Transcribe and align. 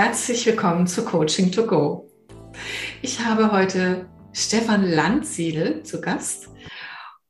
herzlich 0.00 0.46
willkommen 0.46 0.86
zu 0.86 1.04
Coaching 1.04 1.50
to 1.50 1.66
Go. 1.66 2.08
Ich 3.02 3.18
habe 3.18 3.50
heute 3.50 4.08
Stefan 4.32 4.88
Landsiedel 4.88 5.82
zu 5.82 6.00
Gast 6.00 6.50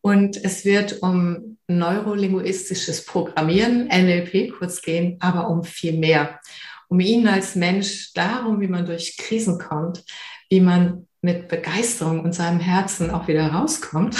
und 0.02 0.36
es 0.44 0.66
wird 0.66 1.00
um 1.00 1.56
neurolinguistisches 1.66 3.06
Programmieren, 3.06 3.86
NLP 3.86 4.52
kurz 4.52 4.82
gehen, 4.82 5.16
aber 5.20 5.48
um 5.48 5.64
viel 5.64 5.96
mehr. 5.96 6.40
Um 6.88 7.00
ihn 7.00 7.26
als 7.26 7.54
Mensch, 7.54 8.12
darum, 8.12 8.60
wie 8.60 8.68
man 8.68 8.84
durch 8.84 9.16
Krisen 9.16 9.58
kommt, 9.58 10.04
wie 10.50 10.60
man 10.60 11.08
mit 11.22 11.48
Begeisterung 11.48 12.20
und 12.20 12.34
seinem 12.34 12.60
Herzen 12.60 13.10
auch 13.10 13.28
wieder 13.28 13.50
rauskommt 13.50 14.14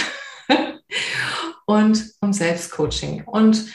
und 1.67 2.03
um 2.23 2.33
Selbstcoaching. 2.33 3.25
Und 3.25 3.67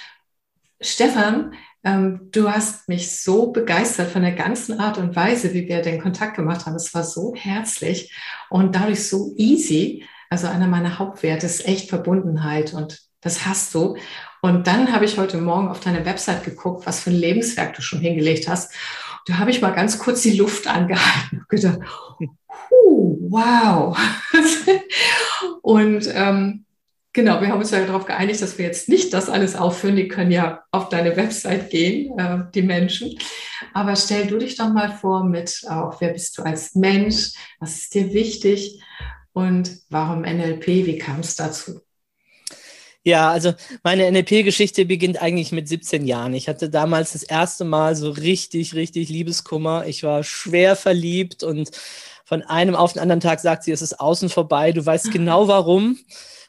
Stefan 0.81 1.53
ähm, 1.83 2.29
du 2.31 2.49
hast 2.49 2.87
mich 2.87 3.19
so 3.19 3.51
begeistert 3.51 4.11
von 4.11 4.21
der 4.21 4.31
ganzen 4.31 4.79
Art 4.79 4.97
und 4.97 5.15
Weise, 5.15 5.53
wie 5.53 5.67
wir 5.67 5.81
den 5.81 6.01
Kontakt 6.01 6.35
gemacht 6.35 6.65
haben. 6.65 6.75
Es 6.75 6.93
war 6.93 7.03
so 7.03 7.33
herzlich 7.35 8.13
und 8.49 8.75
dadurch 8.75 9.07
so 9.07 9.33
easy. 9.35 10.05
Also 10.29 10.47
einer 10.47 10.67
meiner 10.67 10.97
Hauptwerte 10.97 11.45
ist 11.45 11.67
echt 11.67 11.89
Verbundenheit 11.89 12.73
und 12.73 13.01
das 13.21 13.45
hast 13.45 13.73
du. 13.75 13.97
Und 14.41 14.67
dann 14.67 14.91
habe 14.91 15.05
ich 15.05 15.17
heute 15.17 15.37
Morgen 15.37 15.69
auf 15.69 15.79
deine 15.79 16.05
Website 16.05 16.43
geguckt, 16.43 16.85
was 16.85 17.01
für 17.01 17.09
ein 17.09 17.15
Lebenswerk 17.15 17.73
du 17.75 17.81
schon 17.81 17.99
hingelegt 17.99 18.47
hast. 18.47 18.73
Da 19.25 19.37
habe 19.37 19.51
ich 19.51 19.61
mal 19.61 19.71
ganz 19.71 19.99
kurz 19.99 20.21
die 20.21 20.37
Luft 20.37 20.67
angehalten 20.73 21.39
und 21.39 21.49
gedacht, 21.49 21.79
wow. 22.69 23.97
und 25.61 26.09
ähm, 26.13 26.65
Genau, 27.15 27.39
wir 27.41 27.49
haben 27.49 27.59
uns 27.59 27.69
ja 27.69 27.85
darauf 27.85 28.05
geeinigt, 28.05 28.41
dass 28.41 28.57
wir 28.57 28.65
jetzt 28.65 28.89
nicht 28.89 29.13
das 29.13 29.29
alles 29.29 29.55
aufführen. 29.55 29.95
Die 29.95 30.07
können 30.07 30.31
ja 30.31 30.63
auf 30.71 30.89
deine 30.89 31.15
Website 31.15 31.69
gehen, 31.69 32.17
äh, 32.17 32.39
die 32.55 32.63
Menschen. 32.63 33.19
Aber 33.71 33.95
stell 33.95 34.25
du 34.25 34.39
dich 34.39 34.55
doch 34.55 34.73
mal 34.73 34.91
vor 34.91 35.23
mit 35.23 35.61
auch, 35.69 36.01
wer 36.01 36.09
bist 36.09 36.35
du 36.37 36.41
als 36.41 36.73
Mensch? 36.73 37.33
Was 37.59 37.77
ist 37.77 37.93
dir 37.93 38.13
wichtig? 38.13 38.81
Und 39.31 39.77
warum 39.89 40.21
NLP? 40.21 40.65
Wie 40.67 40.97
kam 40.97 41.19
es 41.19 41.35
dazu? 41.35 41.81
Ja, 43.03 43.29
also 43.29 43.53
meine 43.83 44.09
NLP-Geschichte 44.09 44.85
beginnt 44.85 45.21
eigentlich 45.21 45.51
mit 45.51 45.67
17 45.67 46.07
Jahren. 46.07 46.33
Ich 46.33 46.47
hatte 46.47 46.69
damals 46.69 47.13
das 47.13 47.21
erste 47.21 47.63
Mal 47.63 47.95
so 47.95 48.09
richtig, 48.09 48.73
richtig 48.73 49.09
Liebeskummer. 49.09 49.85
Ich 49.85 50.03
war 50.03 50.23
schwer 50.23 50.75
verliebt 50.75 51.43
und 51.43 51.69
von 52.25 52.41
einem 52.41 52.75
auf 52.75 52.93
den 52.93 53.01
anderen 53.01 53.19
Tag 53.19 53.39
sagt 53.39 53.65
sie, 53.65 53.71
es 53.71 53.81
ist 53.83 53.99
außen 53.99 54.29
vorbei. 54.29 54.71
Du 54.71 54.83
weißt 54.83 55.11
genau 55.11 55.47
warum. 55.47 55.99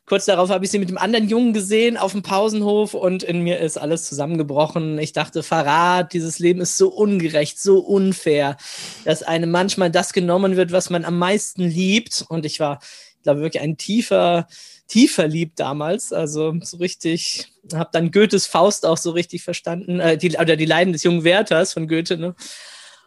Kurz 0.06 0.26
darauf 0.26 0.50
habe 0.50 0.66
ich 0.66 0.70
sie 0.70 0.78
mit 0.78 0.90
dem 0.90 0.98
anderen 0.98 1.30
Jungen 1.30 1.54
gesehen 1.54 1.96
auf 1.96 2.12
dem 2.12 2.20
Pausenhof 2.20 2.92
und 2.92 3.22
in 3.22 3.40
mir 3.40 3.60
ist 3.60 3.78
alles 3.78 4.06
zusammengebrochen. 4.06 4.98
Ich 4.98 5.12
dachte, 5.12 5.42
Verrat, 5.42 6.12
dieses 6.12 6.38
Leben 6.38 6.60
ist 6.60 6.76
so 6.76 6.88
ungerecht, 6.88 7.58
so 7.58 7.78
unfair, 7.78 8.58
dass 9.06 9.22
einem 9.22 9.50
manchmal 9.50 9.90
das 9.90 10.12
genommen 10.12 10.56
wird, 10.56 10.72
was 10.72 10.90
man 10.90 11.06
am 11.06 11.18
meisten 11.18 11.62
liebt. 11.62 12.22
Und 12.28 12.44
ich 12.44 12.60
war, 12.60 12.80
ich 13.16 13.22
glaube, 13.22 13.40
wirklich 13.40 13.62
ein 13.62 13.78
tiefer, 13.78 14.46
tiefer 14.88 15.26
liebt 15.26 15.58
damals. 15.58 16.12
Also 16.12 16.54
so 16.60 16.76
richtig, 16.76 17.50
habe 17.72 17.88
dann 17.90 18.10
Goethes 18.10 18.46
Faust 18.46 18.84
auch 18.84 18.98
so 18.98 19.12
richtig 19.12 19.42
verstanden, 19.42 20.00
äh, 20.00 20.18
die, 20.18 20.36
oder 20.36 20.56
die 20.56 20.66
Leiden 20.66 20.92
des 20.92 21.02
jungen 21.02 21.24
Werthers 21.24 21.72
von 21.72 21.88
Goethe, 21.88 22.18
ne? 22.18 22.34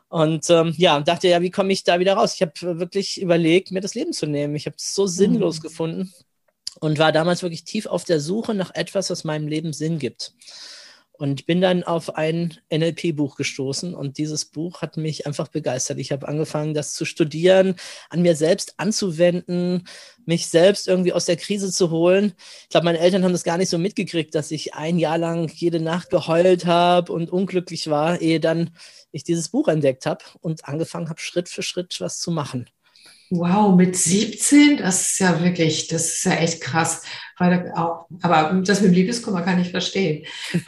Und 0.10 0.50
ähm, 0.50 0.74
ja, 0.78 1.02
dachte 1.02 1.28
ja, 1.28 1.42
wie 1.42 1.52
komme 1.52 1.74
ich 1.74 1.84
da 1.84 2.00
wieder 2.00 2.14
raus? 2.14 2.34
Ich 2.34 2.42
habe 2.42 2.80
wirklich 2.80 3.22
überlegt, 3.22 3.72
mir 3.72 3.82
das 3.82 3.94
Leben 3.94 4.14
zu 4.14 4.26
nehmen. 4.26 4.56
Ich 4.56 4.66
habe 4.66 4.78
es 4.78 4.96
so 4.96 5.06
sinnlos 5.06 5.60
mhm. 5.60 5.64
gefunden 5.64 6.14
und 6.80 7.00
war 7.00 7.12
damals 7.12 7.42
wirklich 7.42 7.64
tief 7.64 7.86
auf 7.86 8.04
der 8.04 8.20
Suche 8.20 8.54
nach 8.54 8.74
etwas, 8.74 9.10
was 9.10 9.24
meinem 9.24 9.48
Leben 9.48 9.74
Sinn 9.74 10.00
gibt. 10.00 10.34
Und 11.20 11.48
bin 11.48 11.62
dann 11.62 11.82
auf 11.82 12.16
ein 12.16 12.60
NLP-Buch 12.72 13.38
gestoßen 13.38 13.96
und 13.96 14.20
dieses 14.20 14.46
Buch 14.46 14.84
hat 14.84 14.98
mich 14.98 15.26
einfach 15.26 15.48
begeistert. 15.48 15.98
Ich 15.98 16.12
habe 16.12 16.28
angefangen, 16.28 16.76
das 16.76 16.94
zu 16.94 17.06
studieren, 17.06 17.76
an 18.12 18.22
mir 18.22 18.36
selbst 18.36 18.76
anzuwenden, 18.78 19.88
mich 20.26 20.46
selbst 20.46 20.88
irgendwie 20.88 21.14
aus 21.14 21.26
der 21.26 21.38
Krise 21.38 21.72
zu 21.72 21.90
holen. 21.90 22.34
Ich 22.62 22.70
glaube, 22.70 22.86
meine 22.86 23.00
Eltern 23.00 23.24
haben 23.24 23.32
das 23.32 23.44
gar 23.44 23.58
nicht 23.58 23.70
so 23.70 23.80
mitgekriegt, 23.80 24.36
dass 24.36 24.52
ich 24.52 24.76
ein 24.76 25.00
Jahr 25.00 25.18
lang 25.18 25.50
jede 25.56 25.80
Nacht 25.80 26.12
geheult 26.12 26.68
habe 26.68 27.12
und 27.12 27.32
unglücklich 27.32 27.90
war, 27.90 28.22
ehe 28.22 28.40
dann 28.40 28.70
ich 29.12 29.24
dieses 29.24 29.50
Buch 29.50 29.70
entdeckt 29.70 30.06
habe 30.06 30.24
und 30.42 30.66
angefangen 30.66 31.10
habe, 31.10 31.20
Schritt 31.20 31.50
für 31.50 31.64
Schritt 31.64 32.00
was 32.00 32.20
zu 32.20 32.30
machen. 32.30 32.70
Wow, 33.30 33.76
mit 33.76 33.96
17, 33.98 34.78
das 34.78 35.12
ist 35.12 35.20
ja 35.20 35.42
wirklich, 35.44 35.88
das 35.88 36.14
ist 36.14 36.24
ja 36.24 36.34
echt 36.34 36.62
krass. 36.62 37.04
Weil 37.38 37.72
auch, 37.76 38.08
aber 38.22 38.62
das 38.66 38.82
mit 38.82 38.92
dem 38.92 38.96
Liebeskummer 38.96 39.42
kann 39.42 39.60
ich 39.60 39.72
verstehen. 39.72 40.26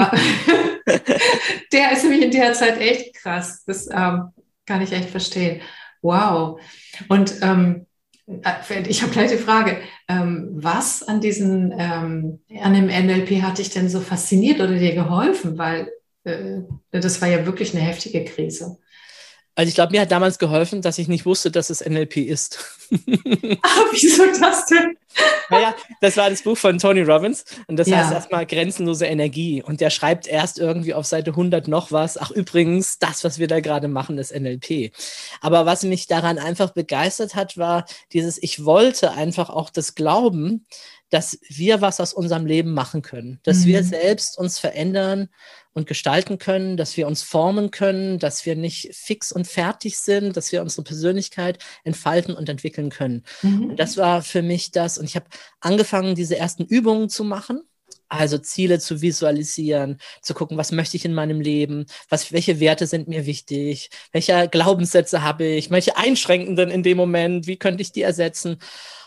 der 1.71 1.91
ist 1.93 2.03
nämlich 2.03 2.23
in 2.23 2.31
der 2.31 2.53
Zeit 2.53 2.79
echt 2.79 3.15
krass. 3.15 3.63
Das 3.65 3.87
ähm, 3.91 4.29
kann 4.65 4.81
ich 4.81 4.91
echt 4.91 5.09
verstehen. 5.09 5.61
Wow. 6.01 6.59
Und 7.07 7.35
ähm, 7.41 7.85
äh, 8.27 8.81
ich 8.87 9.01
habe 9.01 9.11
gleich 9.11 9.31
die 9.31 9.37
Frage, 9.37 9.77
ähm, 10.07 10.49
was 10.51 11.03
an 11.03 11.21
diesen, 11.21 11.73
ähm, 11.77 12.39
an 12.61 12.73
dem 12.73 12.87
NLP 12.87 13.41
hat 13.41 13.57
dich 13.57 13.69
denn 13.69 13.89
so 13.89 13.99
fasziniert 13.99 14.59
oder 14.59 14.77
dir 14.77 14.93
geholfen? 14.93 15.57
Weil 15.57 15.91
äh, 16.23 16.59
das 16.91 17.21
war 17.21 17.29
ja 17.29 17.45
wirklich 17.45 17.73
eine 17.73 17.83
heftige 17.83 18.23
Krise. 18.25 18.77
Also 19.59 19.67
ich 19.67 19.75
glaube, 19.75 19.91
mir 19.91 19.99
hat 19.99 20.11
damals 20.11 20.39
geholfen, 20.39 20.81
dass 20.81 20.97
ich 20.99 21.09
nicht 21.09 21.25
wusste, 21.25 21.51
dass 21.51 21.69
es 21.69 21.85
NLP 21.85 22.15
ist. 22.15 22.59
ah, 22.91 23.81
wieso 23.91 24.23
das 24.39 24.67
denn? 24.67 24.97
naja, 25.49 25.75
das 25.99 26.15
war 26.15 26.29
das 26.29 26.43
Buch 26.43 26.57
von 26.57 26.77
Tony 26.77 27.01
Robbins 27.01 27.43
und 27.67 27.75
das 27.75 27.89
ja. 27.89 27.97
heißt 27.97 28.13
erstmal 28.13 28.45
grenzenlose 28.45 29.05
Energie. 29.05 29.61
Und 29.61 29.81
der 29.81 29.89
schreibt 29.89 30.27
erst 30.27 30.59
irgendwie 30.59 30.93
auf 30.93 31.05
Seite 31.05 31.31
100 31.31 31.67
noch 31.67 31.91
was. 31.91 32.17
Ach, 32.17 32.31
übrigens, 32.31 32.99
das, 32.99 33.25
was 33.25 33.37
wir 33.37 33.49
da 33.49 33.59
gerade 33.59 33.89
machen, 33.89 34.17
ist 34.17 34.33
NLP. 34.33 34.93
Aber 35.41 35.65
was 35.65 35.83
mich 35.83 36.07
daran 36.07 36.37
einfach 36.37 36.69
begeistert 36.69 37.35
hat, 37.35 37.57
war 37.57 37.83
dieses, 38.13 38.41
ich 38.41 38.63
wollte 38.63 39.11
einfach 39.11 39.49
auch 39.49 39.69
das 39.69 39.93
Glauben, 39.93 40.65
dass 41.09 41.37
wir 41.49 41.81
was 41.81 41.99
aus 41.99 42.13
unserem 42.13 42.45
Leben 42.45 42.73
machen 42.73 43.01
können, 43.01 43.41
dass 43.43 43.59
mhm. 43.59 43.65
wir 43.65 43.83
selbst 43.83 44.37
uns 44.37 44.57
verändern 44.57 45.27
und 45.73 45.87
gestalten 45.87 46.37
können, 46.37 46.77
dass 46.77 46.97
wir 46.97 47.07
uns 47.07 47.21
formen 47.21 47.71
können, 47.71 48.19
dass 48.19 48.45
wir 48.45 48.55
nicht 48.55 48.93
fix 48.95 49.31
und 49.31 49.47
fertig 49.47 49.97
sind, 49.99 50.35
dass 50.35 50.51
wir 50.51 50.61
unsere 50.61 50.83
Persönlichkeit 50.83 51.59
entfalten 51.83 52.35
und 52.35 52.49
entwickeln 52.49 52.89
können. 52.89 53.23
Mhm. 53.41 53.71
Und 53.71 53.79
das 53.79 53.97
war 53.97 54.21
für 54.21 54.41
mich 54.41 54.71
das. 54.71 54.97
Und 54.97 55.05
ich 55.05 55.15
habe 55.15 55.27
angefangen, 55.59 56.15
diese 56.15 56.37
ersten 56.37 56.65
Übungen 56.65 57.09
zu 57.09 57.23
machen. 57.23 57.61
Also 58.11 58.39
Ziele 58.39 58.79
zu 58.79 59.01
visualisieren, 59.01 59.99
zu 60.23 60.33
gucken, 60.33 60.57
was 60.57 60.71
möchte 60.71 60.97
ich 60.97 61.05
in 61.05 61.13
meinem 61.13 61.41
Leben, 61.41 61.85
was, 62.09 62.31
welche 62.31 62.59
Werte 62.59 62.87
sind 62.87 63.07
mir 63.07 63.27
wichtig, 63.27 63.91
welche 64.11 64.47
Glaubenssätze 64.47 65.21
habe 65.21 65.45
ich, 65.45 65.69
welche 65.69 65.95
einschränkenden 65.95 66.71
in 66.71 66.81
dem 66.81 66.97
Moment, 66.97 67.45
wie 67.45 67.57
könnte 67.57 67.83
ich 67.83 67.91
die 67.91 68.01
ersetzen. 68.01 68.57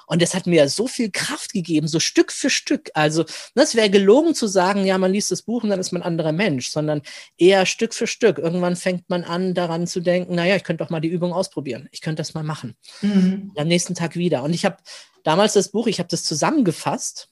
Und 0.07 0.23
das 0.23 0.35
hat 0.35 0.47
mir 0.47 0.69
so 0.69 0.87
viel 0.87 1.11
Kraft 1.11 1.53
gegeben, 1.53 1.89
so 1.89 2.01
Stück 2.01 2.33
für 2.33 2.51
Stück. 2.51 2.91
Also, 2.95 3.25
das 3.55 3.75
wäre 3.75 3.91
gelogen 3.91 4.35
zu 4.35 4.47
sagen, 4.47 4.85
ja, 4.85 4.99
man 4.99 5.13
liest 5.13 5.31
das 5.31 5.43
Buch 5.43 5.63
und 5.63 5.71
dann 5.71 5.81
ist 5.81 5.93
man 5.93 6.03
ein 6.03 6.07
anderer 6.07 6.33
Mensch, 6.33 6.71
sondern 6.71 7.03
eher 7.37 7.67
Stück 7.67 7.95
für 7.95 8.07
Stück. 8.07 8.39
Irgendwann 8.39 8.77
fängt 8.77 9.09
man 9.09 9.25
an, 9.25 9.55
daran 9.55 9.87
zu 9.87 10.01
denken, 10.01 10.35
naja, 10.35 10.57
ich 10.57 10.65
könnte 10.65 10.85
doch 10.85 10.91
mal 10.91 11.01
die 11.01 11.09
Übung 11.09 11.33
ausprobieren. 11.33 11.89
Ich 11.93 12.01
könnte 12.01 12.21
das 12.21 12.35
mal 12.35 12.45
machen. 12.45 12.75
Mhm. 13.01 13.53
am 13.57 13.69
nächsten 13.69 13.95
Tag 13.95 14.17
wieder. 14.17 14.43
Und 14.43 14.55
ich 14.55 14.65
habe 14.65 14.77
damals 15.23 15.53
das 15.55 15.69
Buch, 15.69 15.87
ich 15.87 15.99
habe 15.99 16.09
das 16.09 16.25
zusammengefasst. 16.25 17.29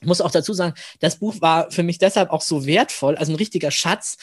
Ich 0.00 0.06
muss 0.06 0.20
auch 0.20 0.30
dazu 0.30 0.54
sagen, 0.54 0.74
das 1.00 1.16
Buch 1.16 1.40
war 1.40 1.70
für 1.70 1.82
mich 1.82 1.98
deshalb 1.98 2.30
auch 2.30 2.40
so 2.40 2.66
wertvoll, 2.66 3.16
also 3.16 3.32
ein 3.32 3.36
richtiger 3.36 3.70
Schatz, 3.70 4.16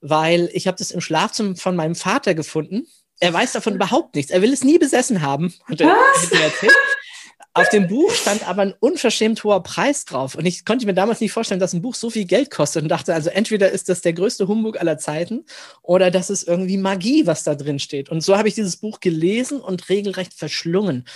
weil 0.00 0.50
ich 0.52 0.66
habe 0.66 0.78
das 0.78 0.90
im 0.90 1.00
Schlafzimmer 1.00 1.56
von 1.56 1.76
meinem 1.76 1.94
Vater 1.94 2.34
gefunden. 2.34 2.86
Er 3.20 3.32
weiß 3.32 3.52
davon 3.52 3.74
überhaupt 3.74 4.14
nichts. 4.16 4.32
Er 4.32 4.42
will 4.42 4.52
es 4.52 4.64
nie 4.64 4.78
besessen 4.78 5.22
haben, 5.22 5.54
hat 5.66 5.80
Auf 7.52 7.68
dem 7.70 7.88
Buch 7.88 8.12
stand 8.12 8.48
aber 8.48 8.62
ein 8.62 8.74
unverschämt 8.78 9.42
hoher 9.42 9.62
Preis 9.64 10.04
drauf. 10.04 10.36
Und 10.36 10.46
ich 10.46 10.64
konnte 10.64 10.86
mir 10.86 10.94
damals 10.94 11.20
nicht 11.20 11.32
vorstellen, 11.32 11.58
dass 11.58 11.72
ein 11.72 11.82
Buch 11.82 11.96
so 11.96 12.08
viel 12.08 12.24
Geld 12.24 12.50
kostet 12.50 12.84
und 12.84 12.88
dachte, 12.88 13.12
also 13.12 13.28
entweder 13.28 13.70
ist 13.70 13.88
das 13.88 14.02
der 14.02 14.12
größte 14.12 14.46
Humbug 14.46 14.78
aller 14.80 14.98
Zeiten 14.98 15.44
oder 15.82 16.12
das 16.12 16.30
ist 16.30 16.46
irgendwie 16.46 16.76
Magie, 16.76 17.26
was 17.26 17.42
da 17.42 17.56
drin 17.56 17.80
steht. 17.80 18.08
Und 18.08 18.22
so 18.22 18.38
habe 18.38 18.46
ich 18.46 18.54
dieses 18.54 18.76
Buch 18.76 19.00
gelesen 19.00 19.60
und 19.60 19.88
regelrecht 19.88 20.32
verschlungen. 20.32 21.06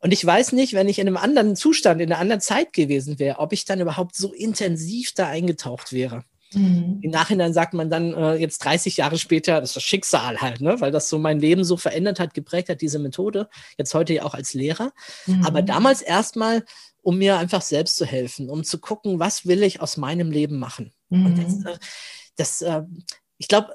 Und 0.00 0.12
ich 0.12 0.24
weiß 0.24 0.52
nicht, 0.52 0.72
wenn 0.72 0.88
ich 0.88 0.98
in 0.98 1.06
einem 1.06 1.16
anderen 1.16 1.54
Zustand, 1.54 2.00
in 2.00 2.10
einer 2.10 2.20
anderen 2.20 2.40
Zeit 2.40 2.72
gewesen 2.72 3.20
wäre, 3.20 3.38
ob 3.38 3.52
ich 3.52 3.64
dann 3.64 3.80
überhaupt 3.80 4.16
so 4.16 4.32
intensiv 4.32 5.12
da 5.12 5.28
eingetaucht 5.28 5.92
wäre. 5.92 6.24
Mhm. 6.54 7.00
Im 7.02 7.10
Nachhinein 7.10 7.52
sagt 7.52 7.74
man 7.74 7.90
dann 7.90 8.14
äh, 8.14 8.34
jetzt 8.36 8.64
30 8.64 8.96
Jahre 8.96 9.18
später, 9.18 9.60
das 9.60 9.70
ist 9.70 9.76
das 9.76 9.82
Schicksal 9.82 10.40
halt, 10.40 10.60
ne? 10.60 10.80
weil 10.80 10.90
das 10.90 11.08
so 11.08 11.18
mein 11.18 11.38
Leben 11.40 11.64
so 11.64 11.76
verändert 11.76 12.20
hat, 12.20 12.34
geprägt 12.34 12.68
hat, 12.68 12.80
diese 12.80 12.98
Methode. 12.98 13.48
Jetzt 13.76 13.94
heute 13.94 14.14
ja 14.14 14.22
auch 14.24 14.34
als 14.34 14.54
Lehrer. 14.54 14.92
Mhm. 15.26 15.44
Aber 15.44 15.62
damals 15.62 16.02
erstmal, 16.02 16.64
um 17.02 17.18
mir 17.18 17.38
einfach 17.38 17.62
selbst 17.62 17.96
zu 17.96 18.06
helfen, 18.06 18.48
um 18.48 18.64
zu 18.64 18.78
gucken, 18.78 19.18
was 19.18 19.46
will 19.46 19.62
ich 19.62 19.80
aus 19.80 19.96
meinem 19.96 20.30
Leben 20.30 20.58
machen. 20.58 20.92
Mhm. 21.10 21.26
Und 21.26 21.38
das, 21.38 21.64
äh, 21.64 21.78
das 22.36 22.62
äh, 22.62 22.82
ich 23.38 23.48
glaube, 23.48 23.74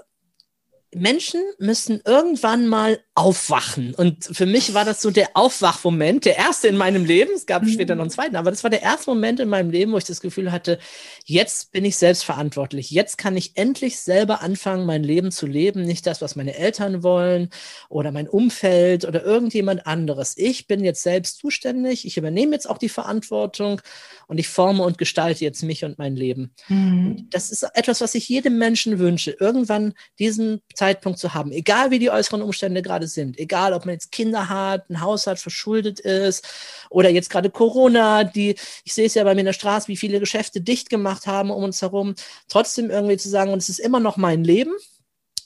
Menschen 0.95 1.41
müssen 1.59 2.01
irgendwann 2.05 2.67
mal 2.67 2.99
aufwachen. 3.15 3.93
Und 3.93 4.25
für 4.25 4.47
mich 4.47 4.73
war 4.73 4.85
das 4.85 5.01
so 5.01 5.11
der 5.11 5.29
Aufwachmoment, 5.35 6.25
der 6.25 6.37
erste 6.37 6.67
in 6.67 6.77
meinem 6.77 7.05
Leben. 7.05 7.31
Es 7.35 7.45
gab 7.45 7.61
mhm. 7.63 7.69
später 7.69 7.93
noch 7.95 8.03
einen 8.03 8.11
zweiten, 8.11 8.35
aber 8.35 8.49
das 8.49 8.63
war 8.63 8.71
der 8.71 8.81
erste 8.81 9.11
Moment 9.11 9.39
in 9.39 9.49
meinem 9.49 9.69
Leben, 9.69 9.91
wo 9.91 9.97
ich 9.97 10.03
das 10.03 10.19
Gefühl 10.19 10.51
hatte, 10.51 10.79
jetzt 11.25 11.71
bin 11.71 11.85
ich 11.85 11.97
selbstverantwortlich. 11.97 12.89
Jetzt 12.89 13.17
kann 13.17 13.37
ich 13.37 13.55
endlich 13.55 13.99
selber 13.99 14.41
anfangen, 14.41 14.87
mein 14.87 15.03
Leben 15.03 15.31
zu 15.31 15.45
leben. 15.45 15.83
Nicht 15.83 16.07
das, 16.07 16.21
was 16.21 16.35
meine 16.35 16.55
Eltern 16.55 17.03
wollen 17.03 17.49
oder 17.87 18.11
mein 18.11 18.27
Umfeld 18.27 19.05
oder 19.05 19.23
irgendjemand 19.23 19.85
anderes. 19.85 20.35
Ich 20.37 20.65
bin 20.65 20.83
jetzt 20.83 21.03
selbst 21.03 21.37
zuständig. 21.37 22.07
Ich 22.07 22.17
übernehme 22.17 22.53
jetzt 22.53 22.69
auch 22.69 22.79
die 22.79 22.89
Verantwortung 22.89 23.81
und 24.27 24.39
ich 24.39 24.47
forme 24.47 24.83
und 24.83 24.97
gestalte 24.97 25.45
jetzt 25.45 25.61
mich 25.61 25.85
und 25.85 25.99
mein 25.99 26.15
Leben. 26.15 26.55
Mhm. 26.67 27.27
Das 27.29 27.51
ist 27.51 27.63
etwas, 27.75 28.01
was 28.01 28.15
ich 28.15 28.27
jedem 28.27 28.57
Menschen 28.57 28.97
wünsche, 28.97 29.35
irgendwann 29.39 29.93
diesen 30.17 30.61
Zeitpunkt 30.73 30.82
zu 31.15 31.33
haben, 31.33 31.51
egal 31.51 31.91
wie 31.91 31.99
die 31.99 32.11
äußeren 32.11 32.41
Umstände 32.41 32.81
gerade 32.81 33.07
sind, 33.07 33.37
egal 33.39 33.73
ob 33.73 33.85
man 33.85 33.93
jetzt 33.93 34.11
Kinder 34.11 34.49
hat, 34.49 34.89
ein 34.89 35.01
Haus 35.01 35.27
hat, 35.27 35.39
verschuldet 35.39 35.99
ist 35.99 36.45
oder 36.89 37.09
jetzt 37.09 37.29
gerade 37.29 37.49
Corona, 37.49 38.23
die, 38.23 38.55
ich 38.83 38.93
sehe 38.93 39.05
es 39.05 39.13
ja 39.13 39.23
bei 39.23 39.33
mir 39.33 39.41
in 39.41 39.45
der 39.45 39.53
Straße, 39.53 39.87
wie 39.87 39.97
viele 39.97 40.19
Geschäfte 40.19 40.61
dicht 40.61 40.89
gemacht 40.89 41.27
haben 41.27 41.51
um 41.51 41.63
uns 41.63 41.81
herum, 41.81 42.15
trotzdem 42.47 42.89
irgendwie 42.89 43.17
zu 43.17 43.29
sagen, 43.29 43.51
und 43.53 43.59
es 43.59 43.69
ist 43.69 43.79
immer 43.79 43.99
noch 43.99 44.17
mein 44.17 44.43
Leben, 44.43 44.73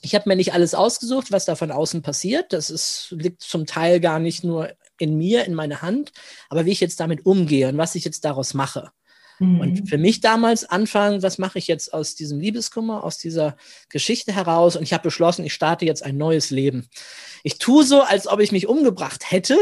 ich 0.00 0.14
habe 0.14 0.28
mir 0.28 0.36
nicht 0.36 0.52
alles 0.52 0.74
ausgesucht, 0.74 1.32
was 1.32 1.44
da 1.44 1.56
von 1.56 1.70
außen 1.70 2.02
passiert. 2.02 2.52
Das 2.52 2.70
ist, 2.70 3.08
liegt 3.10 3.42
zum 3.42 3.66
Teil 3.66 4.00
gar 4.00 4.20
nicht 4.20 4.44
nur 4.44 4.72
in 4.98 5.16
mir, 5.16 5.44
in 5.44 5.54
meiner 5.54 5.82
Hand, 5.82 6.12
aber 6.48 6.66
wie 6.66 6.72
ich 6.72 6.80
jetzt 6.80 7.00
damit 7.00 7.26
umgehe 7.26 7.68
und 7.68 7.78
was 7.78 7.94
ich 7.94 8.04
jetzt 8.04 8.24
daraus 8.24 8.54
mache. 8.54 8.90
Mhm. 9.38 9.60
Und 9.60 9.88
für 9.88 9.98
mich 9.98 10.20
damals 10.20 10.64
anfangen, 10.64 11.22
was 11.22 11.38
mache 11.38 11.58
ich 11.58 11.66
jetzt 11.66 11.92
aus 11.92 12.14
diesem 12.14 12.40
Liebeskummer, 12.40 13.04
aus 13.04 13.18
dieser 13.18 13.56
Geschichte 13.88 14.34
heraus? 14.34 14.76
Und 14.76 14.82
ich 14.82 14.92
habe 14.92 15.04
beschlossen, 15.04 15.44
ich 15.44 15.54
starte 15.54 15.84
jetzt 15.84 16.04
ein 16.04 16.16
neues 16.16 16.50
Leben. 16.50 16.88
Ich 17.42 17.58
tue 17.58 17.84
so, 17.84 18.02
als 18.02 18.26
ob 18.26 18.40
ich 18.40 18.52
mich 18.52 18.66
umgebracht 18.66 19.30
hätte, 19.30 19.56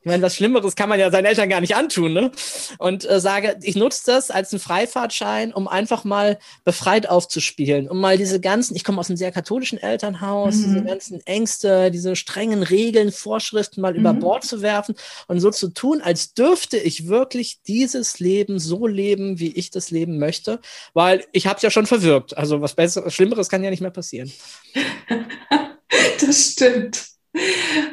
ich 0.00 0.06
meine, 0.06 0.22
was 0.22 0.34
Schlimmeres 0.34 0.76
kann 0.76 0.88
man 0.88 0.98
ja 0.98 1.10
seinen 1.10 1.26
Eltern 1.26 1.50
gar 1.50 1.60
nicht 1.60 1.76
antun, 1.76 2.14
ne? 2.14 2.30
Und 2.78 3.08
äh, 3.08 3.20
sage, 3.20 3.58
ich 3.62 3.76
nutze 3.76 4.04
das 4.06 4.30
als 4.30 4.50
einen 4.50 4.60
Freifahrtschein, 4.60 5.52
um 5.52 5.68
einfach 5.68 6.04
mal 6.04 6.38
befreit 6.64 7.06
aufzuspielen, 7.06 7.86
um 7.86 8.00
mal 8.00 8.16
diese 8.16 8.40
ganzen, 8.40 8.74
ich 8.76 8.84
komme 8.84 8.98
aus 8.98 9.10
einem 9.10 9.18
sehr 9.18 9.30
katholischen 9.30 9.76
Elternhaus, 9.76 10.56
mhm. 10.56 10.64
diese 10.64 10.84
ganzen 10.84 11.26
Ängste, 11.26 11.90
diese 11.90 12.16
strengen 12.16 12.62
Regeln, 12.62 13.12
Vorschriften 13.12 13.82
mal 13.82 13.92
mhm. 13.92 14.00
über 14.00 14.14
Bord 14.14 14.44
zu 14.44 14.62
werfen 14.62 14.94
und 15.26 15.38
so 15.40 15.50
zu 15.50 15.68
tun, 15.68 16.00
als 16.00 16.32
dürfte 16.32 16.78
ich 16.78 17.08
wirklich 17.08 17.60
dieses 17.66 18.20
Leben 18.20 18.58
so 18.58 18.86
leben, 18.86 19.38
wie 19.38 19.52
ich 19.52 19.70
das 19.70 19.90
leben 19.90 20.18
möchte, 20.18 20.60
weil 20.94 21.26
ich 21.32 21.46
habe 21.46 21.56
es 21.56 21.62
ja 21.62 21.70
schon 21.70 21.84
verwirkt. 21.84 22.38
Also 22.38 22.62
was 22.62 22.74
Besseres, 22.74 23.12
Schlimmeres 23.12 23.50
kann 23.50 23.62
ja 23.62 23.68
nicht 23.68 23.82
mehr 23.82 23.90
passieren. 23.90 24.32
das 26.20 26.52
stimmt. 26.52 27.19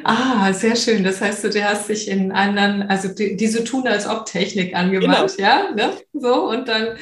Ah, 0.04 0.52
sehr 0.52 0.74
schön. 0.74 1.04
Das 1.04 1.20
heißt, 1.20 1.44
du 1.44 1.64
hast 1.64 1.88
dich 1.88 2.08
in 2.08 2.32
anderen, 2.32 2.82
also 2.82 3.08
die, 3.08 3.36
diese 3.36 3.64
tun 3.64 3.86
als 3.86 4.06
ob 4.06 4.26
Technik 4.26 4.74
angewandt, 4.74 5.36
genau. 5.36 5.48
ja, 5.48 5.70
ne? 5.70 5.92
So 6.12 6.48
und 6.48 6.66
dann, 6.66 6.98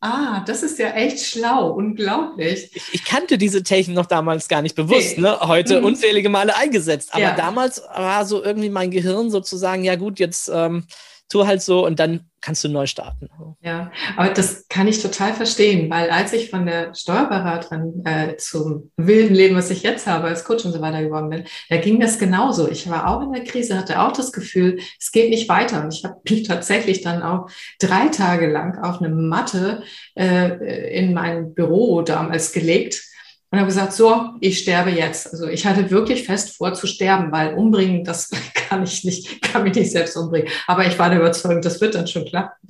ah, 0.00 0.44
das 0.46 0.62
ist 0.62 0.78
ja 0.78 0.90
echt 0.90 1.24
schlau, 1.24 1.70
unglaublich. 1.70 2.70
Ich, 2.74 2.82
ich 2.92 3.04
kannte 3.04 3.38
diese 3.38 3.62
Technik 3.62 3.96
noch 3.96 4.06
damals 4.06 4.48
gar 4.48 4.60
nicht 4.60 4.74
bewusst, 4.74 5.16
nee. 5.16 5.22
ne? 5.22 5.40
Heute 5.40 5.78
mhm. 5.78 5.86
unzählige 5.86 6.28
Male 6.28 6.56
eingesetzt, 6.56 7.10
aber 7.12 7.22
ja. 7.22 7.36
damals 7.36 7.82
war 7.94 8.26
so 8.26 8.42
irgendwie 8.42 8.70
mein 8.70 8.90
Gehirn 8.90 9.30
sozusagen, 9.30 9.84
ja 9.84 9.96
gut, 9.96 10.18
jetzt 10.18 10.50
ähm, 10.52 10.84
tu 11.28 11.46
halt 11.46 11.62
so 11.62 11.86
und 11.86 11.98
dann 11.98 12.27
kannst 12.40 12.64
du 12.64 12.68
neu 12.68 12.86
starten. 12.86 13.28
Ja, 13.60 13.90
aber 14.16 14.30
das 14.30 14.68
kann 14.68 14.86
ich 14.88 15.02
total 15.02 15.34
verstehen, 15.34 15.90
weil 15.90 16.10
als 16.10 16.32
ich 16.32 16.50
von 16.50 16.66
der 16.66 16.94
Steuerberaterin 16.94 18.02
äh, 18.04 18.36
zum 18.36 18.90
wilden 18.96 19.34
Leben, 19.34 19.56
was 19.56 19.70
ich 19.70 19.82
jetzt 19.82 20.06
habe, 20.06 20.28
als 20.28 20.44
Coach 20.44 20.64
und 20.64 20.72
so 20.72 20.80
weiter 20.80 21.02
geworden 21.02 21.30
bin, 21.30 21.44
da 21.68 21.76
ging 21.76 22.00
das 22.00 22.18
genauso. 22.18 22.68
Ich 22.68 22.88
war 22.88 23.08
auch 23.08 23.22
in 23.22 23.32
der 23.32 23.44
Krise, 23.44 23.76
hatte 23.76 24.00
auch 24.00 24.12
das 24.12 24.32
Gefühl, 24.32 24.78
es 25.00 25.10
geht 25.12 25.30
nicht 25.30 25.48
weiter. 25.48 25.82
Und 25.82 25.94
ich 25.94 26.04
habe 26.04 26.20
mich 26.28 26.44
tatsächlich 26.44 27.02
dann 27.02 27.22
auch 27.22 27.48
drei 27.80 28.08
Tage 28.08 28.48
lang 28.48 28.78
auf 28.82 29.00
eine 29.00 29.08
Matte 29.14 29.82
äh, 30.14 30.96
in 30.96 31.14
mein 31.14 31.54
Büro 31.54 32.02
damals 32.02 32.52
gelegt 32.52 33.07
und 33.50 33.58
habe 33.58 33.68
gesagt, 33.68 33.94
so, 33.94 34.30
ich 34.40 34.58
sterbe 34.58 34.90
jetzt. 34.90 35.32
Also 35.32 35.46
ich 35.46 35.64
hatte 35.64 35.90
wirklich 35.90 36.24
fest 36.24 36.56
vor 36.56 36.74
zu 36.74 36.86
sterben, 36.86 37.32
weil 37.32 37.54
umbringen, 37.54 38.04
das 38.04 38.30
kann 38.54 38.82
ich 38.82 39.04
nicht, 39.04 39.40
kann 39.40 39.62
mich 39.62 39.74
nicht 39.74 39.90
selbst 39.90 40.16
umbringen. 40.16 40.50
Aber 40.66 40.86
ich 40.86 40.98
war 40.98 41.08
der 41.08 41.20
Überzeugung, 41.20 41.62
das 41.62 41.80
wird 41.80 41.94
dann 41.94 42.06
schon 42.06 42.26
klappen. 42.26 42.68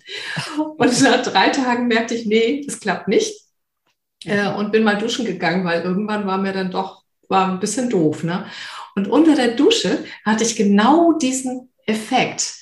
Und 0.76 1.00
nach 1.02 1.22
drei 1.22 1.48
Tagen 1.48 1.88
merkte 1.88 2.14
ich, 2.14 2.26
nee, 2.26 2.62
das 2.64 2.78
klappt 2.78 3.08
nicht. 3.08 3.34
Äh, 4.25 4.48
und 4.52 4.72
bin 4.72 4.84
mal 4.84 4.98
duschen 4.98 5.25
gegangen, 5.25 5.64
weil 5.64 5.82
irgendwann 5.82 6.26
war 6.26 6.38
mir 6.38 6.52
dann 6.52 6.70
doch, 6.70 7.02
war 7.28 7.48
ein 7.48 7.60
bisschen 7.60 7.90
doof. 7.90 8.22
Ne? 8.22 8.46
Und 8.94 9.08
unter 9.08 9.34
der 9.34 9.54
Dusche 9.56 10.04
hatte 10.25 10.44
ich 10.44 10.56
genau 10.56 11.12
diesen 11.12 11.72
Effekt. 11.86 12.54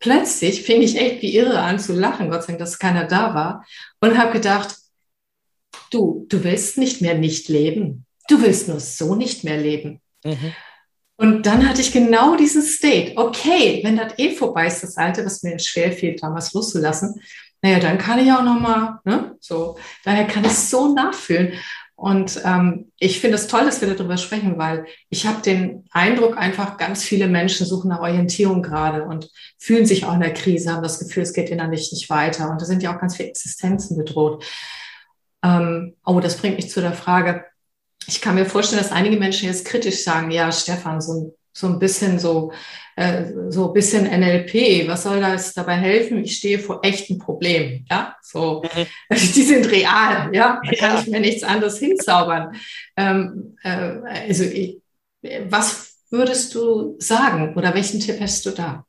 Plötzlich 0.00 0.62
fing 0.62 0.82
ich 0.82 0.96
echt 0.96 1.22
wie 1.22 1.36
irre 1.36 1.60
an 1.60 1.78
zu 1.78 1.92
lachen, 1.92 2.30
Gott 2.30 2.42
sei 2.42 2.48
Dank, 2.48 2.58
dass 2.58 2.78
keiner 2.78 3.04
da 3.04 3.34
war. 3.34 3.64
Und 4.00 4.18
habe 4.18 4.32
gedacht, 4.32 4.76
du, 5.90 6.26
du 6.28 6.44
willst 6.44 6.78
nicht 6.78 7.00
mehr 7.00 7.14
nicht 7.14 7.48
leben. 7.48 8.06
Du 8.28 8.42
willst 8.42 8.68
nur 8.68 8.80
so 8.80 9.14
nicht 9.14 9.44
mehr 9.44 9.56
leben. 9.56 10.00
Mhm. 10.24 10.52
Und 11.18 11.46
dann 11.46 11.66
hatte 11.66 11.80
ich 11.80 11.92
genau 11.92 12.36
diesen 12.36 12.62
State. 12.62 13.12
Okay, 13.16 13.80
wenn 13.82 13.96
das 13.96 14.18
eh 14.18 14.34
vorbei 14.34 14.66
ist, 14.66 14.82
das 14.82 14.96
Alte, 14.96 15.24
was 15.24 15.42
mir 15.42 15.58
schwer 15.58 15.92
fiel, 15.92 16.16
damals 16.16 16.52
loszulassen, 16.52 17.20
naja, 17.62 17.80
dann 17.80 17.98
kann 17.98 18.18
ich 18.18 18.30
auch 18.30 18.42
nochmal, 18.42 18.98
ne, 19.04 19.34
so, 19.40 19.78
daher 20.04 20.26
kann 20.26 20.44
ich 20.44 20.52
so 20.52 20.92
nachfühlen. 20.92 21.54
Und 21.94 22.42
ähm, 22.44 22.92
ich 22.98 23.20
finde 23.20 23.36
es 23.36 23.46
toll, 23.46 23.64
dass 23.64 23.80
wir 23.80 23.92
darüber 23.92 24.18
sprechen, 24.18 24.58
weil 24.58 24.84
ich 25.08 25.26
habe 25.26 25.40
den 25.40 25.84
Eindruck, 25.90 26.36
einfach 26.36 26.76
ganz 26.76 27.02
viele 27.02 27.26
Menschen 27.26 27.64
suchen 27.64 27.88
nach 27.88 28.00
Orientierung 28.00 28.62
gerade 28.62 29.04
und 29.04 29.30
fühlen 29.58 29.86
sich 29.86 30.04
auch 30.04 30.12
in 30.12 30.20
der 30.20 30.34
Krise, 30.34 30.72
haben 30.72 30.82
das 30.82 30.98
Gefühl, 30.98 31.22
es 31.22 31.32
geht 31.32 31.48
innerlich 31.48 31.90
nicht 31.92 32.10
weiter. 32.10 32.50
Und 32.50 32.60
da 32.60 32.66
sind 32.66 32.82
ja 32.82 32.94
auch 32.94 33.00
ganz 33.00 33.16
viele 33.16 33.30
Existenzen 33.30 33.96
bedroht. 33.96 34.44
Ähm, 35.42 35.94
oh, 36.04 36.20
das 36.20 36.38
bringt 36.38 36.56
mich 36.56 36.70
zu 36.70 36.80
der 36.80 36.92
Frage, 36.92 37.44
ich 38.06 38.20
kann 38.20 38.36
mir 38.36 38.46
vorstellen, 38.46 38.82
dass 38.82 38.92
einige 38.92 39.16
Menschen 39.16 39.48
jetzt 39.48 39.64
kritisch 39.64 40.04
sagen, 40.04 40.30
ja, 40.30 40.50
Stefan, 40.52 41.00
so, 41.00 41.36
so 41.52 41.66
ein 41.66 41.78
bisschen 41.78 42.18
so, 42.18 42.52
äh, 42.94 43.24
so 43.48 43.68
ein 43.68 43.72
bisschen 43.72 44.06
NLP, 44.06 44.88
was 44.88 45.02
soll 45.02 45.20
das 45.20 45.54
dabei 45.54 45.74
helfen? 45.74 46.22
Ich 46.22 46.36
stehe 46.36 46.58
vor 46.58 46.80
echten 46.84 47.18
Problemen, 47.18 47.84
ja, 47.90 48.16
so, 48.22 48.62
mhm. 48.62 48.86
die 49.16 49.42
sind 49.42 49.70
real, 49.70 50.34
ja, 50.34 50.60
da 50.64 50.76
kann 50.76 50.98
ich 51.00 51.08
mir 51.08 51.20
nichts 51.20 51.42
anderes 51.42 51.78
hinzaubern. 51.78 52.56
Ähm, 52.96 53.56
äh, 53.62 54.00
also, 54.28 54.44
ich, 54.44 54.80
was 55.48 55.96
würdest 56.10 56.54
du 56.54 56.96
sagen 56.98 57.54
oder 57.56 57.74
welchen 57.74 58.00
Tipp 58.00 58.20
hast 58.20 58.46
du 58.46 58.50
da? 58.50 58.85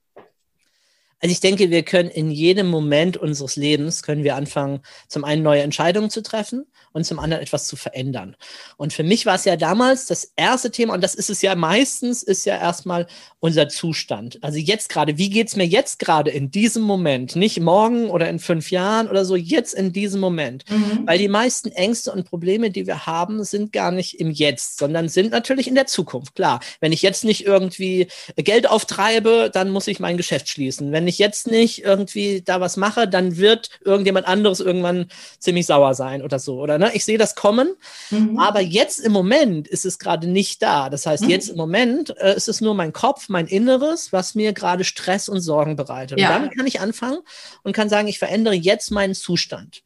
Also 1.20 1.32
ich 1.32 1.40
denke, 1.40 1.72
wir 1.72 1.84
können 1.84 2.10
in 2.10 2.30
jedem 2.30 2.68
Moment 2.68 3.18
unseres 3.18 3.56
Lebens 3.56 4.04
können 4.04 4.24
wir 4.24 4.36
anfangen, 4.36 4.82
zum 5.08 5.24
einen 5.24 5.44
neue 5.44 5.62
Entscheidungen 5.62 6.10
zu 6.10 6.22
treffen 6.22 6.66
und 6.94 7.06
zum 7.06 7.20
anderen 7.20 7.44
etwas 7.44 7.68
zu 7.68 7.76
verändern. 7.76 8.36
Und 8.78 8.94
für 8.94 9.04
mich 9.04 9.26
war 9.26 9.36
es 9.36 9.46
ja 9.46 9.56
damals 9.56 10.06
das 10.06 10.32
erste 10.36 10.72
Thema, 10.72 10.94
und 10.94 11.04
das 11.04 11.16
ist 11.16 11.30
es 11.30 11.42
ja 11.42 11.56
meistens, 11.56 12.24
ist 12.24 12.46
ja 12.46 12.58
erstmal 12.58 13.08
unser 13.40 13.70
Zustand. 13.70 14.40
Also 14.44 14.58
jetzt 14.58 14.90
gerade, 14.90 15.18
wie 15.18 15.30
geht's 15.30 15.56
mir 15.56 15.66
jetzt 15.66 16.00
gerade 16.00 16.32
in 16.32 16.52
diesem 16.52 16.84
Moment? 16.84 17.36
Nicht 17.36 17.60
morgen 17.60 18.10
oder 18.10 18.30
in 18.30 18.40
fünf 18.40 18.72
Jahren 18.72 19.08
oder 19.08 19.26
so, 19.26 19.36
jetzt 19.36 19.74
in 19.74 19.94
diesem 19.94 20.20
Moment. 20.20 20.66
Mhm. 20.70 21.06
Weil 21.06 21.18
die 21.18 21.28
meisten 21.28 21.72
Ängste 21.72 22.12
und 22.12 22.30
Probleme, 22.30 22.70
die 22.72 22.86
wir 22.86 23.06
haben, 23.06 23.44
sind 23.44 23.74
gar 23.74 23.92
nicht 23.92 24.20
im 24.20 24.32
Jetzt, 24.32 24.78
sondern 24.78 25.10
sind 25.10 25.32
natürlich 25.32 25.68
in 25.68 25.76
der 25.76 25.88
Zukunft. 25.88 26.36
Klar, 26.36 26.60
wenn 26.80 26.92
ich 26.92 27.02
jetzt 27.02 27.24
nicht 27.24 27.46
irgendwie 27.46 28.08
Geld 28.36 28.70
auftreibe, 28.70 29.50
dann 29.52 29.70
muss 29.70 29.88
ich 29.88 30.00
mein 30.00 30.18
Geschäft 30.18 30.50
schließen. 30.50 30.92
Wenn 30.92 31.07
ich 31.08 31.18
jetzt 31.18 31.48
nicht 31.48 31.84
irgendwie 31.84 32.42
da 32.42 32.62
was 32.62 32.78
mache, 32.78 33.08
dann 33.08 33.38
wird 33.38 33.70
irgendjemand 33.84 34.28
anderes 34.28 34.60
irgendwann 34.60 35.08
ziemlich 35.40 35.66
sauer 35.66 35.94
sein 35.94 36.22
oder 36.22 36.40
so. 36.40 36.60
Oder 36.60 36.78
ne? 36.78 36.92
ich 36.94 37.06
sehe 37.06 37.18
das 37.18 37.36
kommen, 37.36 37.76
mhm. 38.10 38.38
aber 38.40 38.62
jetzt 38.62 39.00
im 39.00 39.12
Moment 39.12 39.68
ist 39.68 39.86
es 39.86 40.00
gerade 40.00 40.28
nicht 40.28 40.62
da. 40.62 40.90
Das 40.90 41.06
heißt, 41.06 41.24
mhm. 41.24 41.30
jetzt 41.30 41.50
im 41.50 41.58
Moment 41.58 42.16
äh, 42.18 42.36
ist 42.36 42.48
es 42.48 42.62
nur 42.62 42.74
mein 42.74 42.94
Kopf, 42.94 43.30
mein 43.30 43.48
Inneres, 43.48 44.14
was 44.14 44.36
mir 44.36 44.54
gerade 44.54 44.84
Stress 44.84 45.30
und 45.30 45.42
Sorgen 45.42 45.76
bereitet. 45.76 46.20
Ja. 46.20 46.30
Und 46.30 46.34
damit 46.36 46.58
kann 46.58 46.68
ich 46.68 46.80
anfangen 46.80 47.20
und 47.64 47.74
kann 47.74 47.90
sagen, 47.90 48.08
ich 48.08 48.20
verändere 48.20 48.56
jetzt 48.56 48.92
meinen 48.92 49.16
Zustand. 49.16 49.84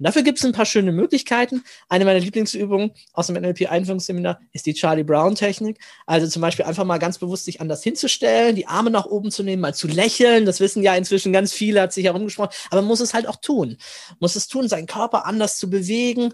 Und 0.00 0.06
dafür 0.06 0.22
gibt 0.22 0.38
es 0.38 0.44
ein 0.46 0.52
paar 0.52 0.64
schöne 0.64 0.92
Möglichkeiten. 0.92 1.62
Eine 1.90 2.06
meiner 2.06 2.20
Lieblingsübungen 2.20 2.92
aus 3.12 3.26
dem 3.26 3.36
NLP-Einführungsseminar 3.36 4.40
ist 4.52 4.64
die 4.64 4.72
Charlie 4.72 5.04
Brown-Technik. 5.04 5.78
Also 6.06 6.26
zum 6.26 6.40
Beispiel 6.40 6.64
einfach 6.64 6.84
mal 6.84 6.96
ganz 6.96 7.18
bewusst 7.18 7.44
sich 7.44 7.60
anders 7.60 7.82
hinzustellen, 7.82 8.56
die 8.56 8.66
Arme 8.66 8.90
nach 8.90 9.04
oben 9.04 9.30
zu 9.30 9.42
nehmen, 9.42 9.60
mal 9.60 9.74
zu 9.74 9.88
lächeln. 9.88 10.46
Das 10.46 10.58
wissen 10.58 10.82
ja 10.82 10.94
inzwischen 10.94 11.34
ganz 11.34 11.52
viele, 11.52 11.82
hat 11.82 11.92
sich 11.92 12.06
herumgesprochen. 12.06 12.50
Aber 12.70 12.80
man 12.80 12.88
muss 12.88 13.00
es 13.00 13.12
halt 13.12 13.28
auch 13.28 13.36
tun. 13.36 13.76
Muss 14.20 14.36
es 14.36 14.48
tun, 14.48 14.68
seinen 14.68 14.86
Körper 14.86 15.26
anders 15.26 15.58
zu 15.58 15.68
bewegen 15.68 16.32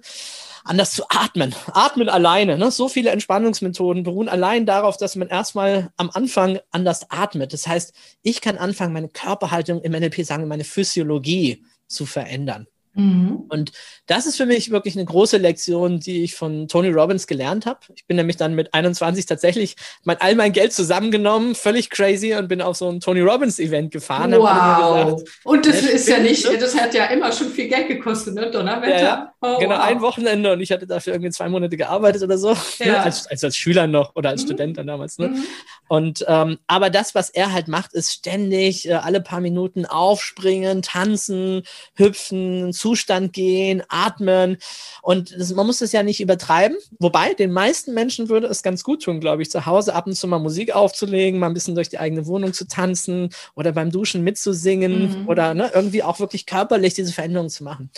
anders 0.66 0.90
zu 0.92 1.04
atmen. 1.08 1.54
Atmen 1.72 2.08
alleine. 2.08 2.58
Ne? 2.58 2.70
So 2.70 2.88
viele 2.88 3.10
Entspannungsmethoden 3.10 4.02
beruhen 4.02 4.28
allein 4.28 4.66
darauf, 4.66 4.96
dass 4.96 5.14
man 5.14 5.28
erstmal 5.28 5.92
am 5.96 6.10
Anfang 6.10 6.58
anders 6.72 7.08
atmet. 7.08 7.52
Das 7.52 7.66
heißt, 7.66 7.94
ich 8.22 8.40
kann 8.40 8.58
anfangen, 8.58 8.92
meine 8.92 9.08
Körperhaltung 9.08 9.80
im 9.82 9.92
NLP 9.92 10.24
sagen, 10.24 10.48
meine 10.48 10.64
Physiologie 10.64 11.64
zu 11.86 12.04
verändern. 12.04 12.66
Mhm. 12.96 13.44
Und 13.48 13.72
das 14.06 14.26
ist 14.26 14.36
für 14.36 14.46
mich 14.46 14.70
wirklich 14.70 14.96
eine 14.96 15.04
große 15.04 15.36
Lektion, 15.36 16.00
die 16.00 16.24
ich 16.24 16.34
von 16.34 16.66
Tony 16.66 16.88
Robbins 16.88 17.26
gelernt 17.26 17.66
habe. 17.66 17.80
Ich 17.94 18.06
bin 18.06 18.16
nämlich 18.16 18.36
dann 18.36 18.54
mit 18.54 18.72
21 18.72 19.26
tatsächlich 19.26 19.76
mein, 20.04 20.16
all 20.20 20.34
mein 20.34 20.52
Geld 20.52 20.72
zusammengenommen, 20.72 21.54
völlig 21.54 21.90
crazy 21.90 22.34
und 22.34 22.48
bin 22.48 22.62
auf 22.62 22.76
so 22.76 22.88
ein 22.88 23.00
Tony 23.00 23.20
Robbins 23.20 23.58
Event 23.58 23.90
gefahren. 23.90 24.32
Wow. 24.32 25.16
Gesagt, 25.16 25.30
und 25.44 25.66
das 25.66 25.82
ist 25.82 26.08
ja 26.08 26.18
nicht, 26.18 26.46
das 26.60 26.74
hat 26.74 26.94
ja 26.94 27.04
immer 27.06 27.30
schon 27.32 27.50
viel 27.50 27.68
Geld 27.68 27.88
gekostet, 27.88 28.34
ne? 28.34 28.50
Donnerwetter. 28.50 29.02
Ja, 29.02 29.34
oh, 29.40 29.58
genau, 29.58 29.76
wow. 29.76 29.84
ein 29.84 30.00
Wochenende 30.00 30.52
und 30.52 30.60
ich 30.60 30.72
hatte 30.72 30.86
dafür 30.86 31.12
irgendwie 31.12 31.30
zwei 31.30 31.48
Monate 31.48 31.76
gearbeitet 31.76 32.22
oder 32.22 32.38
so. 32.38 32.56
Ja. 32.78 32.86
Ne? 32.86 33.00
Als, 33.06 33.26
als, 33.28 33.44
als 33.44 33.56
Schüler 33.56 33.86
noch 33.86 34.16
oder 34.16 34.30
als 34.30 34.42
mhm. 34.42 34.46
Student 34.46 34.78
dann 34.78 34.86
damals. 34.86 35.18
Ne? 35.18 35.28
Mhm. 35.28 35.44
Und 35.88 36.24
ähm, 36.26 36.58
aber 36.66 36.90
das, 36.90 37.14
was 37.14 37.30
er 37.30 37.52
halt 37.52 37.68
macht, 37.68 37.92
ist 37.92 38.12
ständig 38.12 38.88
äh, 38.88 38.94
alle 38.94 39.20
paar 39.20 39.40
Minuten 39.40 39.86
aufspringen, 39.86 40.82
tanzen, 40.82 41.62
hüpfen, 41.94 42.72
Zustand 42.86 43.32
gehen, 43.32 43.82
atmen. 43.88 44.58
Und 45.02 45.34
das, 45.36 45.52
man 45.52 45.66
muss 45.66 45.80
das 45.80 45.90
ja 45.90 46.04
nicht 46.04 46.20
übertreiben. 46.20 46.76
Wobei, 47.00 47.34
den 47.34 47.50
meisten 47.50 47.94
Menschen 47.94 48.28
würde 48.28 48.46
es 48.46 48.62
ganz 48.62 48.84
gut 48.84 49.02
tun, 49.02 49.18
glaube 49.18 49.42
ich, 49.42 49.50
zu 49.50 49.66
Hause 49.66 49.92
ab 49.92 50.06
und 50.06 50.14
zu 50.14 50.28
mal 50.28 50.38
Musik 50.38 50.72
aufzulegen, 50.72 51.40
mal 51.40 51.48
ein 51.48 51.54
bisschen 51.54 51.74
durch 51.74 51.88
die 51.88 51.98
eigene 51.98 52.26
Wohnung 52.26 52.52
zu 52.52 52.68
tanzen 52.68 53.30
oder 53.56 53.72
beim 53.72 53.90
Duschen 53.90 54.22
mitzusingen 54.22 55.22
mhm. 55.22 55.28
oder 55.28 55.52
ne, 55.54 55.68
irgendwie 55.74 56.04
auch 56.04 56.20
wirklich 56.20 56.46
körperlich 56.46 56.94
diese 56.94 57.12
Veränderung 57.12 57.48
zu 57.48 57.64
machen. 57.64 57.90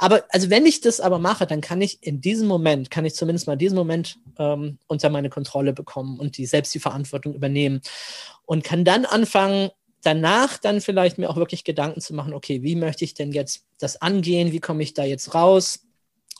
Aber 0.00 0.24
also 0.30 0.50
wenn 0.50 0.66
ich 0.66 0.80
das 0.80 1.00
aber 1.00 1.20
mache, 1.20 1.46
dann 1.46 1.60
kann 1.60 1.80
ich 1.80 1.98
in 2.00 2.20
diesem 2.20 2.48
Moment, 2.48 2.90
kann 2.90 3.04
ich 3.04 3.14
zumindest 3.14 3.46
mal 3.46 3.56
diesen 3.56 3.76
Moment 3.76 4.18
ähm, 4.40 4.78
unter 4.88 5.08
meine 5.08 5.30
Kontrolle 5.30 5.72
bekommen 5.72 6.18
und 6.18 6.36
die 6.36 6.46
selbst 6.46 6.74
die 6.74 6.80
Verantwortung 6.80 7.32
übernehmen 7.32 7.80
und 8.44 8.64
kann 8.64 8.84
dann 8.84 9.04
anfangen, 9.04 9.70
danach 10.02 10.58
dann 10.58 10.80
vielleicht 10.80 11.18
mir 11.18 11.30
auch 11.30 11.36
wirklich 11.36 11.64
Gedanken 11.64 12.00
zu 12.00 12.14
machen, 12.14 12.34
okay, 12.34 12.62
wie 12.62 12.76
möchte 12.76 13.04
ich 13.04 13.14
denn 13.14 13.32
jetzt 13.32 13.64
das 13.78 14.00
angehen, 14.02 14.52
wie 14.52 14.60
komme 14.60 14.82
ich 14.82 14.94
da 14.94 15.04
jetzt 15.04 15.34
raus? 15.34 15.84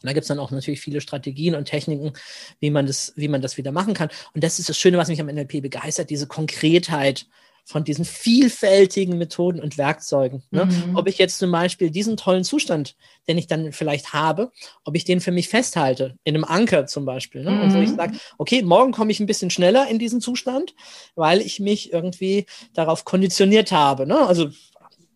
Und 0.03 0.09
da 0.09 0.13
gibt 0.13 0.23
es 0.23 0.29
dann 0.29 0.41
auch 0.41 0.51
natürlich 0.51 0.81
viele 0.81 1.01
Strategien 1.01 1.55
und 1.55 1.67
Techniken, 1.67 2.13
wie 2.59 2.71
man, 2.71 2.87
das, 2.87 3.13
wie 3.15 3.29
man 3.29 3.41
das 3.41 3.57
wieder 3.57 3.71
machen 3.71 3.95
kann. 3.95 4.11
Und 4.35 4.43
das 4.43 4.59
ist 4.59 4.69
das 4.69 4.77
Schöne, 4.77 4.99
was 4.99 5.09
mich 5.09 5.21
am 5.21 5.29
NLP 5.29 5.63
begeistert, 5.63 6.11
diese 6.11 6.27
Konkretheit 6.27 7.27
von 7.65 7.85
diesen 7.85 8.05
vielfältigen 8.05 9.19
Methoden 9.19 9.61
und 9.61 9.79
Werkzeugen. 9.79 10.43
Ne? 10.51 10.67
Mhm. 10.67 10.97
Ob 10.97 11.07
ich 11.09 11.19
jetzt 11.19 11.39
zum 11.39 11.53
Beispiel 11.53 11.91
diesen 11.91 12.17
tollen 12.17 12.45
Zustand, 12.45 12.97
den 13.29 13.39
ich 13.39 13.47
dann 13.47 13.73
vielleicht 13.73 14.13
habe, 14.13 14.51
ob 14.85 14.97
ich 14.97 15.05
den 15.05 15.21
für 15.21 15.31
mich 15.31 15.49
festhalte, 15.49 16.17
in 16.25 16.35
einem 16.35 16.45
Anker 16.45 16.87
zum 16.87 17.05
Beispiel. 17.05 17.45
Ne? 17.45 17.51
Mhm. 17.53 17.61
Und 17.63 17.75
wo 17.75 17.79
ich 17.79 17.91
mhm. 17.91 17.97
sage, 17.97 18.19
okay, 18.39 18.63
morgen 18.63 18.93
komme 18.93 19.13
ich 19.13 19.21
ein 19.21 19.27
bisschen 19.27 19.51
schneller 19.51 19.89
in 19.89 19.99
diesen 19.99 20.21
Zustand, 20.21 20.75
weil 21.15 21.41
ich 21.41 21.61
mich 21.61 21.93
irgendwie 21.93 22.47
darauf 22.75 23.05
konditioniert 23.05 23.71
habe. 23.71 24.07
Ne? 24.07 24.19
Also 24.19 24.51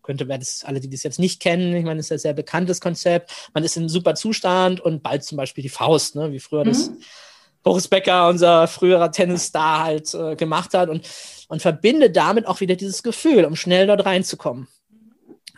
könnte, 0.03 0.29
wer 0.29 0.37
das, 0.37 0.63
alle, 0.63 0.79
die 0.79 0.89
das 0.89 1.03
jetzt 1.03 1.19
nicht 1.19 1.41
kennen, 1.41 1.75
ich 1.75 1.83
meine, 1.83 1.97
das 1.97 2.07
ist 2.07 2.11
ein 2.13 2.19
sehr 2.19 2.33
bekanntes 2.33 2.79
Konzept. 2.79 3.49
Man 3.53 3.65
ist 3.65 3.75
in 3.75 3.83
einem 3.83 3.89
super 3.89 4.15
Zustand 4.15 4.79
und 4.79 5.03
bald 5.03 5.25
zum 5.25 5.37
Beispiel 5.37 5.63
die 5.63 5.69
Faust, 5.69 6.15
ne? 6.15 6.31
wie 6.31 6.39
früher 6.39 6.63
mhm. 6.63 6.69
das 6.69 6.91
Boris 7.61 7.89
Becker, 7.89 8.29
unser 8.29 8.67
früherer 8.67 9.11
Tennisstar, 9.11 9.83
halt 9.83 10.13
äh, 10.13 10.37
gemacht 10.37 10.73
hat. 10.73 10.87
Und 10.87 11.05
und 11.47 11.61
verbinde 11.61 12.09
damit 12.09 12.45
auch 12.45 12.59
wieder 12.59 12.75
dieses 12.75 13.03
Gefühl, 13.03 13.45
um 13.45 13.55
schnell 13.55 13.87
dort 13.87 14.05
reinzukommen. 14.05 14.67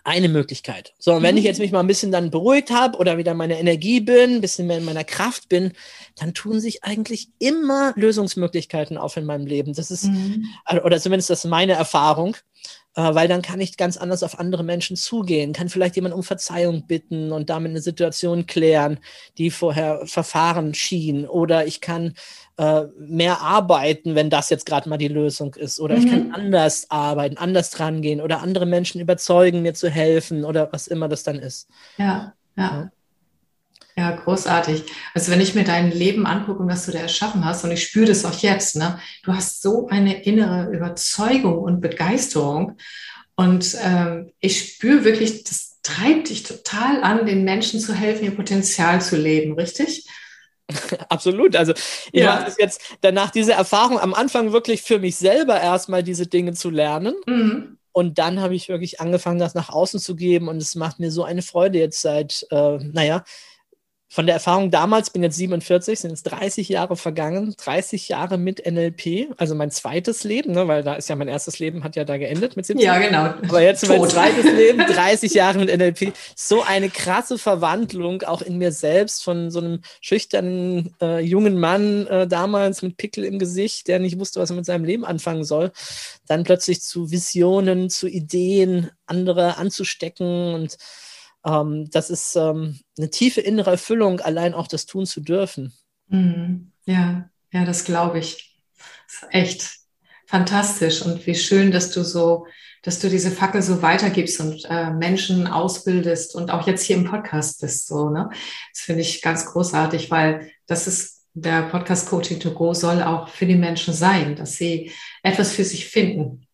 Eine 0.04 0.30
Möglichkeit. 0.30 0.94
So, 0.98 1.14
und 1.14 1.24
wenn 1.24 1.36
ich 1.36 1.44
mhm. 1.44 1.48
jetzt 1.48 1.60
mich 1.60 1.72
mal 1.72 1.82
ein 1.82 1.88
bisschen 1.88 2.12
dann 2.12 2.32
beruhigt 2.32 2.72
habe 2.72 2.98
oder 2.98 3.18
wieder 3.18 3.34
meine 3.34 3.60
Energie 3.60 4.00
bin, 4.00 4.36
ein 4.36 4.42
bisschen 4.42 4.66
mehr 4.66 4.78
in 4.78 4.86
meiner 4.86 5.04
Kraft 5.04 5.50
bin, 5.50 5.74
dann 6.16 6.34
tun 6.34 6.60
sich 6.60 6.84
eigentlich 6.84 7.30
immer 7.38 7.94
Lösungsmöglichkeiten 7.96 8.98
auf 8.98 9.18
in 9.18 9.26
meinem 9.26 9.46
Leben. 9.46 9.74
Das 9.74 9.92
ist, 9.92 10.06
mhm. 10.06 10.48
oder 10.84 11.00
zumindest 11.00 11.30
das 11.30 11.44
ist 11.44 11.50
meine 11.50 11.74
Erfahrung 11.74 12.36
äh, 12.96 13.16
weil 13.16 13.28
dann 13.28 13.42
kann 13.42 13.62
ich 13.62 13.78
ganz 13.78 13.98
anders 13.98 14.24
auf 14.24 14.40
andere 14.40 14.64
Menschen 14.64 14.98
zugehen, 14.98 15.54
kann 15.54 15.70
vielleicht 15.70 15.96
jemand 15.96 16.16
um 16.16 16.24
Verzeihung 16.24 16.88
bitten 16.88 17.32
und 17.32 17.50
damit 17.50 17.70
eine 17.70 17.82
Situation 17.82 18.48
klären, 18.48 19.00
die 19.38 19.52
vorher 19.52 20.06
verfahren 20.06 20.74
schien. 20.74 21.28
Oder 21.28 21.68
ich 21.68 21.82
kann 21.82 22.16
äh, 22.60 22.88
mehr 23.00 23.40
arbeiten, 23.40 24.16
wenn 24.16 24.30
das 24.30 24.50
jetzt 24.50 24.66
gerade 24.66 24.90
mal 24.90 24.98
die 24.98 25.08
Lösung 25.08 25.56
ist. 25.56 25.80
Oder 25.80 25.96
mhm. 25.96 26.04
ich 26.04 26.12
kann 26.12 26.28
mhm. 26.28 26.36
anders 26.36 26.88
arbeiten, 26.90 27.38
anders 27.38 27.72
dran 27.72 28.02
gehen 28.02 28.20
oder 28.20 28.42
andere 28.42 28.66
Menschen 28.66 29.00
überzeugen, 29.00 29.62
mir 29.62 29.74
zu 29.74 29.90
helfen 29.90 30.44
oder 30.44 30.68
was 30.74 30.88
immer 30.88 31.08
das 31.08 31.24
dann 31.24 31.40
ist. 31.40 31.70
ja. 31.98 32.34
ja. 32.58 32.64
ja. 32.64 32.92
Ja, 33.98 34.12
großartig. 34.12 34.86
Also 35.14 35.30
wenn 35.30 35.42
ich 35.42 35.56
mir 35.56 35.66
dein 35.66 35.92
Leben 35.92 36.26
angucke 36.26 36.62
und 36.64 36.70
was 36.70 36.86
du 36.86 36.94
da 36.94 37.00
erschaffen 37.00 37.44
hast, 37.44 37.66
und 37.66 37.72
ich 37.72 37.84
spüre 37.84 38.06
das 38.06 38.24
auch 38.24 38.38
jetzt, 38.40 38.78
ne, 38.78 38.98
du 39.24 39.34
hast 39.34 39.62
so 39.62 39.90
eine 39.90 40.24
innere 40.24 40.72
Überzeugung 40.74 41.58
und 41.58 41.82
Begeisterung. 41.82 42.78
Und 43.36 43.76
ähm, 43.84 44.32
ich 44.40 44.76
spüre 44.76 45.04
wirklich, 45.04 45.44
das 45.44 45.82
treibt 45.84 46.30
dich 46.30 46.44
total 46.44 47.04
an, 47.04 47.26
den 47.26 47.44
Menschen 47.44 47.82
zu 47.82 47.94
helfen, 47.94 48.24
ihr 48.24 48.36
Potenzial 48.36 49.02
zu 49.02 49.18
leben, 49.18 49.56
richtig? 49.56 50.08
Absolut. 51.10 51.56
Also 51.56 51.74
ich 52.12 52.22
ja. 52.22 52.36
mache 52.36 52.46
das 52.46 52.58
jetzt 52.58 52.82
danach 53.02 53.32
diese 53.32 53.54
Erfahrung 53.54 54.00
am 54.00 54.14
Anfang 54.14 54.52
wirklich 54.52 54.82
für 54.82 55.00
mich 55.00 55.16
selber 55.18 55.60
erstmal 55.60 56.04
diese 56.04 56.28
Dinge 56.28 56.54
zu 56.54 56.70
lernen. 56.70 57.16
Mhm. 57.26 57.78
Und 57.92 58.20
dann 58.20 58.40
habe 58.40 58.56
ich 58.56 58.70
wirklich 58.70 59.02
angefangen, 59.02 59.40
das 59.40 59.56
nach 59.56 59.70
außen 59.70 60.00
zu 60.00 60.16
geben. 60.16 60.48
Und 60.48 60.58
es 60.58 60.76
macht 60.76 61.00
mir 61.00 61.12
so 61.12 61.24
eine 61.24 61.42
Freude 61.42 61.80
jetzt 61.80 62.02
seit, 62.02 62.46
äh, 62.52 62.78
naja, 62.78 63.24
von 64.12 64.26
der 64.26 64.34
Erfahrung 64.34 64.72
damals, 64.72 65.12
bin 65.12 65.22
jetzt 65.22 65.38
47, 65.38 66.00
sind 66.00 66.10
jetzt 66.10 66.24
30 66.24 66.68
Jahre 66.68 66.96
vergangen, 66.96 67.54
30 67.64 68.10
Jahre 68.10 68.40
mit 68.40 68.66
NLP, 68.66 69.28
also 69.38 69.54
mein 69.54 69.70
zweites 69.70 70.24
Leben, 70.24 70.54
ne, 70.54 70.68
weil 70.68 70.82
da 70.82 70.96
ist 70.96 71.10
ja 71.10 71.16
mein 71.16 71.28
erstes 71.28 71.60
Leben 71.60 71.84
hat 71.84 71.96
ja 71.96 72.06
da 72.06 72.18
geendet 72.18 72.56
mit 72.56 72.66
17. 72.66 72.84
Ja, 72.84 72.98
genau. 72.98 73.36
Aber 73.48 73.62
jetzt 73.62 73.86
Tot. 73.86 74.00
mein 74.00 74.10
zweites 74.10 74.46
Leben, 74.46 74.80
30 74.88 75.32
Jahre 75.36 75.60
mit 75.60 75.78
NLP. 75.78 76.14
So 76.36 76.64
eine 76.64 76.90
krasse 76.90 77.38
Verwandlung 77.38 78.24
auch 78.24 78.42
in 78.42 78.58
mir 78.58 78.72
selbst 78.72 79.24
von 79.24 79.52
so 79.52 79.60
einem 79.60 79.82
schüchternen 80.02 80.96
äh, 81.00 81.20
jungen 81.20 81.60
Mann 81.60 82.08
äh, 82.08 82.28
damals 82.28 82.82
mit 82.82 82.98
Pickel 82.98 83.24
im 83.24 83.38
Gesicht, 83.38 83.88
der 83.88 84.00
nicht 84.00 84.18
wusste, 84.18 84.40
was 84.40 84.50
er 84.50 84.56
mit 84.56 84.66
seinem 84.66 84.86
Leben 84.86 85.06
anfangen 85.06 85.44
soll, 85.44 85.72
dann 86.28 86.44
plötzlich 86.44 86.82
zu 86.82 87.12
Visionen, 87.12 87.92
zu 87.92 88.08
Ideen, 88.08 88.90
andere 89.06 89.58
anzustecken 89.58 90.56
und 90.56 90.78
ähm, 91.46 91.90
das 91.92 92.10
ist 92.10 92.36
ähm, 92.36 92.80
eine 92.98 93.10
tiefe 93.10 93.42
innere 93.42 93.72
Erfüllung, 93.72 94.20
allein 94.20 94.54
auch 94.54 94.68
das 94.68 94.86
tun 94.86 95.06
zu 95.06 95.22
dürfen. 95.22 95.74
Mhm. 96.08 96.72
Ja, 96.86 97.30
ja, 97.52 97.66
das 97.66 97.86
glaube 97.86 98.20
ich. 98.20 98.58
Das 99.08 99.24
ist 99.24 99.28
echt 99.34 99.80
fantastisch 100.28 101.02
und 101.02 101.26
wie 101.26 101.36
schön, 101.36 101.72
dass 101.72 101.92
du 101.92 102.04
so, 102.04 102.46
dass 102.84 103.00
du 103.00 103.10
diese 103.10 103.32
Fackel 103.32 103.62
so 103.62 103.82
weitergibst 103.82 104.40
und 104.40 104.66
äh, 104.70 104.92
Menschen 104.92 105.48
ausbildest 105.48 106.36
und 106.36 106.52
auch 106.52 106.68
jetzt 106.68 106.84
hier 106.84 106.98
im 106.98 107.06
Podcast 107.06 107.62
bist. 107.62 107.88
So, 107.88 108.10
ne? 108.10 108.30
Das 108.74 108.82
finde 108.82 109.02
ich 109.02 109.22
ganz 109.22 109.46
großartig, 109.46 110.12
weil 110.12 110.52
das 110.68 110.88
ist 110.88 111.20
der 111.34 111.64
Podcast 111.64 112.10
Coaching 112.10 112.40
to 112.40 112.52
Go 112.52 112.74
soll 112.74 113.02
auch 113.02 113.28
für 113.30 113.46
die 113.46 113.56
Menschen 113.56 113.94
sein, 113.94 114.36
dass 114.36 114.56
sie 114.56 114.92
etwas 115.24 115.52
für 115.52 115.64
sich 115.64 115.88
finden, 115.88 116.48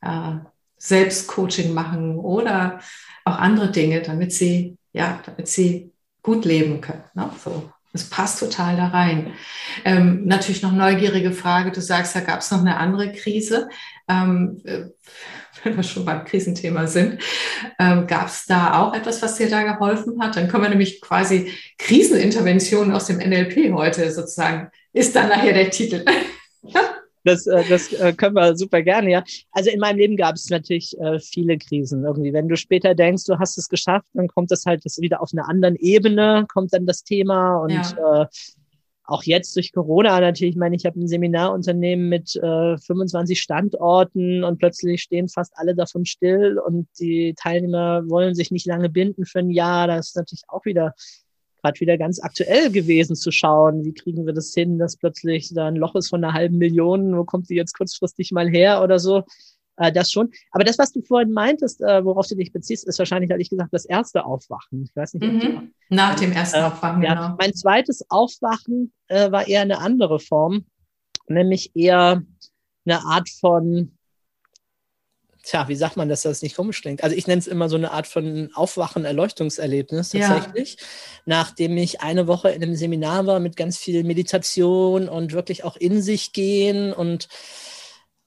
äh, 0.00 0.34
selbst 0.76 1.28
Coaching 1.28 1.72
machen 1.72 2.18
oder 2.18 2.80
auch 3.24 3.38
andere 3.38 3.70
Dinge, 3.70 4.02
damit 4.02 4.32
sie, 4.32 4.76
ja, 4.92 5.20
damit 5.24 5.48
sie 5.48 5.92
gut 6.22 6.44
leben 6.44 6.80
können. 6.80 7.04
Ne? 7.14 7.30
So. 7.42 7.70
Das 7.92 8.04
passt 8.04 8.40
total 8.40 8.76
da 8.76 8.88
rein. 8.88 9.34
Ähm, 9.84 10.24
natürlich 10.24 10.62
noch 10.62 10.72
neugierige 10.72 11.32
Frage. 11.32 11.72
Du 11.72 11.82
sagst, 11.82 12.16
da 12.16 12.20
gab 12.20 12.40
es 12.40 12.50
noch 12.50 12.60
eine 12.60 12.78
andere 12.78 13.12
Krise. 13.12 13.68
Ähm, 14.08 14.62
äh, 14.64 14.84
wenn 15.64 15.76
wir 15.76 15.82
schon 15.82 16.04
beim 16.04 16.24
Krisenthema 16.24 16.86
sind, 16.86 17.22
ähm, 17.78 18.06
gab 18.06 18.26
es 18.26 18.46
da 18.46 18.80
auch 18.80 18.94
etwas, 18.94 19.20
was 19.22 19.36
dir 19.36 19.50
da 19.50 19.62
geholfen 19.62 20.20
hat? 20.20 20.36
Dann 20.36 20.48
können 20.48 20.64
wir 20.64 20.70
nämlich 20.70 21.00
quasi 21.00 21.52
Kriseninterventionen 21.78 22.92
aus 22.94 23.06
dem 23.06 23.18
NLP 23.18 23.72
heute 23.72 24.10
sozusagen, 24.10 24.70
ist 24.92 25.14
dann 25.14 25.28
nachher 25.28 25.52
der 25.52 25.70
Titel. 25.70 26.04
Das, 27.24 27.46
äh, 27.46 27.62
das 27.68 27.92
äh, 27.92 28.12
können 28.12 28.34
wir 28.34 28.56
super 28.56 28.82
gerne, 28.82 29.10
ja. 29.10 29.24
Also 29.52 29.70
in 29.70 29.78
meinem 29.78 29.98
Leben 29.98 30.16
gab 30.16 30.34
es 30.34 30.50
natürlich 30.50 30.98
äh, 31.00 31.18
viele 31.20 31.58
Krisen 31.58 32.04
irgendwie. 32.04 32.32
Wenn 32.32 32.48
du 32.48 32.56
später 32.56 32.94
denkst, 32.94 33.24
du 33.24 33.38
hast 33.38 33.58
es 33.58 33.68
geschafft, 33.68 34.08
dann 34.14 34.28
kommt 34.28 34.50
das 34.50 34.64
halt 34.66 34.84
das 34.84 35.00
wieder 35.00 35.22
auf 35.22 35.30
einer 35.32 35.48
anderen 35.48 35.76
Ebene, 35.76 36.46
kommt 36.52 36.72
dann 36.72 36.86
das 36.86 37.04
Thema 37.04 37.56
und 37.58 37.70
ja. 37.70 38.22
äh, 38.22 38.26
auch 39.04 39.24
jetzt 39.24 39.54
durch 39.56 39.72
Corona 39.72 40.20
natürlich, 40.20 40.54
ich 40.54 40.58
meine, 40.58 40.76
ich 40.76 40.86
habe 40.86 40.98
ein 40.98 41.08
Seminarunternehmen 41.08 42.08
mit 42.08 42.36
äh, 42.36 42.78
25 42.78 43.40
Standorten 43.40 44.44
und 44.44 44.58
plötzlich 44.58 45.02
stehen 45.02 45.28
fast 45.28 45.52
alle 45.56 45.74
davon 45.74 46.04
still 46.04 46.58
und 46.58 46.88
die 47.00 47.34
Teilnehmer 47.36 48.08
wollen 48.08 48.34
sich 48.34 48.50
nicht 48.50 48.66
lange 48.66 48.88
binden 48.88 49.26
für 49.26 49.40
ein 49.40 49.50
Jahr. 49.50 49.88
Das 49.88 50.08
ist 50.08 50.16
natürlich 50.16 50.44
auch 50.48 50.64
wieder 50.64 50.94
gerade 51.62 51.80
wieder 51.80 51.96
ganz 51.96 52.20
aktuell 52.20 52.70
gewesen 52.70 53.16
zu 53.16 53.30
schauen, 53.30 53.84
wie 53.84 53.94
kriegen 53.94 54.26
wir 54.26 54.32
das 54.32 54.52
hin, 54.52 54.78
dass 54.78 54.96
plötzlich 54.96 55.52
da 55.54 55.66
ein 55.66 55.76
Loch 55.76 55.94
ist 55.94 56.10
von 56.10 56.22
einer 56.22 56.34
halben 56.34 56.58
Million, 56.58 57.16
wo 57.16 57.24
kommt 57.24 57.48
die 57.48 57.54
jetzt 57.54 57.76
kurzfristig 57.76 58.32
mal 58.32 58.48
her 58.48 58.82
oder 58.82 58.98
so. 58.98 59.24
Äh, 59.76 59.92
das 59.92 60.10
schon. 60.10 60.30
Aber 60.50 60.64
das, 60.64 60.78
was 60.78 60.92
du 60.92 61.02
vorhin 61.02 61.32
meintest, 61.32 61.80
äh, 61.80 62.04
worauf 62.04 62.26
du 62.26 62.34
dich 62.34 62.52
beziehst, 62.52 62.86
ist 62.86 62.98
wahrscheinlich, 62.98 63.30
ehrlich 63.30 63.50
gesagt, 63.50 63.72
das 63.72 63.84
erste 63.84 64.24
Aufwachen. 64.24 64.84
Ich 64.84 64.94
weiß 64.94 65.14
nicht. 65.14 65.32
Mhm. 65.32 65.72
Nach 65.88 66.14
dem 66.14 66.32
ersten 66.32 66.58
äh, 66.58 66.62
Aufwachen, 66.64 67.02
ja. 67.02 67.14
genau. 67.14 67.36
Mein 67.38 67.54
zweites 67.54 68.04
Aufwachen 68.10 68.92
äh, 69.08 69.30
war 69.30 69.48
eher 69.48 69.62
eine 69.62 69.78
andere 69.78 70.20
Form, 70.20 70.66
nämlich 71.28 71.70
eher 71.74 72.22
eine 72.84 73.04
Art 73.04 73.28
von 73.28 73.96
tja, 75.42 75.68
wie 75.68 75.76
sagt 75.76 75.96
man, 75.96 76.08
dass 76.08 76.22
das 76.22 76.42
nicht 76.42 76.56
komisch 76.56 76.82
klingt? 76.82 77.02
Also 77.02 77.16
ich 77.16 77.26
nenne 77.26 77.40
es 77.40 77.46
immer 77.46 77.68
so 77.68 77.76
eine 77.76 77.92
Art 77.92 78.06
von 78.06 78.50
Aufwachen, 78.54 79.04
Erleuchtungserlebnis 79.04 80.10
tatsächlich, 80.10 80.76
ja. 80.78 80.86
nachdem 81.26 81.76
ich 81.76 82.00
eine 82.00 82.26
Woche 82.26 82.50
in 82.50 82.62
einem 82.62 82.76
Seminar 82.76 83.26
war 83.26 83.40
mit 83.40 83.56
ganz 83.56 83.78
viel 83.78 84.04
Meditation 84.04 85.08
und 85.08 85.32
wirklich 85.32 85.64
auch 85.64 85.76
in 85.76 86.02
sich 86.02 86.32
gehen 86.32 86.92
und 86.92 87.28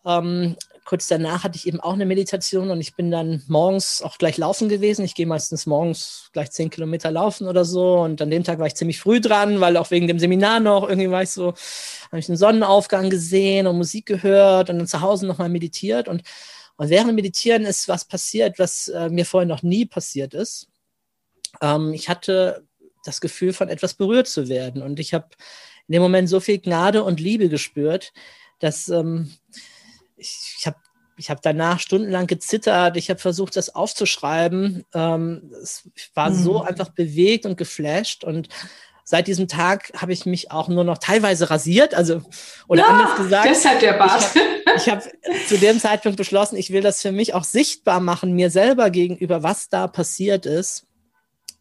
ähm, 0.05 0.55
kurz 0.85 1.07
danach 1.07 1.43
hatte 1.43 1.57
ich 1.57 1.67
eben 1.67 1.79
auch 1.79 1.93
eine 1.93 2.05
Meditation 2.05 2.69
und 2.69 2.79
ich 2.79 2.95
bin 2.95 3.09
dann 3.09 3.41
morgens 3.47 4.03
auch 4.03 4.19
gleich 4.19 4.37
laufen 4.37 4.69
gewesen. 4.69 5.03
Ich 5.03 5.15
gehe 5.15 5.25
meistens 5.25 5.65
morgens 5.65 6.29
gleich 6.31 6.51
zehn 6.51 6.69
Kilometer 6.69 7.09
laufen 7.09 7.47
oder 7.47 7.65
so. 7.65 8.01
Und 8.01 8.21
an 8.21 8.29
dem 8.29 8.43
Tag 8.43 8.59
war 8.59 8.67
ich 8.67 8.75
ziemlich 8.75 8.99
früh 8.99 9.19
dran, 9.19 9.59
weil 9.61 9.77
auch 9.77 9.89
wegen 9.89 10.07
dem 10.07 10.19
Seminar 10.19 10.59
noch 10.59 10.87
irgendwie 10.87 11.09
war 11.09 11.23
ich 11.23 11.31
so, 11.31 11.55
habe 12.11 12.19
ich 12.19 12.27
den 12.27 12.37
Sonnenaufgang 12.37 13.09
gesehen 13.09 13.65
und 13.65 13.77
Musik 13.77 14.05
gehört 14.05 14.69
und 14.69 14.77
dann 14.77 14.87
zu 14.87 15.01
Hause 15.01 15.25
nochmal 15.25 15.49
meditiert. 15.49 16.07
Und, 16.07 16.21
und 16.77 16.89
während 16.89 17.15
Meditieren 17.15 17.65
ist 17.65 17.87
was 17.87 18.05
passiert, 18.05 18.59
was 18.59 18.87
äh, 18.89 19.09
mir 19.09 19.25
vorher 19.25 19.47
noch 19.47 19.63
nie 19.63 19.85
passiert 19.85 20.33
ist. 20.33 20.67
Ähm, 21.61 21.93
ich 21.93 22.09
hatte 22.09 22.65
das 23.05 23.21
Gefühl, 23.21 23.53
von 23.53 23.69
etwas 23.69 23.93
berührt 23.93 24.27
zu 24.27 24.49
werden. 24.49 24.81
Und 24.81 24.99
ich 24.99 25.13
habe 25.13 25.27
in 25.87 25.93
dem 25.93 26.01
Moment 26.01 26.27
so 26.27 26.39
viel 26.39 26.59
Gnade 26.59 27.03
und 27.03 27.19
Liebe 27.19 27.49
gespürt, 27.49 28.11
dass 28.59 28.89
ähm, 28.89 29.31
ich, 30.17 30.55
ich 30.57 30.67
habe 30.67 30.77
ich 31.17 31.29
habe 31.29 31.39
danach 31.41 31.79
stundenlang 31.79 32.27
gezittert, 32.27 32.97
ich 32.97 33.09
habe 33.09 33.21
versucht, 33.21 33.55
das 33.55 33.73
aufzuschreiben. 33.73 34.83
Ähm, 34.93 35.49
es 35.61 35.89
war 36.13 36.29
mhm. 36.29 36.35
so 36.35 36.61
einfach 36.61 36.89
bewegt 36.89 37.45
und 37.45 37.57
geflasht 37.57 38.25
und 38.25 38.49
seit 39.05 39.27
diesem 39.27 39.47
Tag 39.47 39.91
habe 39.95 40.11
ich 40.11 40.25
mich 40.25 40.51
auch 40.51 40.67
nur 40.67 40.83
noch 40.83 40.97
teilweise 40.97 41.49
rasiert, 41.49 41.93
also 41.93 42.21
oder 42.67 42.81
ja, 42.81 42.87
anders 42.87 43.15
gesagt. 43.15 43.47
Deshalb 43.49 43.79
der 43.79 43.93
Bart. 43.93 44.25
Ich 44.77 44.89
habe 44.89 45.01
hab 45.01 45.47
zu 45.47 45.57
dem 45.57 45.79
Zeitpunkt 45.79 46.17
beschlossen, 46.17 46.57
ich 46.57 46.71
will 46.71 46.81
das 46.81 47.01
für 47.01 47.13
mich 47.13 47.33
auch 47.33 47.45
sichtbar 47.45 48.01
machen, 48.01 48.33
mir 48.33 48.49
selber 48.49 48.89
gegenüber, 48.89 49.43
was 49.43 49.69
da 49.69 49.87
passiert 49.87 50.45
ist. 50.45 50.85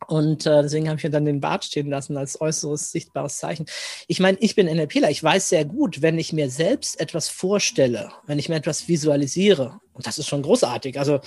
Und 0.07 0.47
äh, 0.47 0.63
deswegen 0.63 0.89
habe 0.89 0.99
ich 0.99 1.05
mir 1.05 1.11
dann 1.11 1.25
den 1.25 1.41
Bart 1.41 1.65
stehen 1.65 1.89
lassen 1.89 2.17
als 2.17 2.41
äußeres 2.41 2.91
sichtbares 2.91 3.39
Zeichen. 3.39 3.67
Ich 4.09 4.21
meine, 4.21 4.39
ich 4.41 4.55
bin 4.55 4.67
NLPler. 4.67 5.11
Ich 5.11 5.23
weiß 5.23 5.49
sehr 5.49 5.65
gut, 5.65 6.03
wenn 6.03 6.19
ich 6.19 6.33
mir 6.33 6.51
selbst 6.51 7.01
etwas 7.01 7.29
vorstelle, 7.29 8.11
wenn 8.27 8.39
ich 8.39 8.49
mir 8.49 8.57
etwas 8.57 8.89
visualisiere, 8.89 9.81
und 9.95 10.07
das 10.07 10.19
ist 10.19 10.29
schon 10.29 10.43
großartig. 10.43 10.99
Also 10.99 11.21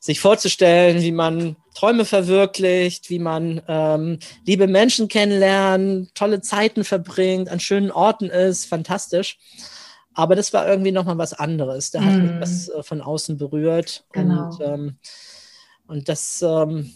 sich 0.00 0.20
vorzustellen, 0.20 1.00
wie 1.02 1.12
man 1.12 1.56
Träume 1.74 2.04
verwirklicht, 2.04 3.08
wie 3.10 3.18
man 3.18 3.62
ähm, 3.66 4.18
liebe 4.46 4.66
Menschen 4.66 5.08
kennenlernt, 5.08 6.14
tolle 6.14 6.42
Zeiten 6.42 6.84
verbringt, 6.84 7.48
an 7.48 7.58
schönen 7.58 7.90
Orten 7.90 8.26
ist, 8.26 8.66
fantastisch. 8.66 9.38
Aber 10.14 10.36
das 10.36 10.52
war 10.52 10.68
irgendwie 10.68 10.92
nochmal 10.92 11.16
was 11.16 11.32
anderes. 11.32 11.90
Da 11.90 12.04
hat 12.04 12.14
mm. 12.14 12.22
mich 12.22 12.40
was 12.40 12.68
äh, 12.68 12.82
von 12.82 13.00
außen 13.00 13.38
berührt. 13.38 14.04
Genau. 14.12 14.50
Und, 14.50 14.60
ähm, 14.60 14.96
und 15.86 16.08
das 16.10 16.42
ähm, 16.42 16.92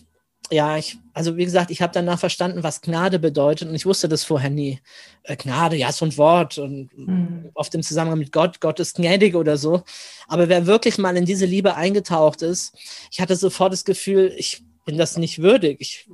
ja, 0.50 0.76
ich, 0.76 0.98
also 1.12 1.36
wie 1.36 1.44
gesagt, 1.44 1.70
ich 1.70 1.82
habe 1.82 1.92
danach 1.92 2.18
verstanden, 2.18 2.62
was 2.62 2.80
Gnade 2.80 3.18
bedeutet 3.18 3.68
und 3.68 3.74
ich 3.74 3.86
wusste 3.86 4.08
das 4.08 4.24
vorher 4.24 4.50
nie. 4.50 4.80
Äh, 5.24 5.36
Gnade, 5.36 5.76
ja, 5.76 5.90
so 5.90 6.04
ein 6.04 6.16
Wort 6.16 6.58
und 6.58 6.96
mhm. 6.96 7.50
oft 7.54 7.74
im 7.74 7.82
Zusammenhang 7.82 8.18
mit 8.18 8.32
Gott, 8.32 8.60
Gott 8.60 8.78
ist 8.78 8.96
gnädig 8.96 9.34
oder 9.34 9.56
so. 9.56 9.82
Aber 10.28 10.48
wer 10.48 10.66
wirklich 10.66 10.98
mal 10.98 11.16
in 11.16 11.24
diese 11.24 11.46
Liebe 11.46 11.74
eingetaucht 11.74 12.42
ist, 12.42 12.76
ich 13.10 13.20
hatte 13.20 13.34
sofort 13.34 13.72
das 13.72 13.84
Gefühl, 13.84 14.32
ich 14.36 14.62
bin 14.84 14.98
das 14.98 15.16
nicht 15.16 15.42
würdig. 15.42 15.80
Ich 15.80 16.08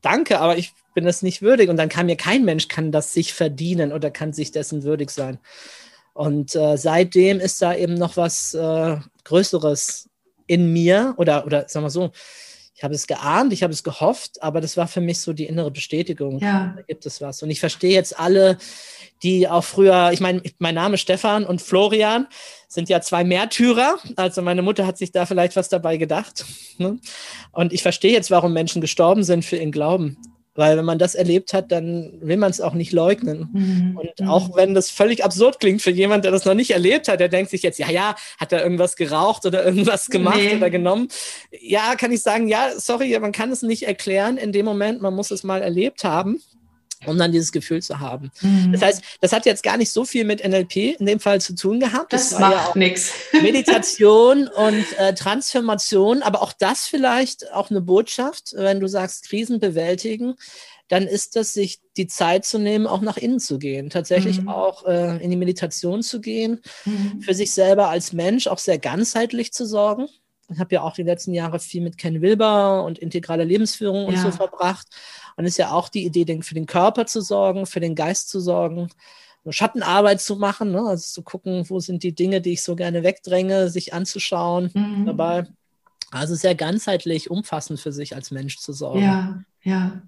danke, 0.00 0.40
aber 0.40 0.56
ich 0.56 0.72
bin 0.94 1.04
das 1.04 1.22
nicht 1.22 1.42
würdig 1.42 1.68
und 1.68 1.76
dann 1.76 1.90
kann 1.90 2.06
mir 2.06 2.16
kein 2.16 2.44
Mensch 2.44 2.68
kann 2.68 2.90
das 2.90 3.12
sich 3.12 3.34
verdienen 3.34 3.92
oder 3.92 4.10
kann 4.10 4.32
sich 4.32 4.50
dessen 4.50 4.82
würdig 4.82 5.10
sein. 5.10 5.38
Und 6.14 6.56
äh, 6.56 6.76
seitdem 6.76 7.38
ist 7.38 7.60
da 7.60 7.74
eben 7.74 7.94
noch 7.94 8.16
was 8.16 8.54
äh, 8.54 8.96
Größeres 9.24 10.08
in 10.46 10.72
mir 10.72 11.14
oder 11.18 11.44
oder 11.44 11.68
sagen 11.68 11.84
wir 11.84 11.90
so, 11.90 12.10
ich 12.78 12.84
habe 12.84 12.94
es 12.94 13.08
geahnt, 13.08 13.52
ich 13.52 13.64
habe 13.64 13.72
es 13.72 13.82
gehofft, 13.82 14.40
aber 14.40 14.60
das 14.60 14.76
war 14.76 14.86
für 14.86 15.00
mich 15.00 15.18
so 15.20 15.32
die 15.32 15.46
innere 15.46 15.72
Bestätigung. 15.72 16.38
Ja. 16.38 16.74
Da 16.76 16.82
gibt 16.82 17.06
es 17.06 17.20
was. 17.20 17.42
Und 17.42 17.50
ich 17.50 17.58
verstehe 17.58 17.90
jetzt 17.92 18.16
alle, 18.20 18.56
die 19.24 19.48
auch 19.48 19.64
früher, 19.64 20.12
ich 20.12 20.20
meine, 20.20 20.42
mein 20.60 20.76
Name 20.76 20.96
Stefan 20.96 21.44
und 21.44 21.60
Florian 21.60 22.28
sind 22.68 22.88
ja 22.88 23.00
zwei 23.00 23.24
Märtyrer. 23.24 23.98
Also 24.14 24.42
meine 24.42 24.62
Mutter 24.62 24.86
hat 24.86 24.96
sich 24.96 25.10
da 25.10 25.26
vielleicht 25.26 25.56
was 25.56 25.68
dabei 25.68 25.96
gedacht. 25.96 26.44
Ne? 26.78 27.00
Und 27.50 27.72
ich 27.72 27.82
verstehe 27.82 28.12
jetzt, 28.12 28.30
warum 28.30 28.52
Menschen 28.52 28.80
gestorben 28.80 29.24
sind 29.24 29.44
für 29.44 29.56
ihren 29.56 29.72
Glauben. 29.72 30.16
Weil 30.58 30.76
wenn 30.76 30.84
man 30.84 30.98
das 30.98 31.14
erlebt 31.14 31.52
hat, 31.52 31.70
dann 31.70 32.18
will 32.20 32.36
man 32.36 32.50
es 32.50 32.60
auch 32.60 32.74
nicht 32.74 32.90
leugnen. 32.90 33.48
Mhm. 33.52 33.96
Und 33.96 34.10
mhm. 34.18 34.28
auch 34.28 34.56
wenn 34.56 34.74
das 34.74 34.90
völlig 34.90 35.24
absurd 35.24 35.60
klingt 35.60 35.82
für 35.82 35.92
jemand, 35.92 36.24
der 36.24 36.32
das 36.32 36.44
noch 36.44 36.54
nicht 36.54 36.72
erlebt 36.72 37.06
hat, 37.06 37.20
der 37.20 37.28
denkt 37.28 37.52
sich 37.52 37.62
jetzt, 37.62 37.78
ja, 37.78 37.88
ja, 37.88 38.16
hat 38.38 38.52
er 38.52 38.64
irgendwas 38.64 38.96
geraucht 38.96 39.46
oder 39.46 39.64
irgendwas 39.64 40.08
gemacht 40.08 40.40
nee. 40.42 40.56
oder 40.56 40.68
genommen. 40.68 41.06
Ja, 41.60 41.94
kann 41.94 42.10
ich 42.10 42.22
sagen, 42.22 42.48
ja, 42.48 42.72
sorry, 42.76 43.16
man 43.20 43.30
kann 43.30 43.52
es 43.52 43.62
nicht 43.62 43.84
erklären 43.84 44.36
in 44.36 44.50
dem 44.50 44.64
Moment, 44.64 45.00
man 45.00 45.14
muss 45.14 45.30
es 45.30 45.44
mal 45.44 45.62
erlebt 45.62 46.02
haben 46.02 46.42
um 47.06 47.16
dann 47.16 47.32
dieses 47.32 47.52
Gefühl 47.52 47.82
zu 47.82 48.00
haben. 48.00 48.30
Mhm. 48.40 48.72
Das 48.72 48.82
heißt, 48.82 49.02
das 49.20 49.32
hat 49.32 49.46
jetzt 49.46 49.62
gar 49.62 49.76
nicht 49.76 49.90
so 49.90 50.04
viel 50.04 50.24
mit 50.24 50.46
NLP 50.46 50.98
in 50.98 51.06
dem 51.06 51.20
Fall 51.20 51.40
zu 51.40 51.54
tun 51.54 51.80
gehabt. 51.80 52.12
Das, 52.12 52.30
das 52.30 52.40
macht 52.40 52.74
ja 52.74 52.78
nichts. 52.78 53.12
Meditation 53.32 54.48
und 54.48 54.84
äh, 54.98 55.14
Transformation, 55.14 56.22
aber 56.22 56.42
auch 56.42 56.52
das 56.52 56.86
vielleicht 56.86 57.52
auch 57.52 57.70
eine 57.70 57.80
Botschaft, 57.80 58.54
wenn 58.56 58.80
du 58.80 58.88
sagst, 58.88 59.28
Krisen 59.28 59.60
bewältigen, 59.60 60.34
dann 60.88 61.06
ist 61.06 61.36
das, 61.36 61.52
sich 61.52 61.80
die 61.96 62.06
Zeit 62.06 62.44
zu 62.44 62.58
nehmen, 62.58 62.86
auch 62.86 63.02
nach 63.02 63.18
innen 63.18 63.40
zu 63.40 63.58
gehen, 63.58 63.90
tatsächlich 63.90 64.40
mhm. 64.40 64.48
auch 64.48 64.86
äh, 64.86 65.22
in 65.22 65.30
die 65.30 65.36
Meditation 65.36 66.02
zu 66.02 66.20
gehen, 66.20 66.60
mhm. 66.84 67.20
für 67.20 67.34
sich 67.34 67.52
selber 67.52 67.88
als 67.88 68.12
Mensch 68.12 68.46
auch 68.46 68.58
sehr 68.58 68.78
ganzheitlich 68.78 69.52
zu 69.52 69.66
sorgen. 69.66 70.08
Ich 70.50 70.58
habe 70.58 70.74
ja 70.74 70.82
auch 70.82 70.94
die 70.94 71.02
letzten 71.02 71.34
Jahre 71.34 71.60
viel 71.60 71.82
mit 71.82 71.98
Ken 71.98 72.22
Wilber 72.22 72.84
und 72.84 72.98
integraler 72.98 73.44
Lebensführung 73.44 74.06
und 74.06 74.14
ja. 74.14 74.22
so 74.22 74.30
verbracht. 74.30 74.86
Und 75.38 75.44
ist 75.44 75.56
ja 75.56 75.70
auch 75.70 75.88
die 75.88 76.04
Idee, 76.04 76.42
für 76.42 76.54
den 76.54 76.66
Körper 76.66 77.06
zu 77.06 77.20
sorgen, 77.20 77.64
für 77.64 77.78
den 77.78 77.94
Geist 77.94 78.28
zu 78.28 78.40
sorgen, 78.40 78.90
Schattenarbeit 79.50 80.20
zu 80.20 80.36
machen, 80.36 80.72
ne? 80.72 80.80
also 80.80 81.06
zu 81.10 81.22
gucken, 81.22 81.64
wo 81.70 81.80
sind 81.80 82.02
die 82.02 82.12
Dinge, 82.14 82.40
die 82.40 82.54
ich 82.54 82.62
so 82.62 82.76
gerne 82.76 83.02
wegdränge, 83.04 83.70
sich 83.70 83.94
anzuschauen 83.94 84.70
mhm. 84.74 85.06
dabei. 85.06 85.46
Also 86.10 86.34
sehr 86.34 86.54
ganzheitlich, 86.54 87.30
umfassend 87.30 87.80
für 87.80 87.92
sich 87.92 88.14
als 88.14 88.30
Mensch 88.30 88.58
zu 88.58 88.72
sorgen. 88.72 89.02
Ja, 89.02 89.42
ja. 89.62 90.02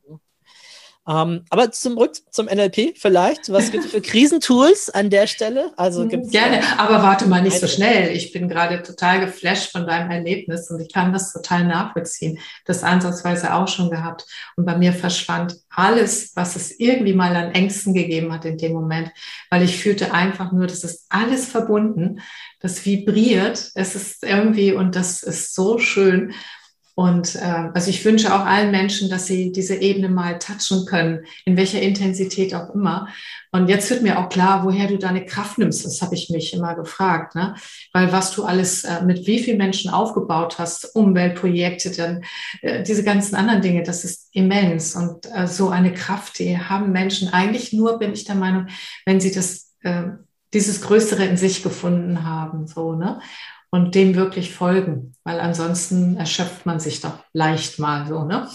Ähm, 1.09 1.45
aber 1.49 1.73
zurück 1.73 2.13
zum 2.31 2.47
NLP 2.47 2.97
vielleicht. 2.97 3.51
Was 3.51 3.71
gibt 3.71 3.87
es 3.87 3.91
für 3.91 4.03
Krisentools 4.03 4.91
an 4.91 5.09
der 5.09 5.27
Stelle? 5.27 5.73
Also 5.77 6.07
gibt's 6.07 6.31
Gerne, 6.31 6.63
aber 6.79 7.03
warte 7.03 7.27
mal 7.27 7.43
nicht 7.43 7.59
so 7.59 7.67
schnell. 7.67 8.15
Ich 8.15 8.33
bin 8.33 8.49
gerade 8.49 8.83
total 8.83 9.21
geflasht 9.21 9.73
von 9.73 9.87
deinem 9.87 10.11
Erlebnis 10.11 10.71
und 10.71 10.79
ich 10.81 10.93
kann 10.93 11.13
das 11.13 11.33
total 11.33 11.65
nachvollziehen. 11.65 12.39
Das 12.67 12.83
ansatzweise 12.83 13.55
auch 13.55 13.67
schon 13.67 13.91
gehabt. 13.91 14.27
Und 14.57 14.67
bei 14.67 14.77
mir 14.77 14.93
verschwand 14.93 15.57
alles, 15.71 16.33
was 16.37 16.55
es 16.55 16.79
irgendwie 16.79 17.15
mal 17.15 17.35
an 17.35 17.53
Ängsten 17.53 17.95
gegeben 17.95 18.33
hat 18.33 18.45
in 18.45 18.59
dem 18.59 18.73
Moment, 18.73 19.11
weil 19.49 19.63
ich 19.63 19.83
fühlte 19.83 20.13
einfach 20.13 20.53
nur, 20.53 20.67
das 20.67 20.85
ist 20.85 21.07
alles 21.09 21.47
verbunden. 21.47 22.21
Das 22.61 22.85
vibriert. 22.85 23.71
Es 23.75 23.95
ist 23.95 24.23
irgendwie, 24.23 24.75
und 24.75 24.97
das 24.97 25.23
ist 25.23 25.55
so 25.55 25.79
schön. 25.79 26.35
Und 27.01 27.37
äh, 27.37 27.71
also 27.73 27.89
ich 27.89 28.05
wünsche 28.05 28.35
auch 28.35 28.45
allen 28.45 28.71
Menschen, 28.71 29.09
dass 29.09 29.25
sie 29.25 29.53
diese 29.53 29.77
Ebene 29.77 30.11
mal 30.11 30.39
touchen 30.39 30.85
können, 30.85 31.25
in 31.47 31.57
welcher 31.57 31.81
Intensität 31.81 32.55
auch 32.55 32.75
immer. 32.75 33.09
Und 33.53 33.71
jetzt 33.71 33.89
wird 33.89 34.03
mir 34.03 34.19
auch 34.19 34.29
klar, 34.29 34.65
woher 34.67 34.87
du 34.87 34.99
deine 34.99 35.25
Kraft 35.25 35.57
nimmst. 35.57 35.83
Das 35.87 36.03
habe 36.03 36.15
ich 36.15 36.29
mich 36.29 36.53
immer 36.53 36.75
gefragt, 36.75 37.35
ne? 37.35 37.55
Weil 37.95 38.13
was 38.13 38.33
du 38.33 38.45
alles 38.45 38.85
äh, 38.85 39.03
mit 39.03 39.27
wie 39.27 39.39
vielen 39.39 39.57
Menschen 39.57 39.91
aufgebaut 39.91 40.59
hast, 40.59 40.95
Umweltprojekte, 40.95 41.91
dann 41.91 42.23
äh, 42.61 42.83
diese 42.83 43.03
ganzen 43.03 43.35
anderen 43.35 43.63
Dinge, 43.63 43.83
das 43.83 44.05
ist 44.05 44.29
immens. 44.33 44.95
Und 44.95 45.25
äh, 45.35 45.47
so 45.47 45.71
eine 45.71 45.95
Kraft, 45.95 46.39
die 46.39 46.59
haben 46.59 46.93
Menschen 46.93 47.33
eigentlich 47.33 47.73
nur, 47.73 47.99
bin 47.99 48.13
ich 48.13 48.25
der 48.25 48.35
Meinung, 48.35 48.67
wenn 49.07 49.21
sie 49.21 49.33
das 49.33 49.73
äh, 49.85 50.03
dieses 50.53 50.83
Größere 50.83 51.25
in 51.25 51.39
sich 51.39 51.63
gefunden 51.63 52.25
haben, 52.25 52.67
so, 52.67 52.93
ne? 52.93 53.21
Und 53.71 53.95
dem 53.95 54.15
wirklich 54.15 54.53
folgen, 54.53 55.15
weil 55.25 55.41
ansonsten 55.41 56.17
erschöpft 56.17 56.67
man 56.67 56.81
sich 56.81 57.01
doch 57.01 57.25
leicht 57.33 57.79
mal 57.79 58.07
so, 58.07 58.25
ne? 58.25 58.49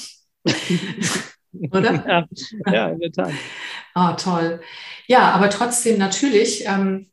Oder? 1.72 1.94
Ja, 1.94 2.28
ja, 2.72 2.90
in 2.90 3.00
der 3.00 3.12
Tat. 3.12 3.32
Ah, 3.94 4.14
toll. 4.14 4.60
Ja, 5.08 5.32
aber 5.32 5.50
trotzdem 5.50 5.98
natürlich, 5.98 6.66
ähm, 6.68 7.10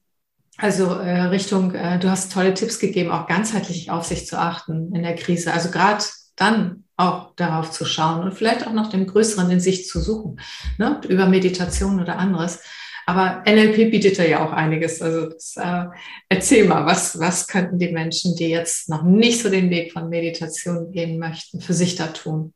also 0.56 0.94
äh, 0.94 1.22
Richtung, 1.22 1.74
äh, 1.74 1.98
du 2.00 2.10
hast 2.10 2.32
tolle 2.32 2.54
Tipps 2.54 2.80
gegeben, 2.80 3.12
auch 3.12 3.28
ganzheitlich 3.28 3.90
auf 3.90 4.04
sich 4.04 4.26
zu 4.26 4.38
achten 4.38 4.94
in 4.94 5.02
der 5.02 5.14
Krise. 5.14 5.52
Also 5.52 5.70
gerade 5.70 6.04
dann 6.34 6.84
auch 6.96 7.34
darauf 7.36 7.70
zu 7.70 7.84
schauen 7.84 8.22
und 8.22 8.34
vielleicht 8.34 8.66
auch 8.66 8.72
nach 8.72 8.90
dem 8.90 9.06
Größeren 9.06 9.50
in 9.50 9.60
sich 9.60 9.86
zu 9.86 10.00
suchen, 10.00 10.40
ne? 10.78 11.00
über 11.08 11.26
Meditation 11.26 12.00
oder 12.00 12.18
anderes. 12.18 12.60
Aber 13.06 13.42
NLP 13.46 13.90
bietet 13.90 14.18
da 14.18 14.24
ja 14.24 14.46
auch 14.46 14.52
einiges. 14.52 15.02
Also 15.02 15.30
das, 15.30 15.56
äh, 15.56 15.86
erzähl 16.28 16.66
mal, 16.66 16.86
was, 16.86 17.18
was 17.18 17.48
könnten 17.48 17.78
die 17.78 17.90
Menschen, 17.90 18.36
die 18.36 18.48
jetzt 18.48 18.88
noch 18.88 19.02
nicht 19.02 19.40
so 19.42 19.50
den 19.50 19.70
Weg 19.70 19.92
von 19.92 20.08
Meditation 20.08 20.92
gehen 20.92 21.18
möchten, 21.18 21.60
für 21.60 21.74
sich 21.74 21.96
da 21.96 22.08
tun? 22.08 22.54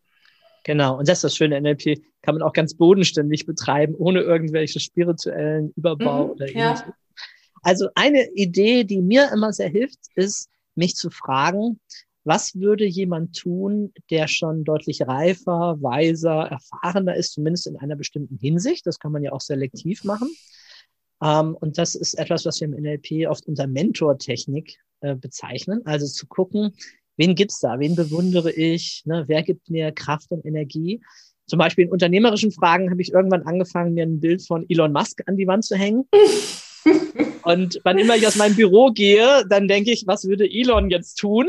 Genau, 0.64 0.98
und 0.98 1.08
das 1.08 1.18
ist 1.18 1.24
das 1.24 1.36
Schöne, 1.36 1.60
NLP 1.60 2.02
kann 2.22 2.34
man 2.34 2.42
auch 2.42 2.52
ganz 2.52 2.74
bodenständig 2.74 3.46
betreiben, 3.46 3.94
ohne 3.94 4.20
irgendwelche 4.20 4.80
spirituellen 4.80 5.72
Überbau 5.76 6.24
mhm, 6.24 6.30
oder 6.32 6.48
ähnliches. 6.48 6.80
Ja. 6.80 6.94
Also 7.62 7.88
eine 7.94 8.28
Idee, 8.34 8.84
die 8.84 9.00
mir 9.00 9.30
immer 9.32 9.52
sehr 9.52 9.68
hilft, 9.68 9.98
ist, 10.16 10.48
mich 10.74 10.96
zu 10.96 11.10
fragen, 11.10 11.80
was 12.26 12.56
würde 12.56 12.84
jemand 12.84 13.36
tun, 13.36 13.92
der 14.10 14.26
schon 14.26 14.64
deutlich 14.64 15.02
reifer, 15.02 15.78
weiser, 15.80 16.48
erfahrener 16.50 17.14
ist, 17.14 17.34
zumindest 17.34 17.68
in 17.68 17.76
einer 17.76 17.94
bestimmten 17.94 18.36
Hinsicht? 18.36 18.84
Das 18.84 18.98
kann 18.98 19.12
man 19.12 19.22
ja 19.22 19.32
auch 19.32 19.40
selektiv 19.40 20.02
machen. 20.02 20.28
Ähm, 21.22 21.56
und 21.60 21.78
das 21.78 21.94
ist 21.94 22.14
etwas, 22.14 22.44
was 22.44 22.60
wir 22.60 22.66
im 22.66 22.74
NLP 22.74 23.28
oft 23.28 23.46
unter 23.46 23.68
Mentortechnik 23.68 24.76
äh, 25.00 25.14
bezeichnen. 25.14 25.82
Also 25.86 26.06
zu 26.06 26.26
gucken, 26.26 26.72
wen 27.16 27.36
gibt's 27.36 27.60
da? 27.60 27.78
Wen 27.78 27.94
bewundere 27.94 28.50
ich? 28.50 29.02
Ne? 29.06 29.24
Wer 29.28 29.44
gibt 29.44 29.70
mir 29.70 29.92
Kraft 29.92 30.32
und 30.32 30.44
Energie? 30.44 31.00
Zum 31.46 31.60
Beispiel 31.60 31.84
in 31.84 31.92
unternehmerischen 31.92 32.50
Fragen 32.50 32.90
habe 32.90 33.02
ich 33.02 33.12
irgendwann 33.12 33.42
angefangen, 33.42 33.94
mir 33.94 34.02
ein 34.02 34.18
Bild 34.18 34.44
von 34.44 34.66
Elon 34.68 34.92
Musk 34.92 35.22
an 35.26 35.36
die 35.36 35.46
Wand 35.46 35.64
zu 35.64 35.76
hängen. 35.76 36.08
und 37.44 37.80
wann 37.84 37.98
immer 37.98 38.16
ich 38.16 38.26
aus 38.26 38.34
meinem 38.34 38.56
Büro 38.56 38.90
gehe, 38.90 39.44
dann 39.48 39.68
denke 39.68 39.92
ich, 39.92 40.08
was 40.08 40.26
würde 40.26 40.50
Elon 40.50 40.90
jetzt 40.90 41.14
tun? 41.14 41.46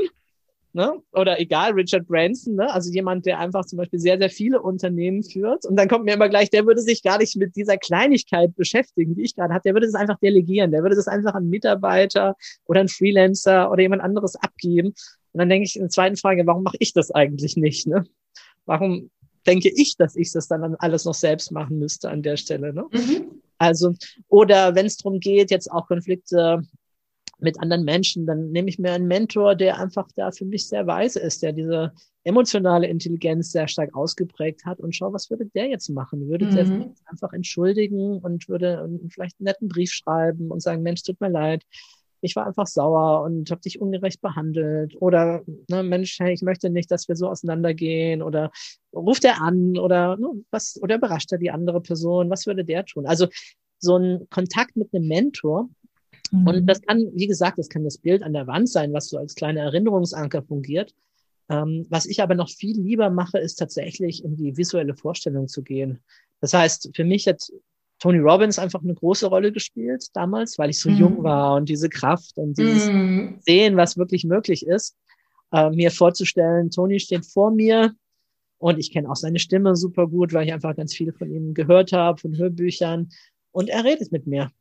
Ne? 0.73 0.93
Oder 1.13 1.39
egal, 1.39 1.71
Richard 1.71 2.07
Branson, 2.07 2.55
ne? 2.55 2.71
also 2.71 2.91
jemand, 2.91 3.25
der 3.25 3.39
einfach 3.39 3.65
zum 3.65 3.77
Beispiel 3.77 3.99
sehr, 3.99 4.17
sehr 4.17 4.29
viele 4.29 4.61
Unternehmen 4.61 5.23
führt. 5.23 5.65
Und 5.65 5.75
dann 5.75 5.87
kommt 5.87 6.05
mir 6.05 6.13
immer 6.13 6.29
gleich, 6.29 6.49
der 6.49 6.65
würde 6.65 6.81
sich 6.81 7.01
gar 7.01 7.17
nicht 7.17 7.35
mit 7.35 7.55
dieser 7.55 7.77
Kleinigkeit 7.77 8.55
beschäftigen, 8.55 9.15
die 9.15 9.23
ich 9.23 9.35
gerade 9.35 9.53
habe. 9.53 9.63
Der 9.63 9.73
würde 9.73 9.87
das 9.87 9.95
einfach 9.95 10.19
delegieren. 10.19 10.71
Der 10.71 10.83
würde 10.83 10.95
das 10.95 11.07
einfach 11.07 11.33
an 11.33 11.49
Mitarbeiter 11.49 12.35
oder 12.65 12.81
an 12.81 12.89
Freelancer 12.89 13.71
oder 13.71 13.81
jemand 13.81 14.03
anderes 14.03 14.35
abgeben. 14.35 14.89
Und 14.89 15.39
dann 15.39 15.49
denke 15.49 15.65
ich 15.65 15.75
in 15.75 15.83
der 15.83 15.89
zweiten 15.89 16.17
Frage, 16.17 16.45
warum 16.45 16.63
mache 16.63 16.77
ich 16.79 16.93
das 16.93 17.11
eigentlich 17.11 17.57
nicht? 17.57 17.87
Ne? 17.87 18.05
Warum 18.65 19.09
denke 19.47 19.71
ich, 19.73 19.95
dass 19.97 20.15
ich 20.15 20.31
das 20.31 20.47
dann 20.47 20.75
alles 20.75 21.05
noch 21.05 21.13
selbst 21.13 21.51
machen 21.51 21.79
müsste 21.79 22.09
an 22.09 22.21
der 22.21 22.37
Stelle? 22.37 22.73
Ne? 22.73 22.85
Mhm. 22.91 23.41
Also, 23.57 23.93
oder 24.27 24.75
wenn 24.75 24.85
es 24.85 24.97
darum 24.97 25.19
geht, 25.19 25.49
jetzt 25.49 25.71
auch 25.71 25.87
Konflikte 25.87 26.61
mit 27.39 27.59
anderen 27.59 27.83
Menschen, 27.83 28.25
dann 28.25 28.51
nehme 28.51 28.69
ich 28.69 28.79
mir 28.79 28.93
einen 28.93 29.07
Mentor, 29.07 29.55
der 29.55 29.79
einfach 29.79 30.07
da 30.15 30.31
für 30.31 30.45
mich 30.45 30.67
sehr 30.67 30.87
weise 30.87 31.19
ist, 31.19 31.43
der 31.43 31.53
diese 31.53 31.93
emotionale 32.23 32.87
Intelligenz 32.87 33.51
sehr 33.51 33.67
stark 33.67 33.95
ausgeprägt 33.95 34.65
hat 34.65 34.79
und 34.79 34.95
schau, 34.95 35.13
was 35.13 35.29
würde 35.29 35.45
der 35.45 35.67
jetzt 35.67 35.89
machen? 35.89 36.27
Würde 36.27 36.45
mhm. 36.45 36.55
der 36.55 36.93
einfach 37.05 37.33
entschuldigen 37.33 38.17
und 38.19 38.49
würde 38.49 38.89
vielleicht 39.09 39.39
einen 39.39 39.45
netten 39.45 39.67
Brief 39.67 39.91
schreiben 39.91 40.51
und 40.51 40.61
sagen, 40.61 40.81
Mensch, 40.81 41.03
tut 41.03 41.21
mir 41.21 41.29
leid, 41.29 41.63
ich 42.21 42.35
war 42.35 42.47
einfach 42.47 42.67
sauer 42.67 43.23
und 43.23 43.51
habe 43.51 43.61
dich 43.61 43.79
ungerecht 43.79 44.21
behandelt 44.21 44.95
oder 44.99 45.43
ne, 45.69 45.83
Mensch, 45.83 46.19
hey, 46.19 46.33
ich 46.33 46.41
möchte 46.41 46.69
nicht, 46.69 46.89
dass 46.91 47.07
wir 47.07 47.15
so 47.15 47.29
auseinandergehen 47.29 48.21
oder 48.21 48.51
ruft 48.93 49.23
er 49.23 49.41
an 49.41 49.77
oder 49.77 50.17
ne, 50.17 50.29
was 50.49 50.79
oder 50.81 50.95
überrascht 50.95 51.31
er 51.31 51.37
die 51.37 51.51
andere 51.51 51.81
Person, 51.81 52.29
was 52.29 52.47
würde 52.47 52.65
der 52.65 52.85
tun? 52.85 53.05
Also 53.05 53.27
so 53.79 53.97
ein 53.97 54.27
Kontakt 54.29 54.75
mit 54.75 54.93
einem 54.93 55.07
Mentor, 55.07 55.69
Mhm. 56.31 56.47
Und 56.47 56.67
das 56.67 56.81
kann, 56.81 57.09
wie 57.13 57.27
gesagt, 57.27 57.57
das 57.57 57.69
kann 57.69 57.83
das 57.83 57.97
Bild 57.97 58.23
an 58.23 58.33
der 58.33 58.47
Wand 58.47 58.69
sein, 58.69 58.93
was 58.93 59.09
so 59.09 59.17
als 59.17 59.35
kleiner 59.35 59.61
Erinnerungsanker 59.61 60.43
fungiert. 60.43 60.93
Ähm, 61.49 61.85
was 61.89 62.05
ich 62.05 62.21
aber 62.21 62.35
noch 62.35 62.49
viel 62.49 62.79
lieber 62.79 63.09
mache, 63.09 63.39
ist 63.39 63.55
tatsächlich 63.55 64.23
in 64.23 64.35
die 64.35 64.57
visuelle 64.57 64.95
Vorstellung 64.95 65.47
zu 65.47 65.63
gehen. 65.63 65.99
Das 66.41 66.53
heißt, 66.53 66.91
für 66.93 67.05
mich 67.05 67.27
hat 67.27 67.41
Tony 67.99 68.19
Robbins 68.19 68.59
einfach 68.59 68.83
eine 68.83 68.93
große 68.93 69.27
Rolle 69.27 69.51
gespielt 69.51 70.07
damals, 70.13 70.59
weil 70.59 70.69
ich 70.69 70.79
so 70.79 70.89
mhm. 70.89 70.97
jung 70.97 71.23
war 71.23 71.55
und 71.55 71.69
diese 71.69 71.89
Kraft 71.89 72.37
und 72.37 72.57
dieses 72.57 72.87
mhm. 72.87 73.37
Sehen, 73.39 73.77
was 73.77 73.97
wirklich 73.97 74.23
möglich 74.23 74.65
ist, 74.65 74.95
äh, 75.51 75.69
mir 75.69 75.91
vorzustellen, 75.91 76.69
Tony 76.69 76.99
steht 76.99 77.25
vor 77.25 77.51
mir 77.51 77.95
und 78.59 78.77
ich 78.77 78.91
kenne 78.91 79.09
auch 79.09 79.15
seine 79.15 79.39
Stimme 79.39 79.75
super 79.75 80.07
gut, 80.07 80.33
weil 80.33 80.45
ich 80.45 80.53
einfach 80.53 80.75
ganz 80.75 80.93
viele 80.93 81.13
von 81.13 81.31
ihm 81.31 81.53
gehört 81.53 81.91
habe, 81.91 82.19
von 82.19 82.35
Hörbüchern 82.37 83.09
und 83.51 83.69
er 83.69 83.83
redet 83.83 84.11
mit 84.11 84.27
mir. 84.27 84.51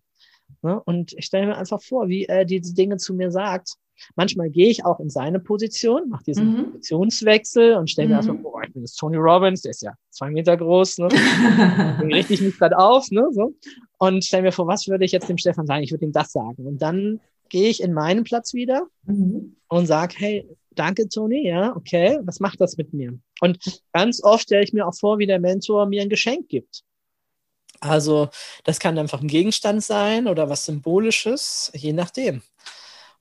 Ne? 0.62 0.80
Und 0.84 1.12
ich 1.12 1.26
stelle 1.26 1.46
mir 1.46 1.56
einfach 1.56 1.82
vor, 1.82 2.08
wie 2.08 2.24
er 2.24 2.44
diese 2.44 2.74
Dinge 2.74 2.96
zu 2.96 3.14
mir 3.14 3.30
sagt. 3.30 3.74
Manchmal 4.14 4.50
gehe 4.50 4.68
ich 4.68 4.84
auch 4.84 5.00
in 5.00 5.08
seine 5.08 5.40
Position, 5.40 6.10
mache 6.10 6.24
diesen 6.24 6.52
mhm. 6.52 6.64
Positionswechsel 6.72 7.76
und 7.76 7.90
stelle 7.90 8.08
mir 8.08 8.14
mhm. 8.14 8.18
erstmal 8.18 8.38
vor, 8.40 8.62
ich 8.62 8.72
bin 8.72 8.82
jetzt 8.82 8.96
Tony 8.96 9.16
Robbins, 9.16 9.62
der 9.62 9.70
ist 9.70 9.82
ja 9.82 9.94
zwei 10.10 10.30
Meter 10.30 10.56
groß, 10.56 10.98
ne? 10.98 11.08
Dann 11.08 12.12
richte 12.12 12.34
ich 12.34 12.42
mich 12.42 12.58
gerade 12.58 12.76
auf, 12.76 13.10
ne? 13.10 13.26
So. 13.32 13.54
Und 13.98 14.24
stelle 14.24 14.42
mir 14.42 14.52
vor, 14.52 14.66
was 14.66 14.86
würde 14.86 15.06
ich 15.06 15.12
jetzt 15.12 15.28
dem 15.28 15.38
Stefan 15.38 15.66
sagen? 15.66 15.82
Ich 15.82 15.92
würde 15.92 16.04
ihm 16.04 16.12
das 16.12 16.32
sagen. 16.32 16.66
Und 16.66 16.82
dann 16.82 17.20
gehe 17.48 17.70
ich 17.70 17.82
in 17.82 17.94
meinen 17.94 18.24
Platz 18.24 18.52
wieder 18.52 18.86
mhm. 19.04 19.56
und 19.68 19.86
sage, 19.86 20.14
hey, 20.18 20.48
danke 20.74 21.08
Tony, 21.08 21.46
ja, 21.46 21.74
okay, 21.74 22.18
was 22.24 22.40
macht 22.40 22.60
das 22.60 22.76
mit 22.76 22.92
mir? 22.92 23.18
Und 23.40 23.58
ganz 23.92 24.22
oft 24.22 24.44
stelle 24.44 24.64
ich 24.64 24.72
mir 24.72 24.86
auch 24.86 24.94
vor, 24.94 25.18
wie 25.18 25.26
der 25.26 25.40
Mentor 25.40 25.86
mir 25.86 26.02
ein 26.02 26.08
Geschenk 26.08 26.48
gibt. 26.48 26.82
Also 27.80 28.28
das 28.64 28.78
kann 28.78 28.98
einfach 28.98 29.20
ein 29.20 29.28
Gegenstand 29.28 29.82
sein 29.82 30.26
oder 30.28 30.48
was 30.48 30.64
Symbolisches, 30.64 31.70
je 31.74 31.92
nachdem. 31.92 32.42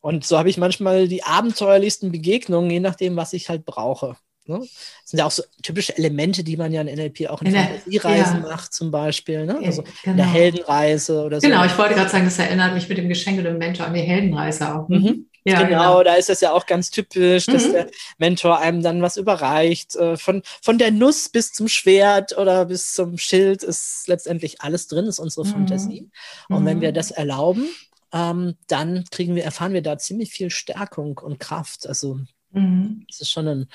Und 0.02 0.26
so 0.26 0.38
habe 0.38 0.50
ich 0.50 0.58
manchmal 0.58 1.08
die 1.08 1.24
abenteuerlichsten 1.24 2.12
Begegnungen, 2.12 2.70
je 2.70 2.80
nachdem, 2.80 3.16
was 3.16 3.34
ich 3.34 3.50
halt 3.50 3.66
brauche. 3.66 4.16
Ne? 4.48 4.60
Das 4.60 4.70
sind 5.06 5.18
ja 5.18 5.26
auch 5.26 5.32
so 5.32 5.42
typische 5.64 5.98
Elemente, 5.98 6.44
die 6.44 6.58
man 6.58 6.72
ja 6.72 6.82
in 6.82 6.96
NLP 6.96 7.28
auch 7.30 7.42
in, 7.42 7.48
in 7.48 7.56
Fantasiereisen 7.56 8.44
ja. 8.44 8.50
macht, 8.50 8.74
zum 8.74 8.92
Beispiel. 8.92 9.46
Ne? 9.46 9.60
Also 9.64 9.82
genau. 9.82 9.94
in 10.04 10.18
der 10.18 10.26
genau. 10.26 10.38
Heldenreise 10.38 11.24
oder 11.24 11.42
so. 11.42 11.48
Genau, 11.48 11.66
ich 11.66 11.76
wollte 11.78 11.96
gerade 11.96 12.10
sagen, 12.10 12.26
das 12.26 12.38
erinnert 12.38 12.76
mich 12.76 12.88
mit 12.88 13.00
dem 13.00 13.10
Geschenk 13.10 13.40
und 13.40 13.46
dem 13.46 13.58
Mentor 13.58 13.88
an 13.88 13.96
die 13.96 14.02
Heldenreise 14.02 14.76
auch. 14.76 14.88
Mhm. 14.88 15.28
Ja, 15.48 15.62
genau, 15.62 15.70
genau, 15.70 16.04
da 16.04 16.16
ist 16.16 16.30
das 16.30 16.42
ja 16.42 16.54
auch 16.54 16.66
ganz 16.66 16.90
typisch, 16.90 17.46
dass 17.46 17.68
mhm. 17.68 17.72
der 17.74 17.92
Mentor 18.18 18.60
einem 18.60 18.82
dann 18.82 19.04
was 19.04 19.16
überreicht. 19.16 19.96
Äh, 19.96 20.18
von, 20.18 20.42
von 20.62 20.80
der 20.80 20.90
Nuss 20.90 21.30
bis 21.30 21.54
zum 21.54 21.68
Schwert 21.68 22.36
oder 22.36 22.66
bis 22.66 22.94
zum 22.94 23.20
Schild 23.20 23.62
ist 23.62 24.08
letztendlich 24.08 24.62
alles 24.62 24.88
drin, 24.88 25.06
ist 25.06 25.20
unsere 25.20 25.46
mhm. 25.46 25.52
Fantasie. 25.52 26.10
Und 26.50 26.64
mhm. 26.64 26.66
wenn 26.66 26.82
wir 26.82 26.90
mhm. 26.90 26.96
das 26.96 27.12
erlauben, 27.12 27.70
ähm, 28.12 28.56
dann 28.68 29.06
kriegen 29.12 29.36
wir, 29.36 29.44
erfahren 29.44 29.74
wir 29.74 29.84
da 29.84 30.00
ziemlich 30.00 30.32
viel 30.32 30.50
Stärkung 30.50 31.20
und 31.20 31.40
Kraft. 31.40 31.88
Also 31.88 32.20
Mhm. 32.56 33.06
Das 33.10 33.20
ist 33.20 33.32
schon 33.32 33.48
ein, 33.48 33.68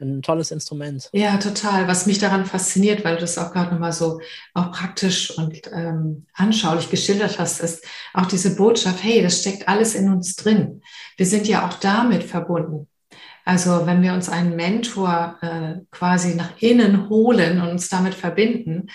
ein, 0.00 0.22
tolles 0.22 0.52
Instrument. 0.52 1.10
Ja, 1.12 1.36
total. 1.38 1.88
Was 1.88 2.06
mich 2.06 2.18
daran 2.18 2.46
fasziniert, 2.46 3.04
weil 3.04 3.16
du 3.16 3.22
das 3.22 3.36
auch 3.36 3.52
gerade 3.52 3.72
nochmal 3.72 3.92
so 3.92 4.20
auch 4.54 4.70
praktisch 4.70 5.36
und 5.36 5.60
ähm, 5.72 6.26
anschaulich 6.34 6.88
geschildert 6.88 7.38
hast, 7.38 7.60
ist 7.60 7.84
auch 8.14 8.26
diese 8.26 8.54
Botschaft, 8.54 9.02
hey, 9.02 9.22
das 9.22 9.40
steckt 9.40 9.68
alles 9.68 9.96
in 9.96 10.08
uns 10.08 10.36
drin. 10.36 10.82
Wir 11.16 11.26
sind 11.26 11.48
ja 11.48 11.66
auch 11.66 11.74
damit 11.74 12.22
verbunden. 12.22 12.86
Also 13.44 13.86
wenn 13.86 14.02
wir 14.02 14.12
uns 14.12 14.28
einen 14.28 14.54
Mentor 14.54 15.36
äh, 15.40 15.80
quasi 15.90 16.34
nach 16.34 16.52
innen 16.60 17.08
holen 17.08 17.60
und 17.60 17.70
uns 17.70 17.88
damit 17.88 18.14
verbinden, 18.14 18.88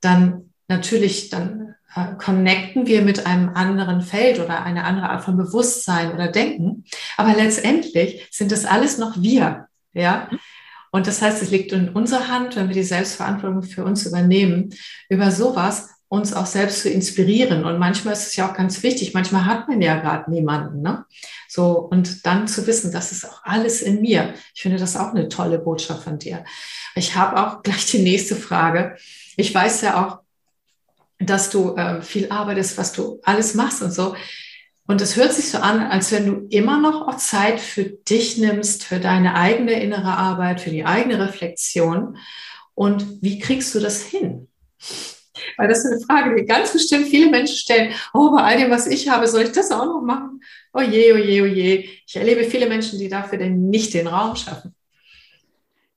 dann 0.00 0.52
natürlich, 0.68 1.30
dann 1.30 1.76
connecten 2.18 2.86
wir 2.86 3.02
mit 3.02 3.26
einem 3.26 3.50
anderen 3.50 4.00
Feld 4.00 4.40
oder 4.40 4.62
eine 4.62 4.84
andere 4.84 5.10
Art 5.10 5.24
von 5.24 5.36
Bewusstsein 5.36 6.12
oder 6.12 6.28
Denken. 6.28 6.84
Aber 7.16 7.34
letztendlich 7.34 8.26
sind 8.30 8.52
das 8.52 8.64
alles 8.64 8.98
noch 8.98 9.20
wir, 9.20 9.66
ja. 9.92 10.28
Und 10.90 11.06
das 11.06 11.22
heißt, 11.22 11.42
es 11.42 11.50
liegt 11.50 11.72
in 11.72 11.88
unserer 11.88 12.28
Hand, 12.28 12.54
wenn 12.56 12.68
wir 12.68 12.74
die 12.74 12.82
Selbstverantwortung 12.82 13.62
für 13.62 13.84
uns 13.84 14.06
übernehmen, 14.06 14.74
über 15.08 15.30
sowas 15.30 15.88
uns 16.08 16.34
auch 16.34 16.44
selbst 16.44 16.82
zu 16.82 16.90
inspirieren. 16.90 17.64
Und 17.64 17.78
manchmal 17.78 18.12
ist 18.12 18.26
es 18.26 18.36
ja 18.36 18.50
auch 18.50 18.54
ganz 18.54 18.82
wichtig. 18.82 19.14
Manchmal 19.14 19.46
hat 19.46 19.68
man 19.68 19.80
ja 19.80 19.98
gerade 19.98 20.30
niemanden, 20.30 20.82
ne? 20.82 21.06
So. 21.48 21.78
Und 21.78 22.26
dann 22.26 22.46
zu 22.46 22.66
wissen, 22.66 22.92
das 22.92 23.12
ist 23.12 23.24
auch 23.24 23.40
alles 23.44 23.80
in 23.80 24.02
mir. 24.02 24.34
Ich 24.54 24.60
finde 24.60 24.76
das 24.76 24.94
auch 24.94 25.14
eine 25.14 25.30
tolle 25.30 25.58
Botschaft 25.58 26.04
von 26.04 26.18
dir. 26.18 26.44
Ich 26.94 27.16
habe 27.16 27.42
auch 27.42 27.62
gleich 27.62 27.86
die 27.86 28.02
nächste 28.02 28.36
Frage. 28.36 28.96
Ich 29.38 29.54
weiß 29.54 29.80
ja 29.80 30.04
auch, 30.04 30.21
dass 31.26 31.50
du 31.50 31.76
äh, 31.76 32.02
viel 32.02 32.30
arbeitest, 32.30 32.78
was 32.78 32.92
du 32.92 33.20
alles 33.22 33.54
machst 33.54 33.82
und 33.82 33.92
so. 33.92 34.14
Und 34.86 35.00
es 35.00 35.16
hört 35.16 35.32
sich 35.32 35.50
so 35.50 35.58
an, 35.58 35.80
als 35.80 36.10
wenn 36.12 36.26
du 36.26 36.46
immer 36.50 36.80
noch 36.80 37.06
auch 37.06 37.16
Zeit 37.16 37.60
für 37.60 37.84
dich 37.84 38.38
nimmst, 38.38 38.84
für 38.84 38.98
deine 38.98 39.34
eigene 39.34 39.80
innere 39.82 40.16
Arbeit, 40.16 40.60
für 40.60 40.70
die 40.70 40.84
eigene 40.84 41.18
Reflexion. 41.24 42.18
Und 42.74 43.22
wie 43.22 43.38
kriegst 43.38 43.74
du 43.74 43.80
das 43.80 44.02
hin? 44.02 44.48
Weil 45.56 45.68
das 45.68 45.84
ist 45.84 45.92
eine 45.92 46.00
Frage, 46.00 46.36
die 46.36 46.46
ganz 46.46 46.72
bestimmt 46.72 47.08
viele 47.08 47.30
Menschen 47.30 47.56
stellen. 47.56 47.94
Oh, 48.12 48.30
bei 48.32 48.42
all 48.42 48.58
dem, 48.58 48.70
was 48.70 48.86
ich 48.86 49.08
habe, 49.08 49.28
soll 49.28 49.42
ich 49.42 49.52
das 49.52 49.70
auch 49.70 49.86
noch 49.86 50.02
machen? 50.02 50.40
Oh 50.72 50.80
je, 50.80 51.12
oh 51.12 51.16
je, 51.16 51.42
oh 51.42 51.46
je. 51.46 51.88
Ich 52.06 52.16
erlebe 52.16 52.44
viele 52.44 52.68
Menschen, 52.68 52.98
die 52.98 53.08
dafür 53.08 53.38
denn 53.38 53.68
nicht 53.68 53.94
den 53.94 54.06
Raum 54.06 54.36
schaffen. 54.36 54.74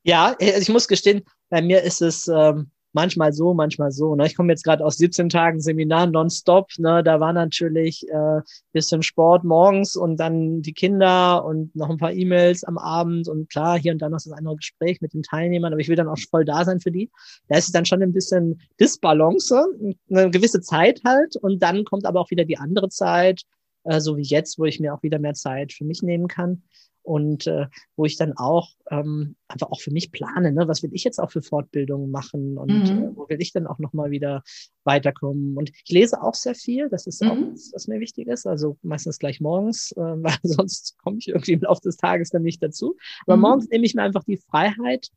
Ja, 0.04 0.36
also 0.40 0.62
ich 0.62 0.70
muss 0.70 0.88
gestehen, 0.88 1.24
bei 1.50 1.62
mir 1.62 1.82
ist 1.82 2.02
es 2.02 2.28
ähm, 2.28 2.70
manchmal 2.96 3.34
so, 3.34 3.54
manchmal 3.54 3.92
so. 3.92 4.16
Ne? 4.16 4.26
Ich 4.26 4.36
komme 4.36 4.52
jetzt 4.52 4.64
gerade 4.64 4.84
aus 4.84 4.96
17 4.98 5.28
Tagen 5.30 5.60
Seminar 5.60 6.08
nonstop. 6.08 6.70
Ne? 6.78 7.04
Da 7.04 7.20
war 7.20 7.34
natürlich 7.34 8.08
äh, 8.10 8.40
bisschen 8.72 9.04
Sport 9.04 9.44
morgens 9.44 9.96
und 9.98 10.18
dann 10.18 10.62
die 10.62 10.74
Kinder 10.74 11.46
und 11.46 11.76
noch 11.76 11.90
ein 11.90 11.98
paar 11.98 12.14
E-Mails 12.14 12.64
am 12.64 12.78
Abend 12.78 13.28
und 13.28 13.50
klar, 13.50 13.78
hier 13.78 13.92
und 13.92 14.02
dann 14.02 14.12
noch 14.12 14.22
das 14.24 14.32
andere 14.32 14.56
Gespräch 14.56 15.02
mit 15.02 15.14
den 15.14 15.24
Teilnehmern, 15.24 15.74
aber 15.74 15.82
ich 15.82 15.90
will 15.90 15.98
dann 15.98 16.08
auch 16.08 16.18
voll 16.32 16.46
da 16.46 16.64
sein 16.64 16.80
für 16.80 16.92
die. 16.92 17.12
Da 17.50 17.58
ist 17.58 17.66
es 17.66 17.72
dann 17.74 17.86
schon 17.86 18.02
ein 18.02 18.14
bisschen 18.14 18.62
Disbalance, 18.80 19.62
eine 20.10 20.32
gewisse 20.32 20.62
Zeit 20.62 21.02
halt 21.06 21.36
und 21.36 21.62
dann 21.62 21.84
kommt 21.84 22.06
aber 22.06 22.22
auch 22.22 22.32
wieder 22.32 22.46
die 22.46 22.58
andere 22.58 22.88
Zeit, 22.88 23.42
äh, 23.84 24.00
so 24.00 24.16
wie 24.16 24.24
jetzt, 24.24 24.58
wo 24.58 24.64
ich 24.64 24.80
mir 24.80 24.94
auch 24.94 25.04
wieder 25.04 25.20
mehr 25.20 25.34
Zeit 25.34 25.74
für 25.74 25.84
mich 25.84 26.02
nehmen 26.02 26.30
kann. 26.30 26.64
Und 27.06 27.46
äh, 27.48 27.68
wo 27.96 28.06
ich 28.06 28.18
dann 28.18 28.34
auch 28.34 28.70
ähm, 28.90 29.36
einfach 29.48 29.70
auch 29.70 29.80
für 29.80 29.92
mich 29.92 30.12
plane, 30.12 30.52
ne? 30.52 30.68
was 30.68 30.82
will 30.82 30.90
ich 30.94 31.04
jetzt 31.04 31.20
auch 31.20 31.32
für 31.32 31.42
Fortbildungen 31.42 32.10
machen 32.10 32.58
und 32.58 32.72
mhm. 32.72 33.04
äh, 33.04 33.16
wo 33.16 33.30
will 33.30 33.42
ich 33.42 33.54
dann 33.54 33.68
auch 33.68 33.80
nochmal 33.80 34.10
wieder 34.10 34.44
weiterkommen. 34.84 35.56
Und 35.56 35.70
ich 35.70 35.92
lese 35.92 36.22
auch 36.22 36.34
sehr 36.34 36.56
viel, 36.56 36.90
das 36.90 37.06
ist 37.06 37.22
mhm. 37.22 37.30
auch 37.30 37.38
was, 37.54 37.72
was 37.74 37.88
mir 37.88 38.00
wichtig 38.00 38.28
ist, 38.28 38.48
also 38.48 38.78
meistens 38.82 39.20
gleich 39.20 39.40
morgens, 39.40 39.92
äh, 39.92 40.02
weil 40.02 40.38
sonst 40.44 40.98
komme 41.04 41.18
ich 41.20 41.28
irgendwie 41.30 41.54
im 41.54 41.62
Laufe 41.62 41.82
des 41.82 41.98
Tages 41.98 42.32
dann 42.32 42.42
nicht 42.42 42.62
dazu. 42.62 42.96
Aber 43.28 43.38
mhm. 43.38 43.42
morgens 43.42 43.70
nehme 43.70 43.86
ich 43.86 43.94
mir 43.94 44.02
einfach 44.02 44.24
die 44.24 44.38
Freiheit, 44.38 45.10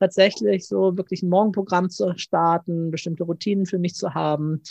tatsächlich 0.00 0.66
so 0.66 0.96
wirklich 0.96 1.22
ein 1.22 1.28
Morgenprogramm 1.28 1.88
zu 1.90 2.14
starten, 2.16 2.90
bestimmte 2.90 3.24
Routinen 3.24 3.66
für 3.66 3.78
mich 3.78 3.94
zu 3.94 4.14
haben. 4.14 4.62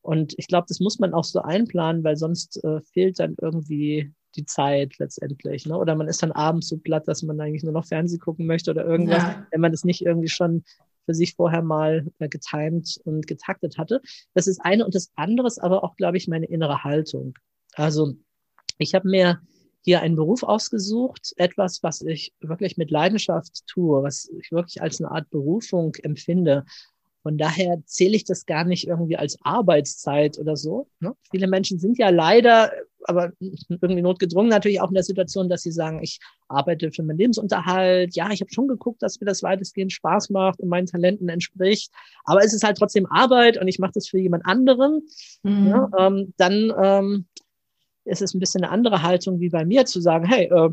Und 0.00 0.34
ich 0.38 0.48
glaube, 0.48 0.66
das 0.68 0.80
muss 0.80 0.98
man 0.98 1.14
auch 1.14 1.24
so 1.24 1.40
einplanen, 1.40 2.02
weil 2.02 2.16
sonst 2.16 2.62
äh, 2.64 2.80
fehlt 2.80 3.20
dann 3.20 3.36
irgendwie 3.40 4.12
die 4.36 4.44
Zeit 4.44 4.98
letztendlich. 4.98 5.66
Ne? 5.66 5.76
Oder 5.76 5.94
man 5.94 6.08
ist 6.08 6.22
dann 6.22 6.32
abends 6.32 6.68
so 6.68 6.78
platt, 6.78 7.08
dass 7.08 7.22
man 7.22 7.40
eigentlich 7.40 7.62
nur 7.62 7.72
noch 7.72 7.86
Fernsehen 7.86 8.20
gucken 8.20 8.46
möchte 8.46 8.70
oder 8.70 8.84
irgendwas, 8.84 9.22
ja. 9.22 9.46
wenn 9.50 9.60
man 9.60 9.72
das 9.72 9.84
nicht 9.84 10.04
irgendwie 10.04 10.28
schon 10.28 10.64
für 11.04 11.14
sich 11.14 11.34
vorher 11.34 11.62
mal 11.62 12.06
äh, 12.18 12.28
getimt 12.28 13.00
und 13.04 13.26
getaktet 13.26 13.78
hatte. 13.78 14.00
Das 14.34 14.46
ist 14.46 14.60
eine 14.60 14.84
und 14.84 14.94
das 14.94 15.10
andere 15.16 15.46
ist 15.46 15.62
aber 15.62 15.84
auch, 15.84 15.96
glaube 15.96 16.16
ich, 16.16 16.28
meine 16.28 16.46
innere 16.46 16.84
Haltung. 16.84 17.34
Also 17.74 18.14
ich 18.78 18.94
habe 18.94 19.08
mir 19.08 19.40
hier 19.84 20.00
einen 20.00 20.16
Beruf 20.16 20.42
ausgesucht, 20.44 21.32
etwas, 21.36 21.82
was 21.82 22.02
ich 22.02 22.32
wirklich 22.40 22.76
mit 22.76 22.90
Leidenschaft 22.90 23.66
tue, 23.66 24.02
was 24.02 24.30
ich 24.40 24.52
wirklich 24.52 24.80
als 24.80 25.00
eine 25.00 25.10
Art 25.10 25.28
Berufung 25.30 25.94
empfinde. 25.96 26.64
Von 27.22 27.38
daher 27.38 27.82
zähle 27.86 28.16
ich 28.16 28.24
das 28.24 28.46
gar 28.46 28.64
nicht 28.64 28.86
irgendwie 28.86 29.16
als 29.16 29.38
Arbeitszeit 29.42 30.38
oder 30.38 30.56
so. 30.56 30.88
Ne? 31.00 31.14
Viele 31.30 31.46
Menschen 31.46 31.78
sind 31.78 31.98
ja 31.98 32.10
leider, 32.10 32.72
aber 33.04 33.32
irgendwie 33.40 34.02
notgedrungen 34.02 34.50
natürlich 34.50 34.80
auch 34.80 34.88
in 34.88 34.94
der 34.94 35.02
Situation, 35.02 35.48
dass 35.48 35.62
sie 35.62 35.72
sagen, 35.72 36.02
ich 36.02 36.18
arbeite 36.48 36.90
für 36.92 37.02
meinen 37.02 37.18
Lebensunterhalt. 37.18 38.14
Ja, 38.14 38.30
ich 38.30 38.40
habe 38.40 38.52
schon 38.52 38.68
geguckt, 38.68 39.02
dass 39.02 39.20
mir 39.20 39.26
das 39.26 39.42
weitestgehend 39.42 39.92
Spaß 39.92 40.30
macht 40.30 40.60
und 40.60 40.68
meinen 40.68 40.86
Talenten 40.86 41.28
entspricht. 41.28 41.92
Aber 42.24 42.44
es 42.44 42.52
ist 42.52 42.64
halt 42.64 42.78
trotzdem 42.78 43.06
Arbeit 43.06 43.58
und 43.58 43.68
ich 43.68 43.78
mache 43.78 43.92
das 43.94 44.08
für 44.08 44.18
jemand 44.18 44.46
anderen. 44.46 45.02
Mhm. 45.42 45.64
Ne? 45.64 45.90
Ähm, 45.98 46.34
dann 46.36 46.72
ähm, 46.82 47.26
ist 48.04 48.22
es 48.22 48.34
ein 48.34 48.40
bisschen 48.40 48.64
eine 48.64 48.72
andere 48.72 49.02
Haltung 49.02 49.40
wie 49.40 49.50
bei 49.50 49.64
mir 49.64 49.84
zu 49.84 50.00
sagen, 50.00 50.26
hey, 50.26 50.44
äh, 50.46 50.70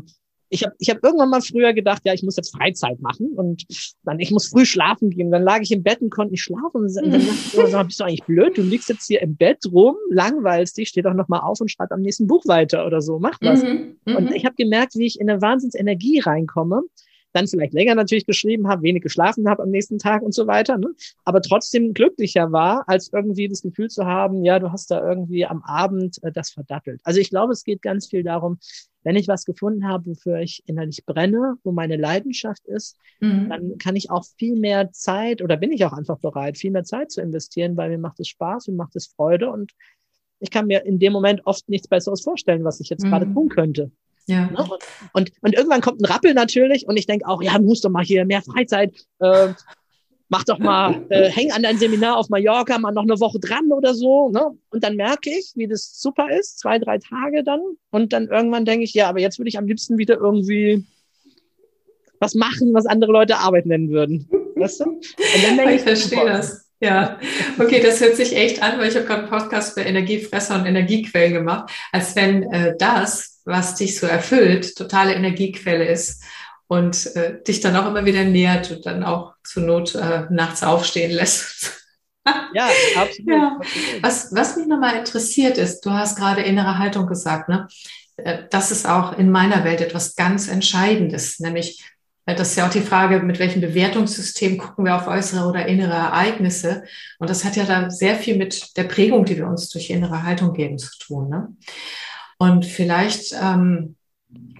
ich 0.50 0.64
habe 0.64 0.74
ich 0.78 0.90
hab 0.90 1.02
irgendwann 1.02 1.30
mal 1.30 1.40
früher 1.40 1.72
gedacht, 1.72 2.02
ja, 2.04 2.12
ich 2.12 2.22
muss 2.22 2.36
jetzt 2.36 2.54
Freizeit 2.54 3.00
machen 3.00 3.30
und 3.36 3.64
dann 4.04 4.18
ich 4.18 4.32
muss 4.32 4.48
früh 4.48 4.66
schlafen 4.66 5.10
gehen. 5.10 5.30
Dann 5.30 5.44
lag 5.44 5.60
ich 5.62 5.70
im 5.70 5.82
Bett 5.82 6.02
und 6.02 6.10
konnte 6.10 6.32
nicht 6.32 6.42
schlafen. 6.42 6.82
Und 6.82 6.94
dann 6.94 7.10
dachte 7.10 7.24
ich, 7.24 7.52
so, 7.52 7.84
bist 7.84 8.00
du 8.00 8.04
eigentlich 8.04 8.24
blöd? 8.24 8.58
Du 8.58 8.62
liegst 8.62 8.88
jetzt 8.88 9.06
hier 9.06 9.22
im 9.22 9.36
Bett 9.36 9.64
rum, 9.70 9.94
langweilst 10.10 10.76
dich, 10.76 10.88
steh 10.88 11.02
doch 11.02 11.14
noch 11.14 11.28
mal 11.28 11.38
auf 11.38 11.60
und 11.60 11.70
schreib 11.70 11.92
am 11.92 12.00
nächsten 12.02 12.26
Buch 12.26 12.44
weiter 12.46 12.84
oder 12.84 13.00
so. 13.00 13.20
Mach 13.20 13.38
was. 13.40 13.62
Mhm, 13.62 13.96
und 14.04 14.24
mhm. 14.24 14.32
ich 14.34 14.44
habe 14.44 14.56
gemerkt, 14.56 14.96
wie 14.96 15.06
ich 15.06 15.20
in 15.20 15.30
eine 15.30 15.40
Wahnsinnsenergie 15.40 16.18
reinkomme 16.18 16.82
dann 17.32 17.46
vielleicht 17.46 17.72
länger 17.72 17.94
natürlich 17.94 18.26
geschrieben 18.26 18.68
habe, 18.68 18.82
wenig 18.82 19.02
geschlafen 19.02 19.48
habe 19.48 19.62
am 19.62 19.70
nächsten 19.70 19.98
Tag 19.98 20.22
und 20.22 20.34
so 20.34 20.46
weiter, 20.46 20.78
ne? 20.78 20.88
aber 21.24 21.40
trotzdem 21.40 21.94
glücklicher 21.94 22.52
war, 22.52 22.84
als 22.88 23.12
irgendwie 23.12 23.48
das 23.48 23.62
Gefühl 23.62 23.88
zu 23.88 24.04
haben, 24.06 24.44
ja, 24.44 24.58
du 24.58 24.72
hast 24.72 24.90
da 24.90 25.06
irgendwie 25.06 25.46
am 25.46 25.62
Abend 25.62 26.22
äh, 26.22 26.32
das 26.32 26.50
verdattelt. 26.50 27.00
Also 27.04 27.20
ich 27.20 27.30
glaube, 27.30 27.52
es 27.52 27.64
geht 27.64 27.82
ganz 27.82 28.08
viel 28.08 28.22
darum, 28.22 28.58
wenn 29.02 29.16
ich 29.16 29.28
was 29.28 29.44
gefunden 29.44 29.88
habe, 29.88 30.06
wofür 30.06 30.38
ich 30.40 30.62
innerlich 30.66 31.04
brenne, 31.06 31.54
wo 31.64 31.72
meine 31.72 31.96
Leidenschaft 31.96 32.66
ist, 32.66 32.96
mhm. 33.20 33.48
dann 33.48 33.78
kann 33.78 33.96
ich 33.96 34.10
auch 34.10 34.24
viel 34.36 34.56
mehr 34.56 34.92
Zeit 34.92 35.42
oder 35.42 35.56
bin 35.56 35.72
ich 35.72 35.84
auch 35.84 35.92
einfach 35.92 36.18
bereit, 36.18 36.58
viel 36.58 36.70
mehr 36.70 36.84
Zeit 36.84 37.10
zu 37.10 37.20
investieren, 37.20 37.76
weil 37.76 37.90
mir 37.90 37.98
macht 37.98 38.20
es 38.20 38.28
Spaß, 38.28 38.68
mir 38.68 38.74
macht 38.74 38.96
es 38.96 39.06
Freude 39.06 39.50
und 39.50 39.72
ich 40.40 40.50
kann 40.50 40.66
mir 40.66 40.84
in 40.84 40.98
dem 40.98 41.12
Moment 41.12 41.42
oft 41.44 41.68
nichts 41.68 41.88
Besseres 41.88 42.22
vorstellen, 42.22 42.64
was 42.64 42.80
ich 42.80 42.88
jetzt 42.88 43.04
mhm. 43.04 43.10
gerade 43.10 43.32
tun 43.32 43.48
könnte. 43.48 43.90
Ja. 44.26 44.46
Ne? 44.46 44.68
Und, 45.12 45.32
und 45.40 45.54
irgendwann 45.54 45.80
kommt 45.80 46.00
ein 46.00 46.04
Rappel 46.04 46.34
natürlich 46.34 46.86
und 46.86 46.96
ich 46.96 47.06
denke 47.06 47.26
auch, 47.26 47.42
ja, 47.42 47.58
muss 47.58 47.80
doch 47.80 47.90
mal 47.90 48.04
hier 48.04 48.24
mehr 48.24 48.42
Freizeit, 48.42 48.94
äh, 49.18 49.54
mach 50.30 50.44
doch 50.44 50.58
mal, 50.58 51.04
äh, 51.10 51.28
häng 51.28 51.50
an 51.50 51.62
dein 51.62 51.76
Seminar 51.76 52.16
auf 52.16 52.30
Mallorca 52.30 52.78
mal 52.78 52.92
noch 52.92 53.02
eine 53.02 53.18
Woche 53.20 53.40
dran 53.40 53.72
oder 53.72 53.94
so. 53.94 54.30
Ne? 54.30 54.56
Und 54.70 54.82
dann 54.82 54.96
merke 54.96 55.28
ich, 55.28 55.52
wie 55.56 55.66
das 55.66 56.00
super 56.00 56.28
ist, 56.30 56.60
zwei, 56.60 56.78
drei 56.78 56.98
Tage 56.98 57.42
dann. 57.44 57.60
Und 57.90 58.12
dann 58.12 58.28
irgendwann 58.28 58.64
denke 58.64 58.84
ich, 58.84 58.94
ja, 58.94 59.08
aber 59.08 59.20
jetzt 59.20 59.38
würde 59.38 59.48
ich 59.48 59.58
am 59.58 59.66
liebsten 59.66 59.98
wieder 59.98 60.16
irgendwie 60.16 60.86
was 62.20 62.34
machen, 62.34 62.72
was 62.72 62.86
andere 62.86 63.12
Leute 63.12 63.38
Arbeit 63.38 63.66
nennen 63.66 63.90
würden. 63.90 64.28
Weißt 64.54 64.80
du? 64.80 65.00
Ich, 65.00 65.74
ich 65.74 65.80
verstehe 65.82 66.24
das. 66.24 66.66
Ja, 66.82 67.18
okay, 67.58 67.82
das 67.82 68.00
hört 68.00 68.16
sich 68.16 68.34
echt 68.34 68.62
an, 68.62 68.78
weil 68.78 68.88
ich 68.88 68.96
habe 68.96 69.04
gerade 69.04 69.22
einen 69.22 69.30
Podcast 69.30 69.74
für 69.74 69.82
Energiefresser 69.82 70.54
und 70.54 70.64
Energiequellen 70.64 71.34
gemacht, 71.34 71.70
als 71.92 72.16
wenn 72.16 72.44
äh, 72.52 72.74
das, 72.78 73.40
was 73.44 73.74
dich 73.74 73.98
so 73.98 74.06
erfüllt, 74.06 74.76
totale 74.76 75.12
Energiequelle 75.12 75.84
ist 75.86 76.22
und 76.70 77.16
äh, 77.16 77.42
dich 77.42 77.58
dann 77.58 77.74
auch 77.74 77.88
immer 77.88 78.04
wieder 78.04 78.22
nährt 78.22 78.70
und 78.70 78.86
dann 78.86 79.02
auch 79.02 79.34
zur 79.42 79.64
Not 79.64 79.96
äh, 79.96 80.26
nachts 80.30 80.62
aufstehen 80.62 81.10
lässt. 81.10 81.84
ja, 82.54 82.68
absolut. 82.94 83.28
Ja. 83.28 83.58
Was, 84.02 84.32
was 84.32 84.56
mich 84.56 84.68
nochmal 84.68 84.94
interessiert 84.94 85.58
ist, 85.58 85.80
du 85.80 85.90
hast 85.90 86.16
gerade 86.16 86.42
innere 86.42 86.78
Haltung 86.78 87.08
gesagt, 87.08 87.48
ne? 87.48 87.66
Äh, 88.18 88.44
das 88.50 88.70
ist 88.70 88.88
auch 88.88 89.18
in 89.18 89.32
meiner 89.32 89.64
Welt 89.64 89.80
etwas 89.80 90.14
ganz 90.14 90.46
Entscheidendes, 90.46 91.40
nämlich 91.40 91.84
das 92.24 92.50
ist 92.50 92.56
ja 92.56 92.68
auch 92.68 92.70
die 92.70 92.82
Frage, 92.82 93.18
mit 93.18 93.40
welchem 93.40 93.60
Bewertungssystem 93.60 94.56
gucken 94.56 94.84
wir 94.84 94.94
auf 94.94 95.08
äußere 95.08 95.48
oder 95.48 95.66
innere 95.66 95.94
Ereignisse. 95.94 96.84
Und 97.18 97.28
das 97.28 97.44
hat 97.44 97.56
ja 97.56 97.64
dann 97.64 97.90
sehr 97.90 98.14
viel 98.14 98.36
mit 98.36 98.76
der 98.76 98.84
Prägung, 98.84 99.24
die 99.24 99.36
wir 99.36 99.48
uns 99.48 99.68
durch 99.70 99.90
innere 99.90 100.22
Haltung 100.22 100.52
geben, 100.52 100.78
zu 100.78 100.96
tun. 101.00 101.28
Ne? 101.28 101.48
Und 102.38 102.64
vielleicht 102.64 103.32
ähm, 103.32 103.96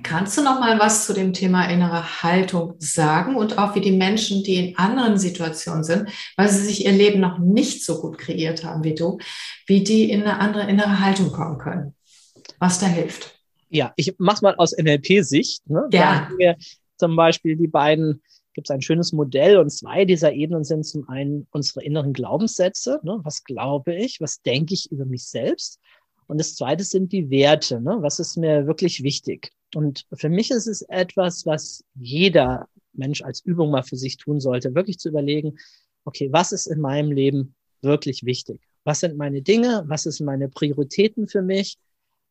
kannst 0.03 0.37
du 0.37 0.43
noch 0.43 0.61
mal 0.61 0.79
was 0.81 1.07
zu 1.07 1.13
dem 1.13 1.33
Thema 1.33 1.67
innere 1.67 2.23
Haltung 2.23 2.75
sagen 2.79 3.37
und 3.37 3.59
auch 3.59 3.75
wie 3.75 3.81
die 3.81 3.93
Menschen, 3.93 4.43
die 4.43 4.57
in 4.57 4.79
anderen 4.79 5.19
Situationen 5.19 5.85
sind, 5.85 6.09
weil 6.37 6.49
sie 6.49 6.65
sich 6.65 6.85
ihr 6.85 6.93
Leben 6.93 7.21
noch 7.21 7.39
nicht 7.39 7.85
so 7.85 8.01
gut 8.01 8.19
kreiert 8.19 8.65
haben 8.65 8.83
wie 8.83 8.95
du, 8.95 9.19
wie 9.67 9.85
die 9.85 10.11
in 10.11 10.23
eine 10.23 10.39
andere 10.39 10.69
innere 10.69 11.01
Haltung 11.01 11.31
kommen 11.31 11.59
können. 11.59 11.95
Was 12.59 12.79
da 12.79 12.87
hilft. 12.87 13.39
Ja, 13.69 13.93
ich 13.97 14.15
mach's 14.19 14.43
mal 14.43 14.55
aus 14.57 14.77
NLP-Sicht. 14.77 15.69
Ne? 15.69 15.89
Ja 15.93 16.29
zum 17.01 17.17
Beispiel 17.17 17.57
die 17.57 17.67
beiden 17.67 18.23
gibt 18.53 18.69
es 18.69 18.71
ein 18.71 18.83
schönes 18.83 19.13
Modell 19.13 19.57
und 19.57 19.71
zwei 19.71 20.05
dieser 20.05 20.33
Ebenen 20.33 20.65
sind 20.65 20.85
zum 20.85 21.09
einen 21.09 21.47
unsere 21.51 21.83
inneren 21.83 22.13
Glaubenssätze. 22.13 23.01
Ne? 23.03 23.21
Was 23.25 23.43
glaube 23.45 23.95
ich? 23.95 24.21
Was 24.21 24.43
denke 24.43 24.75
ich 24.75 24.93
über 24.93 25.07
mich 25.07 25.25
selbst? 25.25 25.81
Und 26.27 26.39
das 26.39 26.55
zweite 26.55 26.85
sind 26.85 27.13
die 27.13 27.31
Werte. 27.31 27.81
Ne? 27.81 27.99
Was 28.01 28.19
ist 28.19 28.37
mir 28.37 28.67
wirklich 28.67 29.03
wichtig? 29.03 29.51
Und 29.75 30.07
für 30.13 30.29
mich 30.29 30.51
ist 30.51 30.67
es 30.67 30.83
etwas, 30.83 31.47
was 31.47 31.85
jeder 31.95 32.69
Mensch 32.93 33.23
als 33.23 33.41
Übung 33.41 33.71
mal 33.71 33.83
für 33.83 33.97
sich 33.97 34.17
tun 34.17 34.41
sollte, 34.41 34.75
wirklich 34.75 34.99
zu 34.99 35.09
überlegen, 35.09 35.59
okay, 36.05 36.29
was 36.33 36.53
ist 36.53 36.67
in 36.67 36.81
meinem 36.81 37.13
Leben 37.13 37.55
wirklich 37.83 38.25
wichtig? 38.25 38.61
Was 38.85 39.01
sind 39.01 39.17
meine 39.17 39.43
Dinge? 39.43 39.85
Was 39.87 40.05
sind 40.05 40.25
meine 40.25 40.49
Prioritäten 40.49 41.29
für 41.29 41.43
mich? 41.43 41.79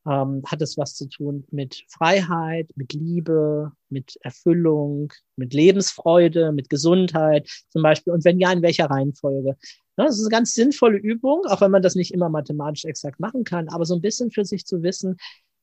ähm, 0.07 0.43
hat 0.45 0.61
es 0.61 0.77
was 0.77 0.95
zu 0.95 1.07
tun 1.07 1.45
mit 1.51 1.83
Freiheit, 1.87 2.69
mit 2.75 2.93
Liebe, 2.93 3.71
mit 3.89 4.17
Erfüllung, 4.21 5.13
mit 5.35 5.53
Lebensfreude, 5.53 6.51
mit 6.51 6.69
Gesundheit 6.69 7.49
zum 7.69 7.83
Beispiel? 7.83 8.13
Und 8.13 8.25
wenn 8.25 8.39
ja, 8.39 8.51
in 8.51 8.61
welcher 8.61 8.85
Reihenfolge? 8.85 9.57
Ja, 9.97 10.05
das 10.05 10.17
ist 10.17 10.25
eine 10.25 10.29
ganz 10.29 10.53
sinnvolle 10.53 10.97
Übung, 10.97 11.45
auch 11.47 11.61
wenn 11.61 11.71
man 11.71 11.81
das 11.81 11.95
nicht 11.95 12.13
immer 12.13 12.29
mathematisch 12.29 12.85
exakt 12.85 13.19
machen 13.19 13.43
kann, 13.43 13.67
aber 13.69 13.85
so 13.85 13.95
ein 13.95 14.01
bisschen 14.01 14.31
für 14.31 14.45
sich 14.45 14.65
zu 14.65 14.81
wissen, 14.81 15.17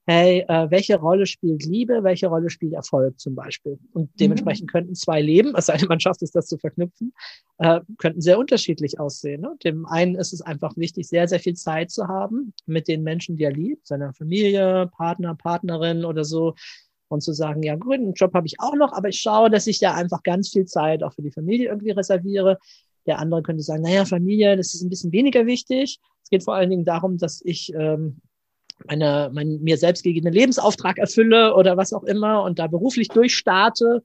hey, 0.06 0.44
äh, 0.48 0.70
welche 0.70 0.96
Rolle 0.96 1.26
spielt 1.26 1.64
Liebe, 1.66 2.04
welche 2.04 2.28
Rolle 2.28 2.48
spielt 2.48 2.74
Erfolg 2.74 3.18
zum 3.18 3.34
Beispiel? 3.34 3.78
Und 3.92 4.08
dementsprechend 4.20 4.68
mhm. 4.68 4.72
könnten 4.72 4.94
zwei 4.94 5.20
Leben, 5.20 5.52
es 5.56 5.66
sei 5.66 5.76
denn, 5.76 5.88
man 5.88 5.98
schafft 5.98 6.22
es, 6.22 6.30
das 6.30 6.46
zu 6.46 6.58
verknüpfen, 6.58 7.12
äh, 7.58 7.80
könnten 7.98 8.20
sehr 8.20 8.38
unterschiedlich 8.38 9.00
aussehen. 9.00 9.40
Ne? 9.40 9.56
Dem 9.64 9.84
einen 9.84 10.14
ist 10.14 10.32
es 10.32 10.42
einfach 10.42 10.76
wichtig, 10.76 11.08
sehr, 11.08 11.26
sehr 11.26 11.40
viel 11.40 11.54
Zeit 11.54 11.90
zu 11.90 12.06
haben 12.06 12.52
mit 12.66 12.86
den 12.86 13.02
Menschen, 13.02 13.36
die 13.36 13.44
er 13.44 13.52
liebt, 13.52 13.86
seiner 13.88 14.14
Familie, 14.14 14.88
Partner, 14.96 15.34
Partnerin 15.34 16.04
oder 16.04 16.24
so. 16.24 16.54
Und 17.08 17.20
zu 17.20 17.32
sagen, 17.32 17.62
ja 17.62 17.76
gut, 17.76 17.94
einen 17.94 18.14
Job 18.14 18.34
habe 18.34 18.48
ich 18.48 18.58
auch 18.58 18.74
noch, 18.74 18.92
aber 18.92 19.08
ich 19.08 19.20
schaue, 19.20 19.48
dass 19.48 19.68
ich 19.68 19.78
da 19.78 19.94
einfach 19.94 20.24
ganz 20.24 20.48
viel 20.48 20.66
Zeit 20.66 21.04
auch 21.04 21.12
für 21.12 21.22
die 21.22 21.30
Familie 21.30 21.68
irgendwie 21.68 21.92
reserviere. 21.92 22.58
Der 23.06 23.20
andere 23.20 23.42
könnte 23.42 23.62
sagen, 23.62 23.82
naja, 23.82 24.04
Familie, 24.04 24.56
das 24.56 24.74
ist 24.74 24.82
ein 24.82 24.90
bisschen 24.90 25.12
weniger 25.12 25.46
wichtig. 25.46 26.00
Es 26.24 26.30
geht 26.30 26.42
vor 26.42 26.56
allen 26.56 26.70
Dingen 26.70 26.84
darum, 26.84 27.16
dass 27.18 27.40
ich 27.44 27.72
ähm, 27.74 28.20
meine, 28.86 29.30
mein 29.32 29.60
mir 29.62 29.78
selbst 29.78 30.02
gegebenen 30.02 30.34
Lebensauftrag 30.34 30.98
erfülle 30.98 31.54
oder 31.54 31.76
was 31.76 31.92
auch 31.92 32.04
immer 32.04 32.42
und 32.42 32.58
da 32.58 32.66
beruflich 32.66 33.08
durchstarte 33.08 34.02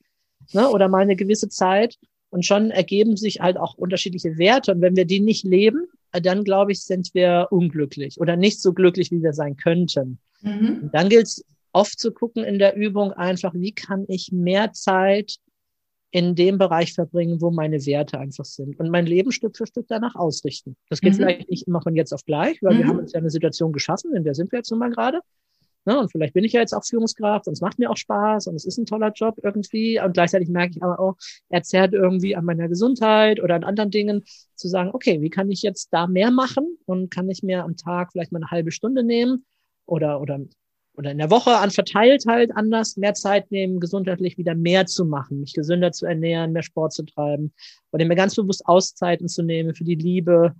ne, 0.54 0.70
oder 0.70 0.88
mal 0.88 1.02
eine 1.02 1.16
gewisse 1.16 1.50
Zeit. 1.50 1.98
Und 2.30 2.46
schon 2.46 2.72
ergeben 2.72 3.18
sich 3.18 3.42
halt 3.42 3.58
auch 3.58 3.76
unterschiedliche 3.76 4.38
Werte. 4.38 4.72
Und 4.72 4.82
wenn 4.82 4.96
wir 4.96 5.04
die 5.04 5.20
nicht 5.20 5.44
leben, 5.44 5.88
dann 6.14 6.46
glaube 6.46 6.72
ich, 6.72 6.82
sind 6.82 7.14
wir 7.14 7.48
unglücklich 7.52 8.20
oder 8.20 8.38
nicht 8.38 8.62
so 8.62 8.74
glücklich, 8.74 9.12
wie 9.12 9.22
wir 9.22 9.34
sein 9.34 9.58
könnten. 9.58 10.18
Mhm. 10.42 10.90
Dann 10.94 11.10
gilt 11.10 11.28
es 11.28 11.46
oft 11.74 12.00
zu 12.00 12.12
gucken 12.12 12.44
in 12.44 12.60
der 12.60 12.76
Übung 12.76 13.12
einfach, 13.12 13.54
wie 13.54 13.74
kann 13.74 14.06
ich 14.08 14.32
mehr 14.32 14.72
Zeit 14.72 15.38
in 16.12 16.36
dem 16.36 16.58
Bereich 16.58 16.94
verbringen, 16.94 17.42
wo 17.42 17.52
meine 17.52 17.86
Werte 17.86 18.20
einfach 18.20 18.46
sind 18.46 18.78
und 18.80 18.90
mein 18.90 19.06
Leben 19.06 19.32
Stück 19.32 19.56
für 19.56 19.66
Stück 19.66 19.86
danach 19.88 20.16
ausrichten. 20.16 20.76
Das 20.90 21.00
geht 21.00 21.14
mhm. 21.14 21.18
vielleicht 21.18 21.50
nicht 21.50 21.68
immer 21.68 21.82
von 21.82 21.96
jetzt 21.96 22.14
auf 22.14 22.26
gleich, 22.26 22.62
weil 22.62 22.76
mhm. 22.76 22.80
wir 22.80 22.88
haben 22.88 23.00
uns 23.00 23.14
ja 23.14 23.20
eine 23.20 23.30
Situation 23.30 23.72
geschaffen, 23.72 24.14
in 24.16 24.24
der 24.24 24.36
sind 24.36 24.52
wir 24.52 24.60
jetzt 24.60 24.70
nun 24.72 24.80
mal 24.80 24.92
gerade. 24.92 25.22
Ne? 25.86 26.00
Und 26.00 26.12
vielleicht 26.12 26.34
bin 26.34 26.44
ich 26.44 26.54
ja 26.54 26.60
jetzt 26.60 26.74
auch 26.74 26.86
Führungskraft 26.86 27.48
und 27.48 27.54
es 27.54 27.62
macht 27.62 27.80
mir 27.80 27.90
auch 27.90 27.98
Spaß 27.98 28.48
und 28.48 28.56
es 28.56 28.66
ist 28.66 28.78
ein 28.78 28.86
toller 28.86 29.12
Job 29.14 29.40
irgendwie. 29.42 30.00
Und 30.00 30.14
gleichzeitig 30.14 30.50
merke 30.50 30.76
ich 30.76 30.84
aber 30.84 31.00
auch, 31.00 31.16
er 31.50 31.64
zerrt 31.64 31.94
irgendwie 31.94 32.36
an 32.36 32.46
meiner 32.46 32.68
Gesundheit 32.68 33.42
oder 33.42 33.56
an 33.56 33.64
anderen 33.64 33.90
Dingen, 33.90 34.24
zu 34.56 34.68
sagen, 34.68 34.92
okay, 34.94 35.22
wie 35.22 35.30
kann 35.30 35.50
ich 35.50 35.64
jetzt 35.64 35.90
da 35.92 36.06
mehr 36.06 36.30
machen 36.30 36.78
und 36.86 37.10
kann 37.10 37.30
ich 37.30 37.42
mir 37.42 37.64
am 37.64 37.78
Tag 37.78 38.12
vielleicht 38.12 38.32
mal 38.32 38.40
eine 38.40 38.52
halbe 38.52 38.72
Stunde 38.72 39.04
nehmen 39.04 39.46
oder, 39.88 40.22
oder, 40.22 40.40
oder 40.94 41.12
in 41.12 41.18
der 41.18 41.32
Woche 41.32 41.58
an 41.58 41.72
verteilt 41.72 42.26
halt 42.28 42.52
anders 42.56 42.98
mehr 42.98 43.14
Zeit 43.14 43.52
nehmen, 43.52 43.80
gesundheitlich 43.80 44.38
wieder 44.38 44.56
mehr 44.56 44.86
zu 44.86 45.06
machen, 45.06 45.40
mich 45.40 45.54
gesünder 45.54 45.92
zu 45.92 46.06
ernähren, 46.06 46.52
mehr 46.52 46.64
Sport 46.64 46.94
zu 46.94 47.04
treiben 47.04 47.54
oder 47.92 48.06
mir 48.06 48.16
ganz 48.16 48.36
bewusst 48.36 48.66
Auszeiten 48.66 49.28
zu 49.28 49.42
nehmen 49.42 49.74
für 49.74 49.86
die 49.86 49.96
Liebe, 49.96 50.54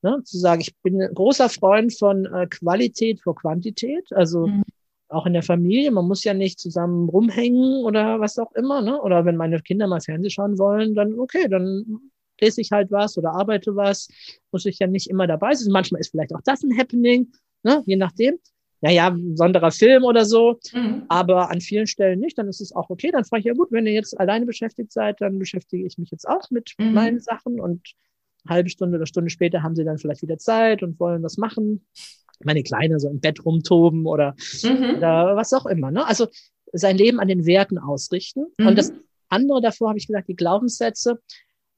Ne, 0.00 0.22
zu 0.22 0.38
sagen, 0.38 0.60
ich 0.60 0.76
bin 0.82 1.02
ein 1.02 1.12
großer 1.12 1.48
Freund 1.48 1.92
von 1.92 2.24
äh, 2.26 2.46
Qualität 2.46 3.20
vor 3.20 3.34
Quantität. 3.34 4.06
Also 4.12 4.46
mhm. 4.46 4.62
auch 5.08 5.26
in 5.26 5.32
der 5.32 5.42
Familie, 5.42 5.90
man 5.90 6.06
muss 6.06 6.22
ja 6.22 6.34
nicht 6.34 6.60
zusammen 6.60 7.08
rumhängen 7.08 7.84
oder 7.84 8.20
was 8.20 8.38
auch 8.38 8.52
immer. 8.52 8.80
Ne? 8.80 9.00
Oder 9.02 9.24
wenn 9.24 9.36
meine 9.36 9.60
Kinder 9.60 9.88
mal 9.88 10.00
Fernsehen 10.00 10.30
schauen 10.30 10.56
wollen, 10.56 10.94
dann 10.94 11.18
okay, 11.18 11.48
dann 11.48 12.12
lese 12.40 12.60
ich 12.60 12.70
halt 12.70 12.92
was 12.92 13.18
oder 13.18 13.32
arbeite 13.32 13.74
was, 13.74 14.08
muss 14.52 14.66
ich 14.66 14.78
ja 14.78 14.86
nicht 14.86 15.10
immer 15.10 15.26
dabei 15.26 15.52
sein. 15.54 15.72
Manchmal 15.72 16.00
ist 16.00 16.12
vielleicht 16.12 16.32
auch 16.32 16.42
das 16.44 16.62
ein 16.62 16.78
Happening, 16.78 17.32
ne? 17.64 17.82
je 17.84 17.96
nachdem. 17.96 18.38
Naja, 18.80 19.08
ein 19.08 19.32
besonderer 19.32 19.72
Film 19.72 20.04
oder 20.04 20.24
so, 20.24 20.60
mhm. 20.72 21.02
aber 21.08 21.50
an 21.50 21.60
vielen 21.60 21.86
Stellen 21.86 22.20
nicht, 22.20 22.38
dann 22.38 22.48
ist 22.48 22.60
es 22.60 22.74
auch 22.74 22.90
okay. 22.90 23.10
Dann 23.10 23.24
frage 23.24 23.40
ich 23.40 23.46
ja 23.46 23.54
gut, 23.54 23.72
wenn 23.72 23.86
ihr 23.86 23.92
jetzt 23.92 24.18
alleine 24.18 24.46
beschäftigt 24.46 24.92
seid, 24.92 25.20
dann 25.20 25.38
beschäftige 25.38 25.84
ich 25.84 25.98
mich 25.98 26.10
jetzt 26.10 26.28
auch 26.28 26.50
mit 26.50 26.74
mhm. 26.78 26.92
meinen 26.92 27.20
Sachen 27.20 27.60
und 27.60 27.94
halbe 28.48 28.70
Stunde 28.70 28.96
oder 28.96 29.06
Stunde 29.06 29.30
später 29.30 29.62
haben 29.62 29.74
sie 29.74 29.84
dann 29.84 29.98
vielleicht 29.98 30.22
wieder 30.22 30.38
Zeit 30.38 30.82
und 30.82 31.00
wollen 31.00 31.22
was 31.22 31.38
machen. 31.38 31.86
Meine 32.44 32.62
Kleine 32.62 33.00
so 33.00 33.08
im 33.08 33.20
Bett 33.20 33.44
rumtoben 33.44 34.06
oder, 34.06 34.36
mhm. 34.62 34.96
oder 34.98 35.34
was 35.34 35.52
auch 35.52 35.66
immer. 35.66 35.90
Ne? 35.90 36.06
Also 36.06 36.28
sein 36.72 36.96
Leben 36.96 37.18
an 37.18 37.28
den 37.28 37.46
Werten 37.46 37.78
ausrichten. 37.78 38.46
Mhm. 38.58 38.66
Und 38.68 38.78
das 38.78 38.92
andere 39.28 39.60
davor 39.60 39.88
habe 39.88 39.98
ich 39.98 40.06
gesagt, 40.06 40.28
die 40.28 40.36
Glaubenssätze, 40.36 41.20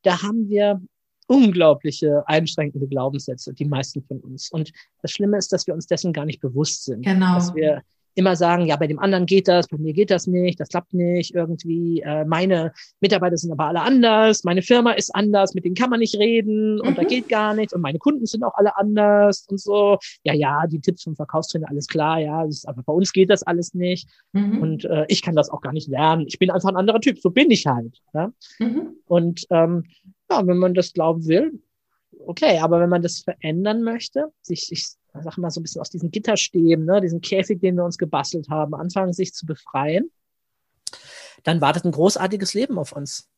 da 0.03 0.23
haben 0.23 0.49
wir 0.49 0.83
unglaubliche 1.31 2.25
einschränkende 2.27 2.89
Glaubenssätze, 2.89 3.55
die 3.55 3.65
meisten 3.65 4.03
von 4.03 4.19
uns. 4.19 4.51
Und 4.51 4.73
das 5.01 5.13
Schlimme 5.13 5.39
ist, 5.39 5.53
dass 5.53 5.65
wir 5.69 5.75
uns 5.75 5.87
dessen 5.87 6.13
gar 6.13 6.25
nicht 6.25 6.41
bewusst 6.41 6.85
sind. 6.85 7.05
Genau. 7.05 7.35
Dass 7.35 7.55
wir 7.55 7.83
immer 8.17 8.35
sagen, 8.35 8.67
ja, 8.67 8.75
bei 8.75 8.89
dem 8.89 8.99
anderen 8.99 9.27
geht 9.27 9.47
das, 9.47 9.69
bei 9.69 9.79
mir 9.79 9.93
geht 9.93 10.11
das 10.11 10.27
nicht, 10.27 10.59
das 10.59 10.69
klappt 10.69 10.93
nicht, 10.93 11.33
irgendwie, 11.33 12.01
äh, 12.01 12.25
meine 12.25 12.73
Mitarbeiter 13.01 13.37
sind 13.37 13.53
aber 13.53 13.67
alle 13.67 13.83
anders, 13.83 14.43
meine 14.43 14.63
Firma 14.63 14.91
ist 14.91 15.15
anders, 15.15 15.55
mit 15.55 15.65
denen 15.65 15.77
kann 15.77 15.91
man 15.91 16.01
nicht 16.01 16.17
reden 16.17 16.81
und 16.81 16.91
mhm. 16.91 16.95
da 16.97 17.05
geht 17.05 17.29
gar 17.29 17.55
nichts 17.55 17.73
und 17.73 17.81
meine 17.81 17.99
Kunden 17.99 18.27
sind 18.27 18.43
auch 18.43 18.55
alle 18.55 18.77
anders 18.77 19.47
und 19.49 19.61
so. 19.61 19.99
Ja, 20.25 20.35
ja, 20.35 20.67
die 20.67 20.81
Tipps 20.81 21.05
vom 21.05 21.15
Verkaufstrainer, 21.15 21.69
alles 21.71 21.87
klar, 21.87 22.19
ja, 22.19 22.43
ist, 22.43 22.69
aber 22.69 22.83
bei 22.83 22.93
uns 22.93 23.13
geht 23.13 23.31
das 23.31 23.45
alles 23.45 23.75
nicht 23.75 24.09
mhm. 24.33 24.59
und 24.59 24.85
äh, 24.87 25.05
ich 25.07 25.23
kann 25.23 25.37
das 25.37 25.49
auch 25.49 25.61
gar 25.61 25.73
nicht 25.73 25.89
lernen. 25.89 26.25
Ich 26.27 26.41
bin 26.41 26.51
einfach 26.51 26.71
ein 26.71 26.77
anderer 26.77 27.01
Typ, 27.01 27.21
so 27.21 27.31
bin 27.31 27.53
ich 27.53 27.67
halt. 27.67 28.01
Ja? 28.13 28.33
Mhm. 28.59 28.97
Und 29.07 29.47
ähm, 29.51 29.85
ja, 30.31 30.47
wenn 30.47 30.59
man 30.59 30.75
das 30.75 30.93
glauben 30.93 31.27
will, 31.27 31.61
okay, 32.27 32.59
aber 32.59 32.81
wenn 32.81 32.89
man 32.89 33.03
das 33.03 33.21
verändern 33.21 33.83
möchte, 33.83 34.33
sich, 34.43 34.63
sich 34.63 34.89
sag 35.13 35.39
mal, 35.39 35.51
so 35.51 35.61
ein 35.61 35.65
bisschen 35.65 35.81
aus 35.81 35.91
diesen 35.91 36.11
Gitterstäben, 36.11 36.85
ne, 36.85 37.01
diesen 37.01 37.21
Käfig, 37.21 37.61
den 37.61 37.77
wir 37.77 37.85
uns 37.85 37.99
gebastelt 37.99 38.49
haben, 38.49 38.75
anfangen, 38.75 39.13
sich 39.13 39.35
zu 39.35 39.47
befreien, 39.47 40.11
dann 41.43 41.61
wartet 41.61 41.85
ein 41.85 41.93
großartiges 41.93 42.55
Leben 42.55 42.79
auf 42.79 42.93
uns. 42.93 43.29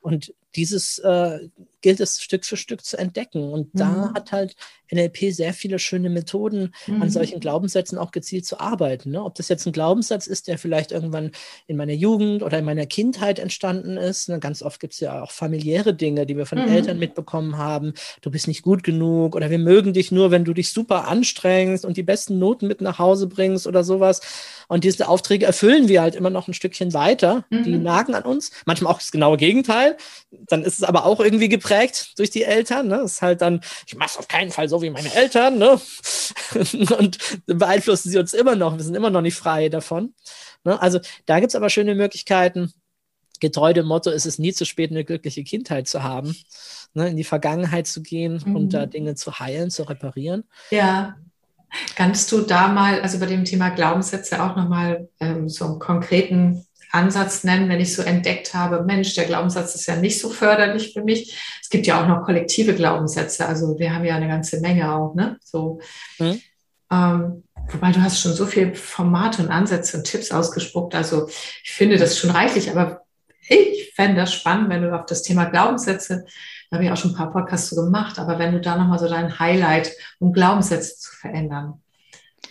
Und 0.00 0.32
dieses 0.56 0.98
äh, 0.98 1.48
gilt 1.80 2.00
es 2.00 2.20
Stück 2.20 2.44
für 2.44 2.56
Stück 2.56 2.84
zu 2.84 2.98
entdecken. 2.98 3.52
Und 3.52 3.74
mhm. 3.74 3.78
da 3.78 4.12
hat 4.14 4.32
halt 4.32 4.56
NLP 4.92 5.32
sehr 5.32 5.54
viele 5.54 5.78
schöne 5.78 6.10
Methoden, 6.10 6.74
mhm. 6.86 7.02
an 7.02 7.10
solchen 7.10 7.38
Glaubenssätzen 7.38 7.96
auch 7.96 8.10
gezielt 8.10 8.44
zu 8.44 8.58
arbeiten. 8.58 9.12
Ne? 9.12 9.22
Ob 9.22 9.36
das 9.36 9.48
jetzt 9.48 9.64
ein 9.66 9.72
Glaubenssatz 9.72 10.26
ist, 10.26 10.48
der 10.48 10.58
vielleicht 10.58 10.90
irgendwann 10.90 11.30
in 11.68 11.76
meiner 11.76 11.92
Jugend 11.92 12.42
oder 12.42 12.58
in 12.58 12.64
meiner 12.64 12.86
Kindheit 12.86 13.38
entstanden 13.38 13.96
ist. 13.96 14.28
Ne? 14.28 14.40
Ganz 14.40 14.62
oft 14.62 14.80
gibt 14.80 14.94
es 14.94 15.00
ja 15.00 15.22
auch 15.22 15.30
familiäre 15.30 15.94
Dinge, 15.94 16.26
die 16.26 16.36
wir 16.36 16.46
von 16.46 16.58
mhm. 16.58 16.68
Eltern 16.68 16.98
mitbekommen 16.98 17.56
haben. 17.56 17.94
Du 18.20 18.30
bist 18.30 18.48
nicht 18.48 18.62
gut 18.62 18.82
genug 18.82 19.36
oder 19.36 19.50
wir 19.50 19.58
mögen 19.58 19.92
dich 19.92 20.10
nur, 20.10 20.30
wenn 20.32 20.44
du 20.44 20.52
dich 20.52 20.72
super 20.72 21.06
anstrengst 21.06 21.84
und 21.84 21.96
die 21.96 22.02
besten 22.02 22.38
Noten 22.38 22.66
mit 22.66 22.80
nach 22.80 22.98
Hause 22.98 23.28
bringst 23.28 23.66
oder 23.66 23.84
sowas. 23.84 24.20
Und 24.66 24.84
diese 24.84 25.08
Aufträge 25.08 25.46
erfüllen 25.46 25.88
wir 25.88 26.02
halt 26.02 26.16
immer 26.16 26.30
noch 26.30 26.48
ein 26.48 26.54
Stückchen 26.54 26.92
weiter. 26.92 27.44
Die 27.50 27.76
mhm. 27.76 27.82
nagen 27.82 28.14
an 28.14 28.24
uns. 28.24 28.50
Manchmal 28.66 28.92
auch 28.92 28.98
das 28.98 29.12
genaue 29.12 29.36
Gegenteil 29.36 29.89
dann 30.30 30.62
ist 30.62 30.78
es 30.78 30.82
aber 30.82 31.04
auch 31.04 31.20
irgendwie 31.20 31.48
geprägt 31.48 32.18
durch 32.18 32.30
die 32.30 32.44
Eltern. 32.44 32.88
Ne? 32.88 32.98
Das 32.98 33.12
ist 33.12 33.22
halt 33.22 33.40
dann, 33.40 33.60
ich 33.86 33.96
mache 33.96 34.10
es 34.10 34.16
auf 34.16 34.28
keinen 34.28 34.50
Fall 34.50 34.68
so 34.68 34.82
wie 34.82 34.90
meine 34.90 35.12
Eltern. 35.14 35.58
Ne? 35.58 35.80
und 36.98 37.18
beeinflussen 37.46 38.10
sie 38.10 38.18
uns 38.18 38.34
immer 38.34 38.56
noch. 38.56 38.76
Wir 38.76 38.84
sind 38.84 38.94
immer 38.94 39.10
noch 39.10 39.22
nicht 39.22 39.36
frei 39.36 39.68
davon. 39.68 40.14
Ne? 40.64 40.80
Also 40.80 41.00
da 41.26 41.40
gibt 41.40 41.50
es 41.50 41.56
aber 41.56 41.70
schöne 41.70 41.94
Möglichkeiten. 41.94 42.72
Getreu 43.40 43.72
dem 43.72 43.86
Motto, 43.86 44.10
ist 44.10 44.26
es 44.26 44.38
nie 44.38 44.52
zu 44.52 44.66
spät, 44.66 44.90
eine 44.90 45.04
glückliche 45.04 45.42
Kindheit 45.44 45.88
zu 45.88 46.02
haben, 46.02 46.36
ne? 46.92 47.08
in 47.08 47.16
die 47.16 47.24
Vergangenheit 47.24 47.86
zu 47.86 48.02
gehen 48.02 48.42
mhm. 48.44 48.54
und 48.54 48.74
da 48.74 48.84
Dinge 48.84 49.14
zu 49.14 49.38
heilen, 49.38 49.70
zu 49.70 49.84
reparieren. 49.84 50.44
Ja. 50.70 51.16
Kannst 51.94 52.32
du 52.32 52.40
da 52.40 52.66
mal, 52.68 53.00
also 53.00 53.20
bei 53.20 53.26
dem 53.26 53.44
Thema 53.44 53.70
Glaubenssätze 53.70 54.42
auch 54.42 54.56
nochmal 54.56 55.08
ähm, 55.20 55.48
so 55.48 55.66
einen 55.66 55.78
konkreten 55.78 56.66
Ansatz 56.92 57.44
nennen, 57.44 57.68
wenn 57.68 57.80
ich 57.80 57.94
so 57.94 58.02
entdeckt 58.02 58.54
habe, 58.54 58.84
Mensch, 58.84 59.14
der 59.14 59.24
Glaubenssatz 59.24 59.74
ist 59.74 59.86
ja 59.86 59.96
nicht 59.96 60.20
so 60.20 60.30
förderlich 60.30 60.92
für 60.92 61.02
mich. 61.02 61.36
Es 61.60 61.68
gibt 61.68 61.86
ja 61.86 62.02
auch 62.02 62.08
noch 62.08 62.24
kollektive 62.24 62.74
Glaubenssätze. 62.74 63.46
Also 63.46 63.78
wir 63.78 63.94
haben 63.94 64.04
ja 64.04 64.16
eine 64.16 64.28
ganze 64.28 64.60
Menge 64.60 64.92
auch, 64.92 65.14
ne? 65.14 65.38
So. 65.44 65.80
Mhm. 66.18 66.40
Ähm, 66.92 67.44
wobei 67.68 67.92
du 67.92 68.02
hast 68.02 68.20
schon 68.20 68.34
so 68.34 68.46
viele 68.46 68.74
Formate 68.74 69.42
und 69.42 69.50
Ansätze 69.50 69.96
und 69.96 70.04
Tipps 70.04 70.32
ausgespuckt. 70.32 70.94
Also 70.94 71.28
ich 71.28 71.70
finde 71.70 71.96
das 71.96 72.18
schon 72.18 72.30
reichlich, 72.30 72.70
aber 72.70 73.02
ich 73.48 73.92
fände 73.94 74.20
das 74.20 74.34
spannend, 74.34 74.68
wenn 74.70 74.82
du 74.82 74.94
auf 74.94 75.06
das 75.06 75.22
Thema 75.22 75.44
Glaubenssätze, 75.44 76.24
da 76.70 76.76
habe 76.76 76.84
ich 76.84 76.90
auch 76.90 76.96
schon 76.96 77.12
ein 77.12 77.16
paar 77.16 77.32
Podcasts 77.32 77.70
so 77.70 77.82
gemacht, 77.84 78.18
aber 78.18 78.38
wenn 78.38 78.52
du 78.52 78.60
da 78.60 78.76
nochmal 78.76 78.98
so 78.98 79.08
dein 79.08 79.38
Highlight, 79.38 79.92
um 80.18 80.32
Glaubenssätze 80.32 80.96
zu 80.96 81.10
verändern, 81.16 81.82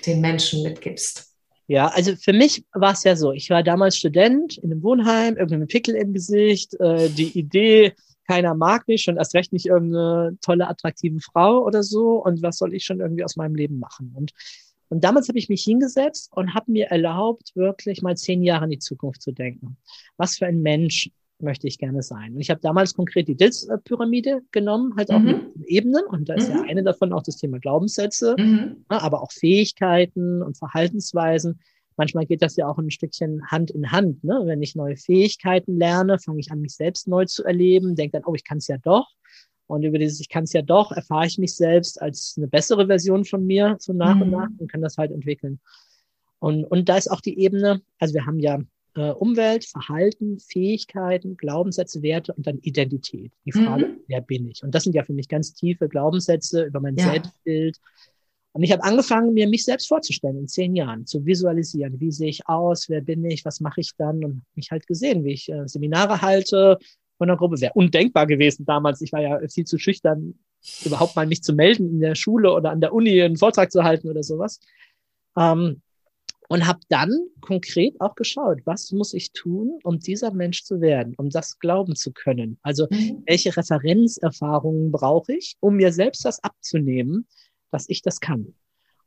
den 0.06 0.22
Menschen 0.22 0.64
mitgibst. 0.64 1.29
Ja, 1.70 1.86
also 1.90 2.16
für 2.16 2.34
mich 2.34 2.66
war 2.74 2.94
es 2.94 3.04
ja 3.04 3.16
so, 3.16 3.32
ich 3.32 3.52
war 3.52 3.62
damals 3.62 3.96
Student 3.96 4.58
in 4.58 4.72
einem 4.72 4.82
Wohnheim, 4.82 5.38
irgendein 5.38 5.68
Pickel 5.68 5.94
im 5.94 6.14
Gesicht, 6.14 6.74
äh, 6.80 7.10
die 7.10 7.38
Idee, 7.38 7.94
keiner 8.28 8.56
mag 8.56 8.88
mich 8.88 9.08
und 9.08 9.18
erst 9.18 9.36
recht 9.36 9.54
nicht 9.54 9.68
irgendeine 9.68 10.36
tolle, 10.42 10.68
attraktive 10.68 11.20
Frau 11.20 11.64
oder 11.64 11.84
so 11.84 12.24
und 12.26 12.42
was 12.42 12.58
soll 12.58 12.74
ich 12.74 12.86
schon 12.86 13.02
irgendwie 13.02 13.24
aus 13.24 13.36
meinem 13.36 13.54
Leben 13.54 13.78
machen? 13.78 14.12
Und, 14.16 14.32
und 14.90 15.04
damals 15.04 15.28
habe 15.28 15.38
ich 15.38 15.48
mich 15.48 15.62
hingesetzt 15.62 16.32
und 16.34 16.56
habe 16.56 16.72
mir 16.72 16.88
erlaubt, 16.88 17.52
wirklich 17.54 18.02
mal 18.02 18.18
zehn 18.18 18.42
Jahre 18.42 18.66
in 18.66 18.72
die 18.72 18.80
Zukunft 18.80 19.22
zu 19.22 19.32
denken. 19.32 19.78
Was 20.18 20.38
für 20.38 20.48
ein 20.48 20.64
Mensch 20.64 21.12
möchte 21.42 21.68
ich 21.68 21.78
gerne 21.78 22.04
sein. 22.04 22.34
Und 22.34 22.42
ich 22.42 22.50
habe 22.50 22.60
damals 22.62 22.94
konkret 22.94 23.28
die 23.28 23.36
Dills-Pyramide 23.36 24.42
genommen, 24.52 24.94
halt 24.98 25.12
auch 25.12 25.20
mhm. 25.20 25.52
mit 25.56 25.68
Ebenen. 25.68 26.04
Und 26.06 26.30
da 26.30 26.36
ist 26.36 26.50
mhm. 26.50 26.56
ja 26.56 26.62
eine 26.64 26.84
davon 26.84 27.14
auch 27.14 27.24
das 27.24 27.38
Thema 27.38 27.60
Glaubenssätze, 27.60 28.36
mhm. 28.38 28.86
Ne, 28.90 29.02
aber 29.02 29.22
auch 29.22 29.32
Fähigkeiten 29.32 30.42
und 30.42 30.58
Verhaltensweisen. 30.58 31.60
Manchmal 31.98 32.26
geht 32.26 32.42
das 32.42 32.56
ja 32.56 32.68
auch 32.68 32.78
ein 32.78 32.92
Stückchen 32.92 33.46
Hand 33.48 33.72
in 33.72 33.92
Hand. 33.92 34.24
Ne? 34.24 34.42
Wenn 34.46 34.62
ich 34.62 34.76
neue 34.76 34.96
Fähigkeiten 34.96 35.78
lerne, 35.78 36.18
fange 36.20 36.40
ich 36.40 36.52
an, 36.52 36.62
mich 36.62 36.76
selbst 36.76 37.08
neu 37.08 37.26
zu 37.26 37.44
erleben, 37.44 37.96
denke 37.96 38.14
dann, 38.14 38.26
oh, 38.26 38.36
ich 38.36 38.44
kann 38.44 38.60
es 38.60 38.68
ja 38.68 38.78
doch. 38.78 39.08
Und 39.68 39.84
über 39.84 40.00
dieses 40.00 40.20
Ich 40.20 40.30
kann 40.30 40.46
es 40.46 40.54
ja 40.54 40.62
doch 40.62 40.92
erfahre 40.92 41.28
ich 41.28 41.38
mich 41.38 41.56
selbst 41.56 42.02
als 42.02 42.36
eine 42.38 42.48
bessere 42.48 42.88
Version 42.88 43.24
von 43.24 43.46
mir 43.46 43.76
so 43.80 43.94
nach 43.94 44.20
und 44.20 44.28
mhm. 44.28 44.34
nach 44.34 44.50
und 44.58 44.72
kann 44.72 44.82
das 44.82 44.98
halt 44.98 45.12
entwickeln. 45.12 45.60
Und, 46.40 46.64
und 46.64 46.90
da 46.90 46.98
ist 46.98 47.12
auch 47.12 47.22
die 47.22 47.38
Ebene, 47.40 47.82
also 48.00 48.14
wir 48.14 48.26
haben 48.26 48.40
ja 48.40 48.60
äh, 48.96 49.12
Umwelt, 49.12 49.66
Verhalten, 49.66 50.40
Fähigkeiten, 50.40 51.38
Glaubenssätze, 51.38 52.02
Werte 52.02 52.34
und 52.34 52.48
dann 52.48 52.60
Identität. 52.60 53.32
Die 53.46 53.52
Frage, 53.52 53.88
mhm. 53.88 54.00
wer 54.08 54.22
bin 54.22 54.48
ich? 54.48 54.64
Und 54.64 54.74
das 54.74 54.84
sind 54.84 54.96
ja 54.96 55.04
für 55.04 55.14
mich 55.14 55.28
ganz 55.28 55.54
tiefe 55.54 55.88
Glaubenssätze 55.88 56.64
über 56.64 56.80
mein 56.80 56.96
ja. 56.96 57.12
Selbstbild. 57.12 57.80
Und 58.52 58.64
ich 58.64 58.72
habe 58.72 58.84
angefangen, 58.84 59.34
mir 59.34 59.48
mich 59.48 59.64
selbst 59.64 59.88
vorzustellen 59.88 60.38
in 60.38 60.48
zehn 60.48 60.76
Jahren, 60.76 61.06
zu 61.06 61.26
visualisieren. 61.26 62.00
Wie 62.00 62.12
sehe 62.12 62.30
ich 62.30 62.48
aus? 62.48 62.90
Wer 62.90 63.02
bin 63.02 63.24
ich? 63.26 63.46
Was 63.46 63.60
mache 63.60 63.82
ich 63.82 63.96
dann? 63.96 64.24
Und 64.26 64.42
mich 64.56 64.72
halt 64.72 64.88
gesehen, 64.88 65.24
wie 65.24 65.34
ich 65.34 65.50
äh, 65.50 65.68
Seminare 65.68 66.22
halte 66.22 66.80
von 67.18 67.30
einer 67.30 67.38
Gruppe. 67.38 67.62
Wäre 67.62 67.74
undenkbar 67.74 68.26
gewesen 68.26 68.66
damals. 68.66 69.02
Ich 69.02 69.14
war 69.14 69.22
ja 69.22 69.40
viel 69.50 69.66
zu 69.66 69.78
schüchtern, 69.78 70.40
überhaupt 70.84 71.16
mal 71.16 71.28
mich 71.28 71.44
zu 71.44 71.54
melden 71.54 71.90
in 71.90 72.00
der 72.00 72.16
Schule 72.16 72.52
oder 72.52 72.72
an 72.72 72.82
der 72.82 72.94
Uni 72.94 73.22
einen 73.22 73.38
Vortrag 73.38 73.72
zu 73.72 73.84
halten 73.84 74.10
oder 74.10 74.24
sowas. 74.24 74.60
Ähm, 75.38 75.82
und 76.50 76.68
habe 76.68 76.80
dann 76.90 77.28
konkret 77.42 78.02
auch 78.02 78.16
geschaut, 78.16 78.62
was 78.66 78.92
muss 78.92 79.14
ich 79.14 79.32
tun, 79.32 79.80
um 79.84 80.00
dieser 80.00 80.34
Mensch 80.34 80.64
zu 80.64 80.82
werden, 80.82 81.14
um 81.16 81.30
das 81.30 81.60
glauben 81.60 81.96
zu 81.96 82.12
können. 82.12 82.58
Also 82.64 82.88
mhm. 82.90 83.24
welche 83.28 83.56
Referenzerfahrungen 83.56 84.92
brauche 84.92 85.34
ich, 85.34 85.56
um 85.60 85.76
mir 85.76 85.94
selbst 85.94 86.26
das 86.26 86.44
abzunehmen, 86.44 87.28
dass 87.72 87.88
ich 87.88 88.02
das 88.02 88.20
kann. 88.20 88.56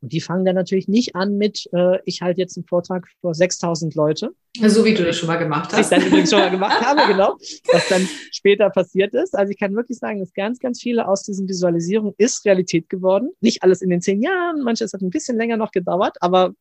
Und 0.01 0.13
die 0.13 0.21
fangen 0.21 0.45
dann 0.45 0.55
natürlich 0.55 0.89
nicht 0.89 1.15
an 1.15 1.37
mit, 1.37 1.69
äh, 1.73 1.99
ich 2.05 2.23
halte 2.23 2.41
jetzt 2.41 2.57
einen 2.57 2.67
Vortrag 2.67 3.09
vor 3.21 3.35
6000 3.35 3.95
Leute. 3.95 4.31
So 4.57 4.85
wie 4.85 4.95
du 4.95 5.05
das 5.05 5.17
schon 5.17 5.29
mal 5.29 5.37
gemacht 5.37 5.73
hast. 5.73 5.79
Was 5.79 5.91
ich 5.91 5.97
dann 5.97 6.07
übrigens 6.07 6.31
schon 6.31 6.41
mal 6.41 6.51
gemacht 6.51 6.81
habe, 6.85 7.13
genau. 7.13 7.37
Was 7.73 7.89
dann 7.89 8.09
später 8.33 8.71
passiert 8.71 9.15
ist. 9.15 9.37
Also 9.37 9.51
ich 9.51 9.59
kann 9.59 9.75
wirklich 9.75 9.99
sagen, 9.99 10.21
dass 10.21 10.33
ganz, 10.33 10.59
ganz 10.59 10.81
viele 10.81 11.07
aus 11.09 11.23
diesen 11.23 11.49
Visualisierungen 11.49 12.15
ist 12.19 12.45
Realität 12.45 12.89
geworden. 12.89 13.31
Nicht 13.41 13.63
alles 13.63 13.81
in 13.81 13.91
den 13.91 14.01
zehn 14.01 14.23
Jahren, 14.23 14.63
manches 14.63 14.93
hat 14.93 15.03
ein 15.03 15.11
bisschen 15.11 15.37
länger 15.37 15.57
noch 15.57 15.71
gedauert, 15.71 16.17
aber 16.21 16.53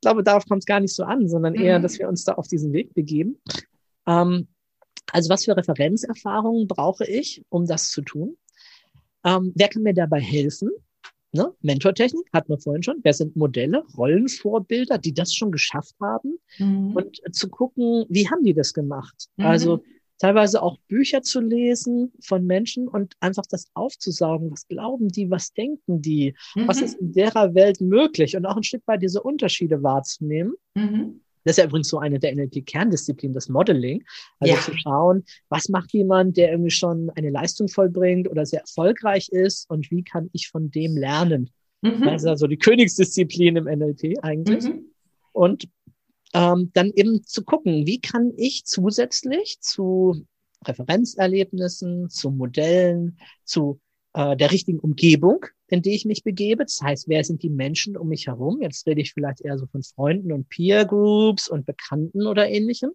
glaube, 0.00 0.22
darauf 0.22 0.46
kommt 0.46 0.62
es 0.62 0.66
gar 0.66 0.80
nicht 0.80 0.94
so 0.94 1.04
an, 1.04 1.28
sondern 1.28 1.54
eher, 1.54 1.78
mhm. 1.78 1.82
dass 1.82 1.98
wir 1.98 2.08
uns 2.08 2.24
da 2.24 2.34
auf 2.34 2.48
diesen 2.48 2.72
Weg 2.72 2.94
begeben. 2.94 3.38
Ähm, 4.06 4.48
also 5.12 5.30
was 5.30 5.44
für 5.44 5.56
Referenzerfahrungen 5.56 6.68
brauche 6.68 7.04
ich, 7.04 7.42
um 7.48 7.66
das 7.66 7.90
zu 7.90 8.02
tun? 8.02 8.36
Ähm, 9.24 9.52
wer 9.54 9.68
kann 9.68 9.82
mir 9.82 9.94
dabei 9.94 10.20
helfen? 10.20 10.70
Ne? 11.32 11.52
Mentortechnik 11.60 12.26
hatten 12.32 12.50
wir 12.50 12.58
vorhin 12.58 12.82
schon. 12.82 13.00
Wer 13.02 13.12
sind 13.12 13.36
Modelle, 13.36 13.84
Rollenvorbilder, 13.96 14.98
die 14.98 15.12
das 15.12 15.34
schon 15.34 15.52
geschafft 15.52 15.94
haben? 16.00 16.38
Mhm. 16.58 16.96
Und 16.96 17.34
zu 17.34 17.48
gucken, 17.48 18.06
wie 18.08 18.28
haben 18.30 18.44
die 18.44 18.54
das 18.54 18.72
gemacht? 18.72 19.28
Mhm. 19.36 19.44
Also 19.44 19.82
teilweise 20.18 20.62
auch 20.62 20.78
Bücher 20.88 21.22
zu 21.22 21.40
lesen 21.40 22.12
von 22.20 22.44
Menschen 22.44 22.88
und 22.88 23.14
einfach 23.20 23.46
das 23.48 23.66
aufzusaugen. 23.74 24.50
Was 24.50 24.66
glauben 24.68 25.08
die? 25.08 25.30
Was 25.30 25.52
denken 25.52 26.02
die? 26.02 26.34
Mhm. 26.54 26.68
Was 26.68 26.80
ist 26.80 26.98
in 26.98 27.12
derer 27.12 27.54
Welt 27.54 27.80
möglich? 27.80 28.36
Und 28.36 28.46
auch 28.46 28.56
ein 28.56 28.62
Stück 28.62 28.82
weit 28.86 29.02
diese 29.02 29.22
Unterschiede 29.22 29.82
wahrzunehmen. 29.82 30.54
Mhm. 30.74 31.20
Das 31.44 31.56
ist 31.56 31.62
ja 31.62 31.64
übrigens 31.64 31.88
so 31.88 31.98
eine 31.98 32.18
der 32.18 32.34
NLP-Kerndisziplinen, 32.34 33.32
das 33.32 33.48
Modeling. 33.48 34.04
Also 34.38 34.54
ja. 34.54 34.60
zu 34.60 34.76
schauen, 34.76 35.24
was 35.48 35.68
macht 35.68 35.92
jemand, 35.92 36.36
der 36.36 36.50
irgendwie 36.50 36.70
schon 36.70 37.10
eine 37.10 37.30
Leistung 37.30 37.68
vollbringt 37.68 38.28
oder 38.28 38.44
sehr 38.44 38.60
erfolgreich 38.60 39.28
ist 39.30 39.70
und 39.70 39.90
wie 39.90 40.02
kann 40.02 40.28
ich 40.32 40.48
von 40.48 40.70
dem 40.70 40.96
lernen? 40.96 41.50
Mhm. 41.80 42.02
Das 42.02 42.22
ist 42.22 42.28
also 42.28 42.46
die 42.48 42.58
Königsdisziplin 42.58 43.56
im 43.56 43.64
NLP 43.64 44.18
eigentlich. 44.22 44.64
Mhm. 44.64 44.90
Und 45.32 45.68
ähm, 46.34 46.70
dann 46.74 46.92
eben 46.94 47.24
zu 47.24 47.44
gucken, 47.44 47.86
wie 47.86 48.00
kann 48.00 48.32
ich 48.36 48.64
zusätzlich 48.64 49.58
zu 49.60 50.26
Referenzerlebnissen, 50.64 52.10
zu 52.10 52.30
Modellen, 52.30 53.18
zu 53.44 53.80
äh, 54.14 54.36
der 54.36 54.50
richtigen 54.50 54.80
Umgebung, 54.80 55.46
in 55.68 55.82
die 55.82 55.94
ich 55.94 56.04
mich 56.04 56.24
begebe. 56.24 56.64
Das 56.64 56.80
heißt, 56.82 57.08
wer 57.08 57.22
sind 57.24 57.42
die 57.42 57.50
Menschen 57.50 57.96
um 57.96 58.08
mich 58.08 58.26
herum? 58.26 58.60
Jetzt 58.62 58.86
rede 58.86 59.00
ich 59.00 59.12
vielleicht 59.12 59.40
eher 59.40 59.58
so 59.58 59.66
von 59.66 59.82
Freunden 59.82 60.32
und 60.32 60.48
Peer 60.48 60.84
Groups 60.84 61.48
und 61.48 61.66
Bekannten 61.66 62.26
oder 62.26 62.48
ähnlichem. 62.48 62.90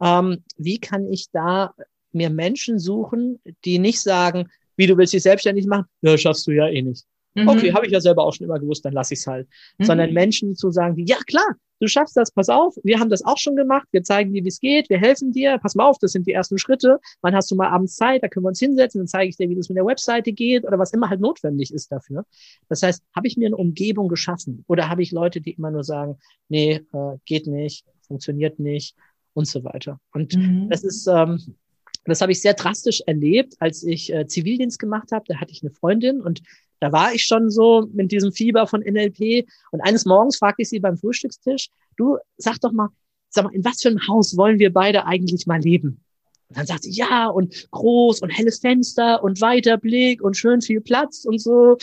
Ähm, 0.00 0.44
wie 0.56 0.78
kann 0.78 1.08
ich 1.08 1.30
da 1.30 1.74
mir 2.12 2.30
Menschen 2.30 2.78
suchen, 2.78 3.40
die 3.64 3.78
nicht 3.78 4.00
sagen, 4.00 4.48
wie 4.76 4.86
du 4.86 4.96
willst 4.96 5.12
dich 5.12 5.22
selbstständig 5.22 5.66
machen? 5.66 5.86
Ja, 6.02 6.16
schaffst 6.16 6.46
du 6.46 6.52
ja 6.52 6.68
eh 6.68 6.82
nicht. 6.82 7.04
Mhm. 7.34 7.48
Okay, 7.48 7.72
habe 7.72 7.86
ich 7.86 7.92
ja 7.92 8.00
selber 8.00 8.24
auch 8.24 8.32
schon 8.32 8.46
immer 8.46 8.58
gewusst, 8.58 8.84
dann 8.84 8.92
lasse 8.92 9.14
ich 9.14 9.20
es 9.20 9.26
halt. 9.26 9.48
Mhm. 9.78 9.84
Sondern 9.84 10.12
Menschen 10.12 10.54
zu 10.54 10.70
sagen, 10.70 10.96
ja 11.04 11.16
klar, 11.26 11.56
du 11.80 11.88
schaffst 11.88 12.16
das, 12.16 12.30
pass 12.30 12.48
auf, 12.48 12.76
wir 12.82 12.98
haben 13.00 13.10
das 13.10 13.24
auch 13.24 13.38
schon 13.38 13.56
gemacht, 13.56 13.86
wir 13.90 14.02
zeigen 14.02 14.32
dir, 14.32 14.44
wie 14.44 14.48
es 14.48 14.60
geht, 14.60 14.88
wir 14.88 14.98
helfen 14.98 15.32
dir, 15.32 15.58
pass 15.58 15.74
mal 15.74 15.86
auf, 15.86 15.98
das 15.98 16.12
sind 16.12 16.26
die 16.26 16.32
ersten 16.32 16.58
Schritte. 16.58 16.98
Wann 17.20 17.34
hast 17.34 17.50
du 17.50 17.56
mal 17.56 17.68
abends 17.68 17.96
Zeit, 17.96 18.22
da 18.22 18.28
können 18.28 18.44
wir 18.44 18.48
uns 18.48 18.60
hinsetzen, 18.60 19.00
dann 19.00 19.08
zeige 19.08 19.28
ich 19.28 19.36
dir, 19.36 19.48
wie 19.48 19.54
das 19.54 19.68
mit 19.68 19.76
der 19.76 19.86
Webseite 19.86 20.32
geht 20.32 20.64
oder 20.64 20.78
was 20.78 20.92
immer 20.92 21.10
halt 21.10 21.20
notwendig 21.20 21.72
ist 21.72 21.90
dafür. 21.90 22.24
Das 22.68 22.82
heißt, 22.82 23.02
habe 23.14 23.26
ich 23.26 23.36
mir 23.36 23.46
eine 23.46 23.56
Umgebung 23.56 24.08
geschaffen 24.08 24.64
oder 24.68 24.88
habe 24.88 25.02
ich 25.02 25.12
Leute, 25.12 25.40
die 25.40 25.52
immer 25.52 25.70
nur 25.70 25.84
sagen, 25.84 26.18
nee, 26.48 26.80
äh, 26.92 27.16
geht 27.24 27.46
nicht, 27.46 27.84
funktioniert 28.06 28.58
nicht 28.58 28.96
und 29.34 29.46
so 29.46 29.64
weiter. 29.64 30.00
Und 30.12 30.34
mhm. 30.34 30.68
das 30.70 30.84
ist, 30.84 31.06
ähm, 31.06 31.56
das 32.04 32.20
habe 32.20 32.32
ich 32.32 32.40
sehr 32.40 32.54
drastisch 32.54 33.02
erlebt, 33.06 33.54
als 33.60 33.82
ich 33.82 34.12
äh, 34.12 34.26
Zivildienst 34.26 34.78
gemacht 34.78 35.10
habe. 35.12 35.24
Da 35.26 35.40
hatte 35.40 35.52
ich 35.52 35.62
eine 35.62 35.70
Freundin 35.70 36.20
und 36.20 36.42
da 36.80 36.92
war 36.92 37.14
ich 37.14 37.24
schon 37.24 37.50
so 37.50 37.88
mit 37.92 38.12
diesem 38.12 38.32
Fieber 38.32 38.66
von 38.66 38.80
NLP. 38.80 39.46
Und 39.70 39.80
eines 39.80 40.04
Morgens 40.04 40.38
fragte 40.38 40.62
ich 40.62 40.68
sie 40.68 40.80
beim 40.80 40.96
Frühstückstisch, 40.96 41.68
du 41.96 42.18
sag 42.36 42.60
doch 42.60 42.72
mal, 42.72 42.88
sag 43.30 43.44
mal, 43.44 43.54
in 43.54 43.64
was 43.64 43.82
für 43.82 43.88
einem 43.88 44.06
Haus 44.08 44.36
wollen 44.36 44.58
wir 44.58 44.72
beide 44.72 45.06
eigentlich 45.06 45.46
mal 45.46 45.60
leben? 45.60 46.04
Und 46.48 46.58
dann 46.58 46.66
sagt 46.66 46.84
sie, 46.84 46.92
ja, 46.92 47.28
und 47.28 47.68
groß 47.70 48.20
und 48.20 48.30
helles 48.30 48.60
Fenster 48.60 49.22
und 49.22 49.40
weiter 49.40 49.78
Blick 49.78 50.22
und 50.22 50.36
schön 50.36 50.60
viel 50.60 50.80
Platz 50.80 51.24
und 51.24 51.40
so 51.40 51.76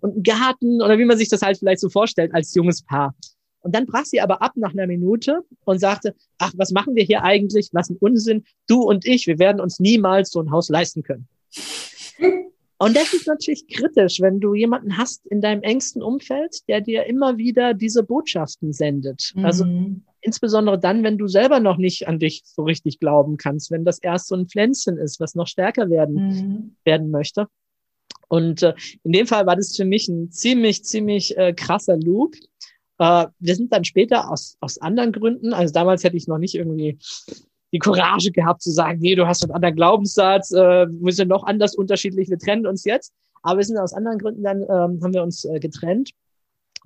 und 0.00 0.16
ein 0.16 0.22
Garten 0.22 0.82
oder 0.82 0.98
wie 0.98 1.04
man 1.04 1.18
sich 1.18 1.28
das 1.28 1.42
halt 1.42 1.58
vielleicht 1.58 1.80
so 1.80 1.88
vorstellt 1.88 2.34
als 2.34 2.54
junges 2.54 2.82
Paar. 2.82 3.14
Und 3.60 3.74
dann 3.74 3.86
brach 3.86 4.04
sie 4.04 4.20
aber 4.20 4.40
ab 4.40 4.52
nach 4.56 4.72
einer 4.72 4.86
Minute 4.86 5.40
und 5.64 5.78
sagte, 5.78 6.14
ach, 6.38 6.52
was 6.56 6.70
machen 6.70 6.94
wir 6.94 7.04
hier 7.04 7.22
eigentlich? 7.22 7.70
Was 7.72 7.90
ein 7.90 7.96
Unsinn. 8.00 8.44
Du 8.66 8.82
und 8.82 9.04
ich, 9.06 9.26
wir 9.26 9.38
werden 9.38 9.60
uns 9.60 9.80
niemals 9.80 10.30
so 10.30 10.40
ein 10.40 10.50
Haus 10.50 10.68
leisten 10.68 11.02
können. 11.02 11.28
Und 12.78 12.96
das 12.96 13.12
ist 13.12 13.26
natürlich 13.26 13.66
kritisch, 13.66 14.20
wenn 14.20 14.38
du 14.38 14.54
jemanden 14.54 14.96
hast 14.96 15.26
in 15.26 15.40
deinem 15.40 15.62
engsten 15.62 16.02
Umfeld, 16.02 16.68
der 16.68 16.80
dir 16.80 17.06
immer 17.06 17.36
wieder 17.36 17.74
diese 17.74 18.04
Botschaften 18.04 18.72
sendet. 18.72 19.32
Also 19.42 19.64
mhm. 19.64 19.78
Also 19.78 20.08
insbesondere 20.20 20.78
dann, 20.78 21.02
wenn 21.02 21.18
du 21.18 21.26
selber 21.26 21.60
noch 21.60 21.76
nicht 21.76 22.08
an 22.08 22.18
dich 22.18 22.42
so 22.44 22.62
richtig 22.62 22.98
glauben 23.00 23.36
kannst, 23.36 23.70
wenn 23.70 23.84
das 23.84 23.98
erst 23.98 24.28
so 24.28 24.36
ein 24.36 24.48
Pflänzchen 24.48 24.96
ist, 24.96 25.20
was 25.20 25.34
noch 25.34 25.46
stärker 25.46 25.90
werden, 25.90 26.14
mhm. 26.14 26.76
werden 26.84 27.10
möchte. 27.10 27.46
Und 28.28 28.62
äh, 28.62 28.74
in 29.04 29.12
dem 29.12 29.26
Fall 29.26 29.46
war 29.46 29.56
das 29.56 29.74
für 29.74 29.84
mich 29.84 30.08
ein 30.08 30.30
ziemlich, 30.30 30.84
ziemlich 30.84 31.36
äh, 31.36 31.52
krasser 31.54 31.96
Loop. 31.96 32.34
Äh, 32.98 33.26
wir 33.38 33.56
sind 33.56 33.72
dann 33.72 33.84
später 33.84 34.30
aus, 34.30 34.56
aus 34.60 34.78
anderen 34.78 35.12
Gründen, 35.12 35.52
also 35.52 35.72
damals 35.72 36.04
hätte 36.04 36.16
ich 36.16 36.28
noch 36.28 36.38
nicht 36.38 36.54
irgendwie 36.54 36.98
die 37.72 37.78
Courage 37.78 38.30
gehabt 38.32 38.62
zu 38.62 38.70
sagen, 38.70 38.98
nee, 39.00 39.14
du 39.14 39.26
hast 39.26 39.42
einen 39.42 39.52
anderen 39.52 39.76
Glaubenssatz, 39.76 40.52
äh, 40.52 40.86
wir 40.88 41.12
sind 41.12 41.28
noch 41.28 41.44
anders 41.44 41.74
unterschiedlich, 41.74 42.30
wir 42.30 42.38
trennen 42.38 42.66
uns 42.66 42.84
jetzt. 42.84 43.12
Aber 43.42 43.58
wir 43.58 43.64
sind 43.64 43.78
aus 43.78 43.92
anderen 43.92 44.18
Gründen 44.18 44.42
dann, 44.42 44.62
ähm, 44.62 45.00
haben 45.02 45.14
wir 45.14 45.22
uns 45.22 45.44
äh, 45.44 45.60
getrennt. 45.60 46.10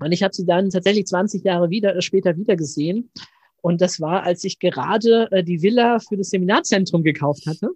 Und 0.00 0.12
ich 0.12 0.22
habe 0.22 0.34
sie 0.34 0.44
dann 0.44 0.70
tatsächlich 0.70 1.06
20 1.06 1.44
Jahre 1.44 1.70
wieder, 1.70 1.96
äh, 1.96 2.02
später 2.02 2.36
wieder 2.36 2.56
gesehen. 2.56 3.10
Und 3.60 3.80
das 3.80 4.00
war, 4.00 4.24
als 4.24 4.44
ich 4.44 4.58
gerade 4.58 5.30
äh, 5.30 5.44
die 5.44 5.62
Villa 5.62 5.98
für 6.00 6.16
das 6.16 6.30
Seminarzentrum 6.30 7.02
gekauft 7.02 7.46
hatte. 7.46 7.70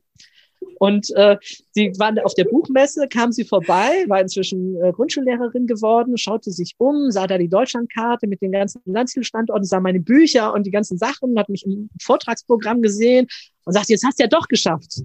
Und 0.78 1.10
äh, 1.16 1.36
sie 1.72 1.92
waren 1.98 2.18
auf 2.18 2.34
der 2.34 2.44
Buchmesse, 2.44 3.08
kam 3.08 3.32
sie 3.32 3.44
vorbei, 3.44 4.04
war 4.08 4.20
inzwischen 4.20 4.76
äh, 4.82 4.92
Grundschullehrerin 4.92 5.66
geworden, 5.66 6.16
schaute 6.18 6.50
sich 6.50 6.74
um, 6.78 7.10
sah 7.10 7.26
da 7.26 7.38
die 7.38 7.48
Deutschlandkarte 7.48 8.26
mit 8.26 8.42
den 8.42 8.52
ganzen 8.52 8.80
Landesstandorten, 8.84 9.64
sah 9.64 9.80
meine 9.80 10.00
Bücher 10.00 10.52
und 10.52 10.66
die 10.66 10.70
ganzen 10.70 10.98
Sachen, 10.98 11.38
hat 11.38 11.48
mich 11.48 11.64
im 11.64 11.88
Vortragsprogramm 12.00 12.82
gesehen 12.82 13.26
und 13.64 13.72
sagt, 13.72 13.88
jetzt 13.88 14.04
hast 14.04 14.18
du 14.18 14.24
ja 14.24 14.28
doch 14.28 14.48
geschafft. 14.48 15.02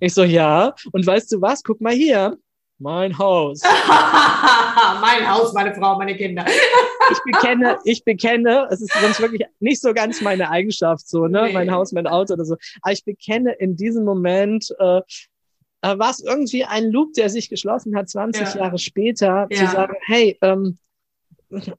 Ich 0.00 0.12
so, 0.12 0.24
ja. 0.24 0.74
Und 0.92 1.06
weißt 1.06 1.32
du 1.32 1.40
was? 1.40 1.62
Guck 1.62 1.80
mal 1.80 1.94
hier. 1.94 2.36
Mein 2.78 3.16
Haus. 3.18 3.60
mein 5.00 5.30
Haus, 5.30 5.52
meine 5.52 5.74
Frau, 5.74 5.96
meine 5.96 6.16
Kinder. 6.16 6.44
ich 6.46 7.18
bekenne, 7.24 7.78
ich 7.84 8.04
bekenne, 8.04 8.68
es 8.70 8.80
ist 8.80 8.92
sonst 8.92 9.20
wirklich 9.20 9.42
nicht 9.60 9.80
so 9.80 9.94
ganz 9.94 10.20
meine 10.20 10.50
Eigenschaft, 10.50 11.08
so, 11.08 11.26
ne, 11.26 11.44
nee. 11.44 11.52
mein 11.52 11.70
Haus, 11.70 11.92
mein 11.92 12.06
Auto 12.06 12.34
oder 12.34 12.44
so. 12.44 12.56
Aber 12.82 12.92
ich 12.92 13.04
bekenne 13.04 13.52
in 13.52 13.76
diesem 13.76 14.04
Moment, 14.04 14.74
äh, 14.80 14.98
äh 15.82 15.98
war 15.98 16.10
es 16.10 16.20
irgendwie 16.20 16.64
ein 16.64 16.90
Loop, 16.90 17.12
der 17.14 17.30
sich 17.30 17.48
geschlossen 17.48 17.96
hat, 17.96 18.08
20 18.08 18.54
ja. 18.54 18.60
Jahre 18.62 18.78
später, 18.78 19.46
ja. 19.50 19.56
zu 19.56 19.66
sagen, 19.72 19.94
hey, 20.06 20.36
ähm, 20.42 20.78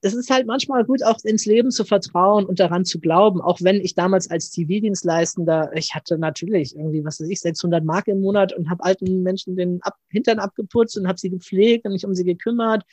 es 0.01 0.13
ist 0.13 0.30
halt 0.30 0.47
manchmal 0.47 0.84
gut, 0.86 1.03
auch 1.03 1.17
ins 1.23 1.45
Leben 1.45 1.71
zu 1.71 1.86
vertrauen 1.86 2.45
und 2.45 2.59
daran 2.59 2.86
zu 2.86 2.99
glauben, 2.99 3.41
auch 3.41 3.59
wenn 3.61 3.78
ich 3.78 3.95
damals 3.95 4.30
als 4.30 4.51
Zivildienstleistender, 4.51 5.71
ich 5.76 5.93
hatte 5.93 6.17
natürlich 6.17 6.76
irgendwie, 6.76 7.03
was 7.03 7.19
weiß 7.19 7.30
ich, 7.30 7.39
600 7.39 7.84
Mark 7.84 8.07
im 8.07 8.21
Monat 8.21 8.53
und 8.53 8.69
habe 8.69 8.84
alten 8.84 9.23
Menschen 9.23 9.55
den 9.55 9.82
Ab 9.82 9.95
Hintern 10.09 10.39
abgeputzt 10.39 10.97
und 10.97 11.07
habe 11.07 11.19
sie 11.19 11.30
gepflegt 11.30 11.86
und 11.86 11.93
mich 11.93 12.05
um 12.05 12.13
sie 12.13 12.23
gekümmert. 12.23 12.84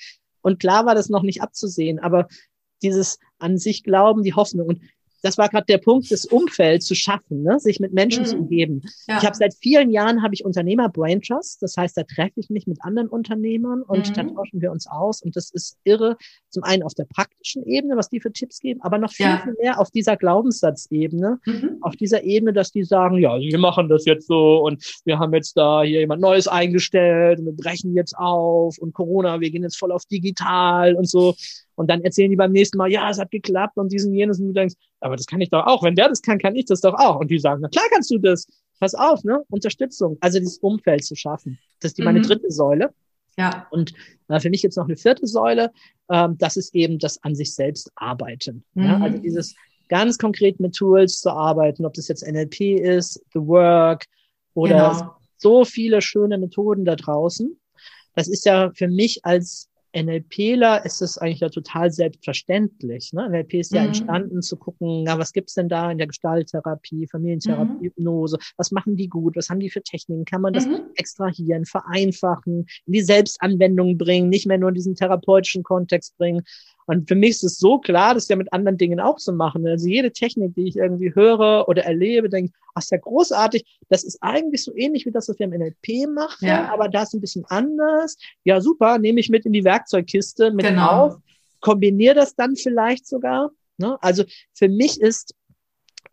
Und 0.40 0.58
klar 0.58 0.86
war 0.86 0.94
das 0.94 1.08
noch 1.08 1.22
nicht 1.22 1.42
abzusehen, 1.42 1.98
aber 1.98 2.26
dieses 2.82 3.18
an 3.38 3.58
sich 3.58 3.84
glauben, 3.84 4.22
die 4.22 4.34
Hoffnung. 4.34 4.66
Und 4.66 4.80
das 5.22 5.38
war 5.38 5.48
gerade 5.48 5.66
der 5.66 5.78
Punkt, 5.78 6.10
das 6.10 6.24
Umfeld 6.24 6.82
zu 6.82 6.94
schaffen, 6.94 7.42
ne? 7.42 7.58
sich 7.58 7.80
mit 7.80 7.92
Menschen 7.92 8.24
mhm. 8.24 8.26
zu 8.26 8.36
umgeben. 8.38 8.82
Ja. 9.06 9.18
Ich 9.18 9.24
habe 9.24 9.36
seit 9.36 9.54
vielen 9.54 9.90
Jahren 9.90 10.22
habe 10.22 10.34
ich 10.34 10.44
Unternehmer 10.44 10.88
Brain 10.88 11.22
Trust. 11.22 11.62
Das 11.62 11.76
heißt, 11.76 11.96
da 11.96 12.02
treffe 12.02 12.40
ich 12.40 12.50
mich 12.50 12.66
mit 12.66 12.78
anderen 12.82 13.08
Unternehmern 13.08 13.82
und 13.82 14.10
mhm. 14.10 14.14
dann 14.14 14.34
tauschen 14.34 14.60
wir 14.60 14.72
uns 14.72 14.86
aus. 14.86 15.22
Und 15.22 15.36
das 15.36 15.50
ist 15.50 15.78
irre. 15.84 16.16
Zum 16.50 16.64
einen 16.64 16.82
auf 16.82 16.94
der 16.94 17.04
praktischen 17.04 17.64
Ebene, 17.64 17.96
was 17.96 18.08
die 18.08 18.20
für 18.20 18.32
Tipps 18.32 18.58
geben, 18.58 18.82
aber 18.82 18.98
noch 18.98 19.12
viel, 19.12 19.26
ja. 19.26 19.40
viel 19.42 19.54
mehr 19.60 19.80
auf 19.80 19.90
dieser 19.90 20.16
Glaubenssatzebene, 20.16 21.38
mhm. 21.46 21.78
auf 21.80 21.96
dieser 21.96 22.24
Ebene, 22.24 22.52
dass 22.52 22.72
die 22.72 22.84
sagen, 22.84 23.18
ja, 23.18 23.38
wir 23.38 23.58
machen 23.58 23.88
das 23.88 24.04
jetzt 24.04 24.26
so 24.26 24.64
und 24.64 24.84
wir 25.04 25.18
haben 25.18 25.32
jetzt 25.34 25.56
da 25.56 25.82
hier 25.82 26.00
jemand 26.00 26.20
Neues 26.20 26.48
eingestellt 26.48 27.38
und 27.38 27.46
wir 27.46 27.56
brechen 27.56 27.94
jetzt 27.94 28.16
auf 28.16 28.78
und 28.78 28.92
Corona, 28.92 29.40
wir 29.40 29.50
gehen 29.50 29.62
jetzt 29.62 29.78
voll 29.78 29.92
auf 29.92 30.04
digital 30.06 30.94
und 30.94 31.08
so. 31.08 31.34
Und 31.74 31.90
dann 31.90 32.02
erzählen 32.02 32.30
die 32.30 32.36
beim 32.36 32.52
nächsten 32.52 32.78
Mal, 32.78 32.90
ja, 32.90 33.08
es 33.10 33.18
hat 33.18 33.30
geklappt 33.30 33.76
und 33.76 33.92
diesen 33.92 34.14
jenes. 34.14 34.38
Und 34.40 34.48
du 34.48 34.52
denkst, 34.52 34.74
aber 35.00 35.16
das 35.16 35.26
kann 35.26 35.40
ich 35.40 35.50
doch 35.50 35.66
auch. 35.66 35.82
Wenn 35.82 35.94
der 35.94 36.08
das 36.08 36.22
kann, 36.22 36.38
kann 36.38 36.56
ich 36.56 36.66
das 36.66 36.80
doch 36.80 36.94
auch. 36.94 37.20
Und 37.20 37.30
die 37.30 37.38
sagen, 37.38 37.60
na 37.62 37.68
klar 37.68 37.84
kannst 37.90 38.10
du 38.10 38.18
das. 38.18 38.46
Pass 38.78 38.94
auf, 38.94 39.22
ne? 39.22 39.44
Unterstützung. 39.48 40.18
Also 40.20 40.40
dieses 40.40 40.58
Umfeld 40.58 41.04
zu 41.04 41.14
schaffen. 41.14 41.58
Das 41.80 41.92
ist 41.92 41.98
die, 41.98 42.02
meine 42.02 42.18
mhm. 42.18 42.24
dritte 42.24 42.50
Säule. 42.50 42.92
Ja. 43.38 43.66
Und 43.70 43.92
äh, 44.28 44.40
für 44.40 44.50
mich 44.50 44.62
jetzt 44.62 44.76
noch 44.76 44.86
eine 44.86 44.96
vierte 44.96 45.26
Säule. 45.26 45.70
Ähm, 46.10 46.36
das 46.38 46.56
ist 46.56 46.74
eben 46.74 46.98
das 46.98 47.22
an 47.22 47.34
sich 47.34 47.54
selbst 47.54 47.92
arbeiten. 47.94 48.64
Mhm. 48.74 48.84
Ja? 48.84 48.98
Also 48.98 49.18
dieses 49.18 49.54
ganz 49.88 50.18
konkret 50.18 50.58
mit 50.58 50.74
Tools 50.74 51.20
zu 51.20 51.30
arbeiten, 51.30 51.84
ob 51.84 51.94
das 51.94 52.08
jetzt 52.08 52.26
NLP 52.26 52.60
ist, 52.80 53.22
The 53.32 53.40
Work 53.40 54.06
oder 54.54 54.90
genau. 54.98 55.16
so 55.36 55.64
viele 55.64 56.02
schöne 56.02 56.38
Methoden 56.38 56.84
da 56.84 56.96
draußen. 56.96 57.58
Das 58.14 58.28
ist 58.28 58.44
ja 58.44 58.70
für 58.74 58.88
mich 58.88 59.24
als 59.24 59.68
NLPler 59.94 60.84
ist 60.84 61.02
es 61.02 61.18
eigentlich 61.18 61.40
ja 61.40 61.48
total 61.48 61.90
selbstverständlich. 61.90 63.12
Ne? 63.12 63.28
NLP 63.28 63.54
ist 63.54 63.72
ja 63.72 63.82
mhm. 63.82 63.88
entstanden 63.88 64.42
zu 64.42 64.56
gucken, 64.56 65.04
na, 65.04 65.18
was 65.18 65.32
gibt's 65.32 65.54
denn 65.54 65.68
da 65.68 65.90
in 65.90 65.98
der 65.98 66.06
Gestalttherapie, 66.06 67.06
Familientherapie, 67.06 67.72
mhm. 67.72 67.80
Hypnose, 67.82 68.38
was 68.56 68.70
machen 68.70 68.96
die 68.96 69.08
gut, 69.08 69.36
was 69.36 69.50
haben 69.50 69.60
die 69.60 69.70
für 69.70 69.82
Techniken, 69.82 70.24
kann 70.24 70.40
man 70.40 70.52
das 70.52 70.66
mhm. 70.66 70.80
extrahieren, 70.96 71.66
vereinfachen, 71.66 72.66
in 72.86 72.92
die 72.92 73.02
Selbstanwendung 73.02 73.98
bringen, 73.98 74.28
nicht 74.28 74.46
mehr 74.46 74.58
nur 74.58 74.70
in 74.70 74.74
diesen 74.74 74.94
therapeutischen 74.94 75.62
Kontext 75.62 76.16
bringen. 76.16 76.42
Und 76.92 77.08
für 77.08 77.14
mich 77.14 77.30
ist 77.30 77.42
es 77.42 77.58
so 77.58 77.78
klar, 77.78 78.12
das 78.12 78.28
ja 78.28 78.36
mit 78.36 78.52
anderen 78.52 78.76
Dingen 78.76 79.00
auch 79.00 79.16
zu 79.16 79.32
machen. 79.32 79.66
Also 79.66 79.88
jede 79.88 80.12
Technik, 80.12 80.54
die 80.54 80.68
ich 80.68 80.76
irgendwie 80.76 81.14
höre 81.14 81.66
oder 81.66 81.84
erlebe, 81.84 82.28
denke 82.28 82.50
ich, 82.50 82.60
ach, 82.74 82.82
ist 82.82 82.90
ja 82.90 82.98
großartig. 82.98 83.64
Das 83.88 84.04
ist 84.04 84.18
eigentlich 84.20 84.62
so 84.62 84.76
ähnlich 84.76 85.06
wie 85.06 85.10
das, 85.10 85.26
was 85.26 85.38
wir 85.38 85.46
im 85.46 85.58
NLP 85.58 86.06
machen, 86.12 86.46
ja. 86.46 86.70
aber 86.70 86.90
da 86.90 87.04
ist 87.04 87.14
ein 87.14 87.22
bisschen 87.22 87.46
anders. 87.46 88.18
Ja, 88.44 88.60
super, 88.60 88.98
nehme 88.98 89.20
ich 89.20 89.30
mit 89.30 89.46
in 89.46 89.54
die 89.54 89.64
Werkzeugkiste 89.64 90.50
mit 90.50 90.66
genau. 90.66 90.90
auf, 90.90 91.16
kombiniere 91.60 92.14
das 92.14 92.34
dann 92.34 92.56
vielleicht 92.56 93.06
sogar. 93.06 93.52
Ne? 93.78 93.96
Also 94.02 94.24
für 94.52 94.68
mich 94.68 95.00
ist 95.00 95.34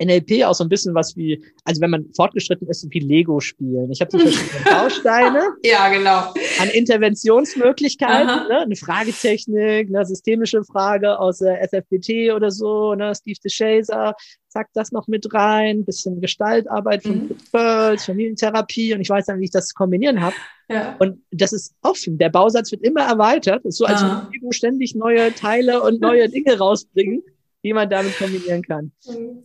NLP 0.01 0.45
auch 0.45 0.53
so 0.53 0.63
ein 0.63 0.69
bisschen 0.69 0.95
was 0.95 1.15
wie, 1.15 1.43
also 1.65 1.81
wenn 1.81 1.91
man 1.91 2.05
fortgeschritten 2.15 2.67
ist, 2.67 2.87
wie 2.89 2.99
Lego 2.99 3.39
spielen. 3.39 3.91
Ich 3.91 4.01
habe 4.01 4.11
so 4.11 4.19
verschiedene 4.19 4.63
Bausteine. 4.65 5.43
ja, 5.63 5.89
genau. 5.89 6.33
An 6.59 6.69
Interventionsmöglichkeiten, 6.73 8.47
ne? 8.47 8.59
eine 8.61 8.75
Fragetechnik, 8.75 9.89
eine 9.89 10.05
systemische 10.05 10.63
Frage 10.63 11.19
aus 11.19 11.39
der 11.39 11.61
SFBT 11.61 12.33
oder 12.33 12.49
so, 12.49 12.95
ne? 12.95 13.13
Steve 13.13 13.39
DeShazer, 13.43 14.15
zack, 14.47 14.67
das 14.73 14.91
noch 14.91 15.07
mit 15.07 15.33
rein, 15.33 15.85
bisschen 15.85 16.21
Gestaltarbeit 16.21 17.03
von 17.03 17.29
mhm. 17.53 17.97
Familientherapie 17.97 18.93
und 18.93 19.01
ich 19.01 19.09
weiß 19.09 19.25
dann, 19.25 19.39
wie 19.39 19.45
ich 19.45 19.51
das 19.51 19.73
kombinieren 19.73 20.21
habe. 20.21 20.35
Ja. 20.69 20.95
Und 20.99 21.21
das 21.31 21.51
ist 21.51 21.73
offen. 21.81 22.17
Der 22.17 22.29
Bausatz 22.29 22.71
wird 22.71 22.83
immer 22.83 23.01
erweitert. 23.01 23.65
Das 23.65 23.73
ist 23.73 23.77
so, 23.77 23.85
als 23.85 24.01
ah. 24.01 24.21
würde 24.21 24.31
Lego 24.33 24.51
ständig 24.51 24.95
neue 24.95 25.33
Teile 25.33 25.81
und 25.81 25.99
neue 25.99 26.29
Dinge 26.29 26.57
rausbringen 26.57 27.23
die 27.63 27.73
man 27.73 27.89
damit 27.89 28.17
kombinieren 28.17 28.61
kann. 28.61 28.91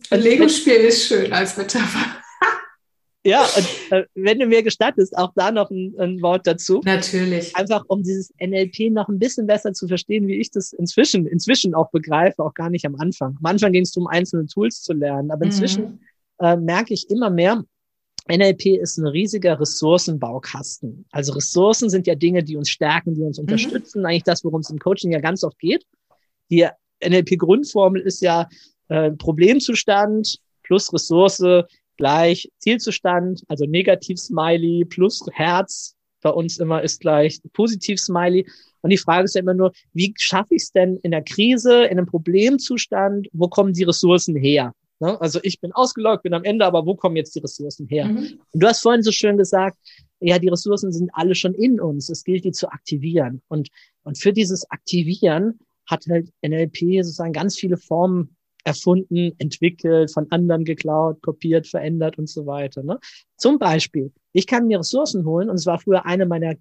Ein 0.09 0.19
Lego-Spiel 0.21 0.73
ist 0.73 1.07
schön 1.07 1.31
als 1.33 1.57
Metapher. 1.57 2.21
Ja, 3.27 3.41
und 3.41 3.67
äh, 3.89 4.05
wenn 4.13 4.37
du 4.37 4.45
mir 4.45 4.61
gestattest, 4.61 5.17
auch 5.17 5.31
da 5.35 5.51
noch 5.51 5.71
ein, 5.71 5.95
ein, 5.97 6.21
Wort 6.21 6.45
dazu. 6.45 6.81
Natürlich. 6.85 7.55
Einfach 7.55 7.83
um 7.87 8.03
dieses 8.03 8.31
NLP 8.39 8.91
noch 8.91 9.09
ein 9.09 9.17
bisschen 9.17 9.47
besser 9.47 9.73
zu 9.73 9.87
verstehen, 9.87 10.27
wie 10.27 10.35
ich 10.35 10.51
das 10.51 10.73
inzwischen, 10.73 11.25
inzwischen 11.25 11.73
auch 11.73 11.89
begreife, 11.89 12.43
auch 12.43 12.53
gar 12.53 12.69
nicht 12.69 12.85
am 12.85 12.95
Anfang. 12.97 13.35
Am 13.39 13.45
Anfang 13.47 13.71
ging 13.71 13.81
es 13.81 13.93
darum, 13.93 14.07
einzelne 14.07 14.45
Tools 14.45 14.83
zu 14.83 14.93
lernen, 14.93 15.31
aber 15.31 15.43
inzwischen 15.43 15.83
mhm. 15.83 15.99
äh, 16.37 16.55
merke 16.55 16.93
ich 16.93 17.09
immer 17.09 17.31
mehr, 17.31 17.65
NLP 18.29 18.79
ist 18.79 18.97
ein 18.97 19.07
riesiger 19.07 19.59
Ressourcenbaukasten. 19.59 21.05
Also 21.11 21.33
Ressourcen 21.33 21.89
sind 21.89 22.05
ja 22.05 22.13
Dinge, 22.13 22.43
die 22.43 22.57
uns 22.57 22.69
stärken, 22.69 23.15
die 23.15 23.21
uns 23.21 23.39
mhm. 23.39 23.45
unterstützen. 23.45 24.01
Mhm. 24.01 24.05
Eigentlich 24.05 24.23
das, 24.23 24.43
worum 24.43 24.61
es 24.61 24.69
im 24.69 24.77
Coaching 24.77 25.11
ja 25.11 25.19
ganz 25.19 25.43
oft 25.43 25.57
geht. 25.57 25.83
Die 26.51 26.67
NLP-Grundformel 27.03 28.01
ist 28.01 28.21
ja 28.21 28.47
äh, 28.89 29.11
Problemzustand 29.11 30.39
plus 30.63 30.93
Ressource 30.93 31.43
gleich 31.97 32.49
Zielzustand, 32.59 33.43
also 33.47 33.65
Negativ-Smiley 33.65 34.85
plus 34.85 35.25
Herz 35.31 35.95
bei 36.21 36.31
uns 36.31 36.57
immer 36.57 36.81
ist 36.81 37.01
gleich 37.01 37.39
Positiv-Smiley. 37.53 38.47
Und 38.81 38.89
die 38.89 38.97
Frage 38.97 39.25
ist 39.25 39.35
ja 39.35 39.41
immer 39.41 39.53
nur, 39.53 39.73
wie 39.93 40.11
schaffe 40.17 40.55
ich 40.55 40.63
es 40.63 40.71
denn 40.71 40.97
in 41.03 41.11
der 41.11 41.21
Krise, 41.21 41.83
in 41.85 41.99
einem 41.99 42.07
Problemzustand, 42.07 43.27
wo 43.31 43.47
kommen 43.47 43.73
die 43.73 43.83
Ressourcen 43.83 44.35
her? 44.35 44.73
Ne? 44.99 45.21
Also 45.21 45.39
ich 45.43 45.59
bin 45.61 45.71
ausgeloggt, 45.71 46.23
bin 46.23 46.33
am 46.33 46.43
Ende, 46.43 46.65
aber 46.65 46.85
wo 46.85 46.95
kommen 46.95 47.15
jetzt 47.15 47.35
die 47.35 47.39
Ressourcen 47.39 47.87
her? 47.87 48.05
Mhm. 48.07 48.39
Und 48.51 48.63
du 48.63 48.67
hast 48.67 48.81
vorhin 48.81 49.03
so 49.03 49.11
schön 49.11 49.37
gesagt, 49.37 49.77
ja, 50.19 50.39
die 50.39 50.49
Ressourcen 50.49 50.91
sind 50.91 51.11
alle 51.13 51.35
schon 51.35 51.53
in 51.53 51.79
uns. 51.79 52.09
Es 52.09 52.23
gilt, 52.23 52.43
die 52.43 52.51
zu 52.51 52.69
aktivieren. 52.69 53.41
Und, 53.47 53.69
und 54.03 54.17
für 54.17 54.33
dieses 54.33 54.69
Aktivieren 54.71 55.59
hat 55.87 56.05
halt 56.09 56.29
NLP 56.41 57.03
sozusagen 57.03 57.33
ganz 57.33 57.57
viele 57.57 57.77
Formen 57.77 58.35
erfunden, 58.63 59.33
entwickelt, 59.37 60.11
von 60.11 60.31
anderen 60.31 60.65
geklaut, 60.65 61.21
kopiert, 61.21 61.67
verändert 61.67 62.17
und 62.17 62.27
so 62.27 62.45
weiter. 62.45 62.83
Ne? 62.83 62.99
Zum 63.37 63.59
Beispiel, 63.59 64.11
ich 64.33 64.47
kann 64.47 64.67
mir 64.67 64.79
Ressourcen 64.79 65.25
holen 65.25 65.49
und 65.49 65.55
es 65.55 65.65
war 65.65 65.79
früher 65.79 66.05
eine 66.05 66.25
meiner 66.25 66.55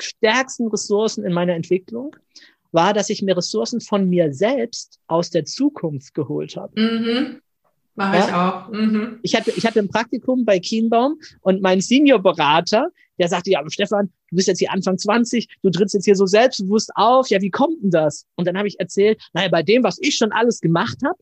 stärksten 0.00 0.68
Ressourcen 0.68 1.24
in 1.24 1.32
meiner 1.32 1.54
Entwicklung, 1.54 2.14
war, 2.72 2.94
dass 2.94 3.10
ich 3.10 3.20
mir 3.22 3.36
Ressourcen 3.36 3.80
von 3.80 4.08
mir 4.08 4.32
selbst 4.32 5.00
aus 5.08 5.30
der 5.30 5.44
Zukunft 5.44 6.14
geholt 6.14 6.56
habe. 6.56 6.80
Mhm. 6.80 7.40
Mache 7.96 8.16
ja? 8.16 8.26
ich 8.26 8.32
auch. 8.32 8.68
Mhm. 8.70 9.18
Ich, 9.22 9.34
hatte, 9.34 9.50
ich 9.50 9.66
hatte 9.66 9.80
ein 9.80 9.88
Praktikum 9.88 10.44
bei 10.44 10.60
Kienbaum 10.60 11.18
und 11.40 11.60
mein 11.60 11.80
Seniorberater, 11.80 12.90
der 13.20 13.28
sagte, 13.28 13.50
ja, 13.50 13.60
aber 13.60 13.70
Stefan, 13.70 14.10
du 14.30 14.36
bist 14.36 14.48
jetzt 14.48 14.58
hier 14.58 14.72
Anfang 14.72 14.98
20, 14.98 15.46
du 15.62 15.70
trittst 15.70 15.94
jetzt 15.94 16.06
hier 16.06 16.16
so 16.16 16.26
selbstbewusst 16.26 16.90
auf, 16.94 17.28
ja, 17.28 17.40
wie 17.40 17.50
kommt 17.50 17.82
denn 17.82 17.90
das? 17.90 18.26
Und 18.34 18.48
dann 18.48 18.56
habe 18.56 18.66
ich 18.66 18.80
erzählt, 18.80 19.22
naja, 19.34 19.48
bei 19.48 19.62
dem, 19.62 19.84
was 19.84 19.98
ich 20.00 20.16
schon 20.16 20.32
alles 20.32 20.60
gemacht 20.60 20.98
habe. 21.04 21.18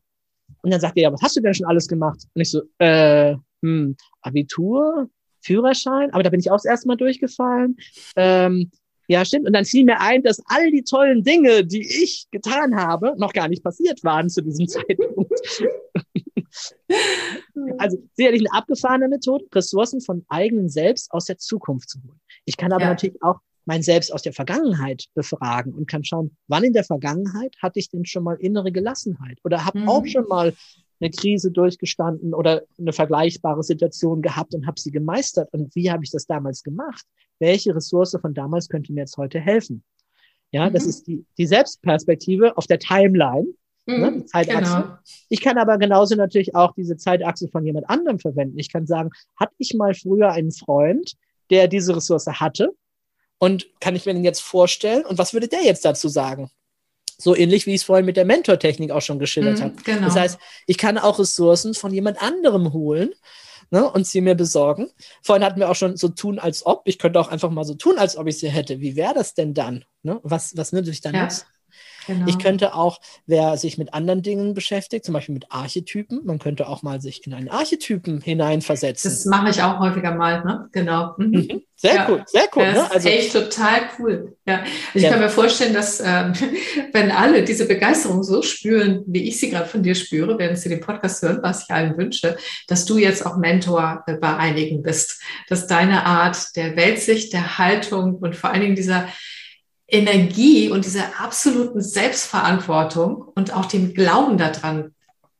Und 0.62 0.70
dann 0.70 0.80
sagt 0.80 0.96
er, 0.96 1.02
ja, 1.04 1.12
was 1.12 1.20
hast 1.22 1.36
du 1.36 1.40
denn 1.40 1.54
schon 1.54 1.66
alles 1.66 1.88
gemacht? 1.88 2.20
Und 2.34 2.40
ich 2.40 2.50
so, 2.50 2.62
äh, 2.78 3.34
hm, 3.62 3.96
Abitur, 4.22 5.10
Führerschein, 5.40 6.12
aber 6.12 6.22
da 6.22 6.30
bin 6.30 6.40
ich 6.40 6.50
auch 6.50 6.56
das 6.56 6.64
erste 6.64 6.88
Mal 6.88 6.96
durchgefallen. 6.96 7.76
Ähm, 8.16 8.70
ja, 9.08 9.24
stimmt. 9.24 9.46
Und 9.46 9.54
dann 9.54 9.64
fiel 9.64 9.84
mir 9.84 10.00
ein, 10.00 10.22
dass 10.22 10.40
all 10.46 10.70
die 10.70 10.82
tollen 10.82 11.24
Dinge, 11.24 11.64
die 11.64 11.80
ich 11.80 12.26
getan 12.30 12.76
habe, 12.76 13.14
noch 13.16 13.32
gar 13.32 13.48
nicht 13.48 13.64
passiert 13.64 14.04
waren 14.04 14.28
zu 14.28 14.42
diesem 14.42 14.68
Zeitpunkt. 14.68 15.32
also 17.78 17.98
sicherlich 18.14 18.42
eine 18.42 18.52
abgefahrene 18.52 19.08
Methode, 19.08 19.46
Ressourcen 19.54 20.02
von 20.02 20.24
eigenen 20.28 20.68
Selbst 20.68 21.10
aus 21.10 21.24
der 21.24 21.38
Zukunft 21.38 21.88
zu 21.88 21.98
holen. 22.02 22.20
Ich 22.44 22.58
kann 22.58 22.72
aber 22.72 22.82
ja. 22.82 22.90
natürlich 22.90 23.22
auch 23.22 23.40
mein 23.64 23.82
Selbst 23.82 24.12
aus 24.12 24.22
der 24.22 24.32
Vergangenheit 24.32 25.06
befragen 25.14 25.74
und 25.74 25.88
kann 25.88 26.04
schauen, 26.04 26.36
wann 26.46 26.64
in 26.64 26.72
der 26.72 26.84
Vergangenheit 26.84 27.54
hatte 27.62 27.78
ich 27.78 27.90
denn 27.90 28.04
schon 28.04 28.24
mal 28.24 28.36
innere 28.36 28.72
Gelassenheit 28.72 29.38
oder 29.44 29.64
habe 29.64 29.80
mhm. 29.80 29.88
auch 29.88 30.06
schon 30.06 30.26
mal 30.28 30.54
eine 31.00 31.10
Krise 31.10 31.50
durchgestanden 31.50 32.34
oder 32.34 32.62
eine 32.78 32.92
vergleichbare 32.92 33.62
Situation 33.62 34.22
gehabt 34.22 34.54
und 34.54 34.66
habe 34.66 34.80
sie 34.80 34.90
gemeistert. 34.90 35.48
Und 35.52 35.74
wie 35.74 35.90
habe 35.90 36.04
ich 36.04 36.10
das 36.10 36.26
damals 36.26 36.62
gemacht? 36.62 37.04
Welche 37.38 37.74
Ressource 37.74 38.16
von 38.20 38.34
damals 38.34 38.68
könnte 38.68 38.92
mir 38.92 39.00
jetzt 39.00 39.16
heute 39.16 39.38
helfen? 39.38 39.84
Ja, 40.50 40.68
mhm. 40.68 40.74
das 40.74 40.86
ist 40.86 41.06
die, 41.06 41.24
die 41.36 41.46
Selbstperspektive 41.46 42.56
auf 42.56 42.66
der 42.66 42.78
Timeline 42.78 43.48
ne, 43.96 44.12
die 44.12 44.18
mhm, 44.18 44.26
Zeitachse. 44.26 44.82
Genau. 44.82 44.98
Ich 45.28 45.40
kann 45.40 45.58
aber 45.58 45.78
genauso 45.78 46.14
natürlich 46.14 46.54
auch 46.54 46.74
diese 46.74 46.96
Zeitachse 46.96 47.48
von 47.48 47.64
jemand 47.64 47.88
anderem 47.88 48.18
verwenden. 48.18 48.58
Ich 48.58 48.70
kann 48.70 48.86
sagen, 48.86 49.10
hatte 49.36 49.54
ich 49.58 49.74
mal 49.74 49.94
früher 49.94 50.30
einen 50.30 50.52
Freund, 50.52 51.14
der 51.50 51.68
diese 51.68 51.96
Ressource 51.96 52.26
hatte 52.26 52.74
und 53.38 53.68
kann 53.80 53.96
ich 53.96 54.04
mir 54.04 54.14
den 54.14 54.24
jetzt 54.24 54.42
vorstellen 54.42 55.04
und 55.04 55.18
was 55.18 55.32
würde 55.32 55.48
der 55.48 55.62
jetzt 55.62 55.84
dazu 55.84 56.08
sagen? 56.08 56.50
So 57.20 57.34
ähnlich 57.34 57.66
wie 57.66 57.74
ich 57.74 57.80
es 57.80 57.84
vorhin 57.84 58.06
mit 58.06 58.16
der 58.16 58.24
Mentortechnik 58.24 58.92
auch 58.92 59.02
schon 59.02 59.18
geschildert 59.18 59.58
mhm, 59.58 59.62
habe. 59.62 59.74
Genau. 59.84 60.06
Das 60.06 60.16
heißt, 60.16 60.38
ich 60.66 60.78
kann 60.78 60.98
auch 60.98 61.18
Ressourcen 61.18 61.74
von 61.74 61.92
jemand 61.92 62.22
anderem 62.22 62.72
holen 62.72 63.10
ne, 63.70 63.90
und 63.90 64.06
sie 64.06 64.20
mir 64.20 64.34
besorgen. 64.34 64.88
Vorhin 65.22 65.44
hatten 65.44 65.58
wir 65.58 65.68
auch 65.68 65.74
schon 65.76 65.96
so 65.96 66.08
tun, 66.08 66.38
als 66.38 66.64
ob. 66.64 66.82
Ich 66.84 66.98
könnte 66.98 67.20
auch 67.20 67.28
einfach 67.28 67.50
mal 67.50 67.64
so 67.64 67.74
tun, 67.74 67.98
als 67.98 68.16
ob 68.16 68.26
ich 68.28 68.38
sie 68.38 68.48
hätte. 68.48 68.80
Wie 68.80 68.96
wäre 68.96 69.14
das 69.14 69.34
denn 69.34 69.54
dann? 69.54 69.84
Ne? 70.02 70.20
Was, 70.22 70.56
was 70.56 70.72
würde 70.72 70.90
ich 70.90 71.00
dann 71.00 71.14
ja. 71.14 71.24
nutzen? 71.24 71.44
Genau. 72.08 72.26
Ich 72.26 72.38
könnte 72.38 72.74
auch, 72.74 73.00
wer 73.26 73.58
sich 73.58 73.76
mit 73.76 73.92
anderen 73.92 74.22
Dingen 74.22 74.54
beschäftigt, 74.54 75.04
zum 75.04 75.12
Beispiel 75.12 75.34
mit 75.34 75.52
Archetypen, 75.52 76.24
man 76.24 76.38
könnte 76.38 76.66
auch 76.66 76.82
mal 76.82 77.02
sich 77.02 77.26
in 77.26 77.34
einen 77.34 77.50
Archetypen 77.50 78.22
hineinversetzen. 78.22 79.10
Das 79.10 79.26
mache 79.26 79.50
ich 79.50 79.62
auch 79.62 79.78
häufiger 79.78 80.14
mal, 80.14 80.42
ne? 80.42 80.68
Genau. 80.72 81.14
Mhm. 81.18 81.30
mhm. 81.30 81.62
Sehr 81.80 81.94
ja. 81.94 82.06
cool, 82.08 82.24
sehr 82.26 82.48
cool. 82.56 82.64
Das 82.64 82.74
ne? 82.74 82.90
also, 82.90 83.08
ist 83.08 83.14
echt 83.14 83.32
total 83.32 83.82
cool. 83.98 84.36
Ja. 84.44 84.64
Ich 84.94 85.02
ja. 85.02 85.10
kann 85.10 85.20
mir 85.20 85.28
vorstellen, 85.28 85.72
dass 85.72 86.00
ähm, 86.04 86.32
wenn 86.92 87.12
alle 87.12 87.44
diese 87.44 87.68
Begeisterung 87.68 88.24
so 88.24 88.42
spüren, 88.42 89.04
wie 89.06 89.28
ich 89.28 89.38
sie 89.38 89.50
gerade 89.50 89.68
von 89.68 89.84
dir 89.84 89.94
spüre, 89.94 90.36
während 90.40 90.58
sie 90.58 90.70
den 90.70 90.80
Podcast 90.80 91.22
hören, 91.22 91.38
was 91.40 91.64
ich 91.64 91.70
allen 91.70 91.96
wünsche, 91.96 92.36
dass 92.66 92.84
du 92.84 92.98
jetzt 92.98 93.24
auch 93.24 93.36
Mentor 93.36 94.02
äh, 94.08 94.14
bei 94.14 94.36
einigen 94.36 94.82
bist, 94.82 95.22
dass 95.48 95.68
deine 95.68 96.04
Art 96.04 96.56
der 96.56 96.74
Weltsicht, 96.74 97.32
der 97.32 97.58
Haltung 97.58 98.16
und 98.16 98.34
vor 98.34 98.50
allen 98.50 98.62
Dingen 98.62 98.76
dieser 98.76 99.06
Energie 99.88 100.70
und 100.70 100.84
dieser 100.84 101.18
absoluten 101.18 101.80
Selbstverantwortung 101.80 103.32
und 103.34 103.54
auch 103.54 103.64
dem 103.64 103.94
Glauben 103.94 104.36
daran, 104.36 104.94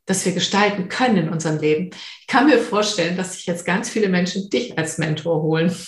dass 0.06 0.24
wir 0.24 0.32
gestalten 0.32 0.88
können 0.88 1.18
in 1.18 1.28
unserem 1.28 1.58
Leben. 1.58 1.90
Ich 2.20 2.26
kann 2.26 2.46
mir 2.46 2.58
vorstellen, 2.58 3.16
dass 3.16 3.34
sich 3.34 3.46
jetzt 3.46 3.66
ganz 3.66 3.90
viele 3.90 4.08
Menschen 4.08 4.48
dich 4.48 4.76
als 4.78 4.98
Mentor 4.98 5.42
holen. 5.42 5.74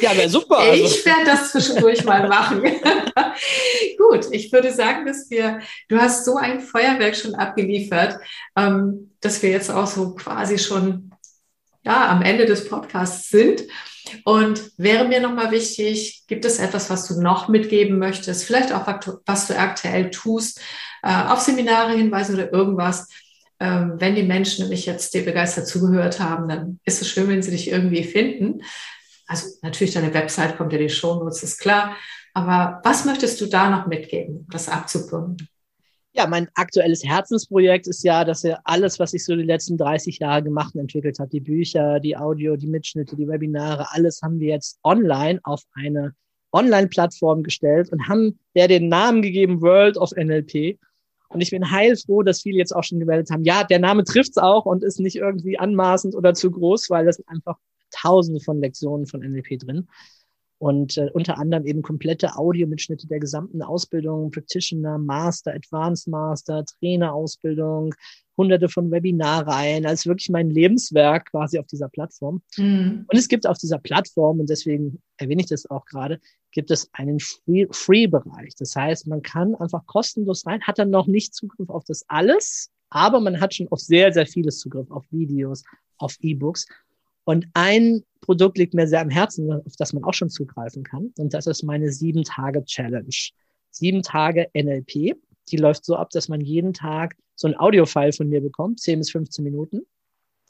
Ja, 0.00 0.16
wäre 0.16 0.28
super. 0.28 0.58
Also. 0.58 0.84
Ich 0.84 1.04
werde 1.04 1.24
das 1.24 1.50
zwischendurch 1.50 2.04
mal 2.04 2.28
machen. 2.28 2.62
Gut, 3.98 4.26
ich 4.30 4.52
würde 4.52 4.70
sagen, 4.72 5.06
dass 5.06 5.28
wir, 5.30 5.60
du 5.88 5.98
hast 5.98 6.24
so 6.24 6.36
ein 6.36 6.60
Feuerwerk 6.60 7.16
schon 7.16 7.34
abgeliefert, 7.34 8.18
ähm, 8.56 9.10
dass 9.20 9.42
wir 9.42 9.50
jetzt 9.50 9.70
auch 9.70 9.86
so 9.88 10.14
quasi 10.14 10.58
schon 10.58 11.10
ja, 11.84 12.08
am 12.08 12.22
Ende 12.22 12.46
des 12.46 12.68
Podcasts 12.68 13.30
sind. 13.30 13.62
Und 14.24 14.72
wäre 14.78 15.06
mir 15.06 15.20
nochmal 15.20 15.50
wichtig, 15.50 16.24
gibt 16.26 16.44
es 16.44 16.58
etwas, 16.58 16.88
was 16.90 17.06
du 17.06 17.20
noch 17.20 17.48
mitgeben 17.48 17.98
möchtest? 17.98 18.44
Vielleicht 18.44 18.72
auch, 18.72 18.86
was 19.26 19.46
du 19.48 19.58
aktuell 19.58 20.10
tust, 20.10 20.60
äh, 21.02 21.24
auf 21.24 21.40
Seminare 21.40 21.92
hinweisen 21.92 22.34
oder 22.34 22.52
irgendwas. 22.52 23.08
Ähm, 23.60 23.94
wenn 23.96 24.14
die 24.14 24.22
Menschen 24.22 24.62
nämlich 24.62 24.86
jetzt 24.86 25.12
dir 25.14 25.24
begeistert 25.24 25.66
zugehört 25.66 26.20
haben, 26.20 26.48
dann 26.48 26.80
ist 26.84 27.02
es 27.02 27.08
schön, 27.08 27.28
wenn 27.28 27.42
sie 27.42 27.50
dich 27.50 27.70
irgendwie 27.70 28.04
finden. 28.04 28.62
Also 29.26 29.48
natürlich 29.62 29.94
deine 29.94 30.14
Website 30.14 30.56
kommt 30.56 30.72
ja 30.72 30.78
die 30.78 30.88
Shownotes, 30.88 31.42
ist 31.42 31.58
klar. 31.58 31.96
Aber 32.34 32.80
was 32.84 33.04
möchtest 33.04 33.40
du 33.40 33.46
da 33.46 33.68
noch 33.68 33.86
mitgeben, 33.86 34.46
das 34.50 34.68
abzubinden? 34.68 35.48
Ja, 36.18 36.26
mein 36.26 36.48
aktuelles 36.54 37.04
Herzensprojekt 37.04 37.86
ist 37.86 38.02
ja, 38.02 38.24
dass 38.24 38.42
er 38.42 38.60
alles, 38.64 38.98
was 38.98 39.14
ich 39.14 39.24
so 39.24 39.36
die 39.36 39.44
letzten 39.44 39.78
30 39.78 40.18
Jahre 40.18 40.42
gemacht 40.42 40.74
und 40.74 40.80
entwickelt 40.80 41.20
hat, 41.20 41.32
die 41.32 41.40
Bücher, 41.40 42.00
die 42.00 42.16
Audio, 42.16 42.56
die 42.56 42.66
Mitschnitte, 42.66 43.14
die 43.14 43.28
Webinare, 43.28 43.86
alles 43.92 44.20
haben 44.20 44.40
wir 44.40 44.48
jetzt 44.48 44.80
online 44.82 45.38
auf 45.44 45.62
eine 45.74 46.14
Online-Plattform 46.50 47.44
gestellt 47.44 47.92
und 47.92 48.08
haben 48.08 48.36
der 48.56 48.66
den 48.66 48.88
Namen 48.88 49.22
gegeben 49.22 49.60
World 49.60 49.96
of 49.96 50.10
NLP. 50.10 50.80
Und 51.28 51.40
ich 51.40 51.50
bin 51.50 51.70
heilfroh, 51.70 52.22
dass 52.22 52.42
viele 52.42 52.58
jetzt 52.58 52.74
auch 52.74 52.82
schon 52.82 52.98
gemeldet 52.98 53.30
haben, 53.30 53.44
ja, 53.44 53.62
der 53.62 53.78
Name 53.78 54.02
trifft's 54.02 54.38
auch 54.38 54.66
und 54.66 54.82
ist 54.82 54.98
nicht 54.98 55.16
irgendwie 55.16 55.56
anmaßend 55.56 56.16
oder 56.16 56.34
zu 56.34 56.50
groß, 56.50 56.90
weil 56.90 57.06
das 57.06 57.16
sind 57.16 57.28
einfach 57.28 57.58
tausende 57.92 58.40
von 58.40 58.60
Lektionen 58.60 59.06
von 59.06 59.20
NLP 59.20 59.60
drin. 59.60 59.88
Und 60.58 60.98
äh, 60.98 61.08
unter 61.12 61.38
anderem 61.38 61.66
eben 61.66 61.82
komplette 61.82 62.36
Audiomitschnitte 62.36 63.06
der 63.06 63.20
gesamten 63.20 63.62
Ausbildung, 63.62 64.30
Practitioner, 64.32 64.98
Master, 64.98 65.54
Advanced 65.54 66.08
Master, 66.08 66.64
Trainerausbildung, 66.64 67.94
hunderte 68.36 68.68
von 68.68 68.90
Webinarreihen, 68.90 69.84
also 69.84 70.10
wirklich 70.10 70.30
mein 70.30 70.50
Lebenswerk 70.50 71.30
quasi 71.30 71.58
auf 71.58 71.66
dieser 71.66 71.88
Plattform. 71.88 72.42
Mhm. 72.56 73.04
Und 73.06 73.18
es 73.18 73.28
gibt 73.28 73.46
auf 73.46 73.58
dieser 73.58 73.78
Plattform, 73.78 74.40
und 74.40 74.48
deswegen 74.48 75.02
erwähne 75.16 75.42
ich 75.42 75.48
das 75.48 75.68
auch 75.68 75.84
gerade, 75.84 76.20
gibt 76.52 76.70
es 76.70 76.88
einen 76.92 77.18
Free-Bereich. 77.20 78.54
Das 78.56 78.74
heißt, 78.74 79.06
man 79.06 79.22
kann 79.22 79.54
einfach 79.56 79.84
kostenlos 79.86 80.46
rein, 80.46 80.62
hat 80.62 80.78
dann 80.78 80.90
noch 80.90 81.06
nicht 81.06 81.34
Zugriff 81.34 81.68
auf 81.68 81.84
das 81.84 82.04
alles, 82.08 82.70
aber 82.90 83.20
man 83.20 83.40
hat 83.40 83.54
schon 83.54 83.68
auf 83.68 83.80
sehr, 83.80 84.12
sehr 84.12 84.26
vieles 84.26 84.60
Zugriff, 84.60 84.90
auf 84.90 85.04
Videos, 85.10 85.64
auf 85.98 86.16
E-Books. 86.20 86.66
Und 87.28 87.46
ein 87.52 88.04
Produkt 88.22 88.56
liegt 88.56 88.72
mir 88.72 88.88
sehr 88.88 89.02
am 89.02 89.10
Herzen, 89.10 89.52
auf 89.52 89.76
das 89.76 89.92
man 89.92 90.02
auch 90.02 90.14
schon 90.14 90.30
zugreifen 90.30 90.82
kann. 90.82 91.12
Und 91.18 91.34
das 91.34 91.46
ist 91.46 91.62
meine 91.62 91.92
sieben 91.92 92.24
Tage 92.24 92.64
Challenge. 92.64 93.14
Sieben 93.70 94.02
Tage 94.02 94.48
NLP. 94.54 95.14
Die 95.50 95.56
läuft 95.58 95.84
so 95.84 95.96
ab, 95.96 96.08
dass 96.08 96.30
man 96.30 96.40
jeden 96.40 96.72
Tag 96.72 97.16
so 97.34 97.46
ein 97.46 97.54
Audiofile 97.54 98.14
von 98.14 98.30
mir 98.30 98.40
bekommt, 98.40 98.80
10 98.80 99.00
bis 99.00 99.10
15 99.10 99.44
Minuten. 99.44 99.82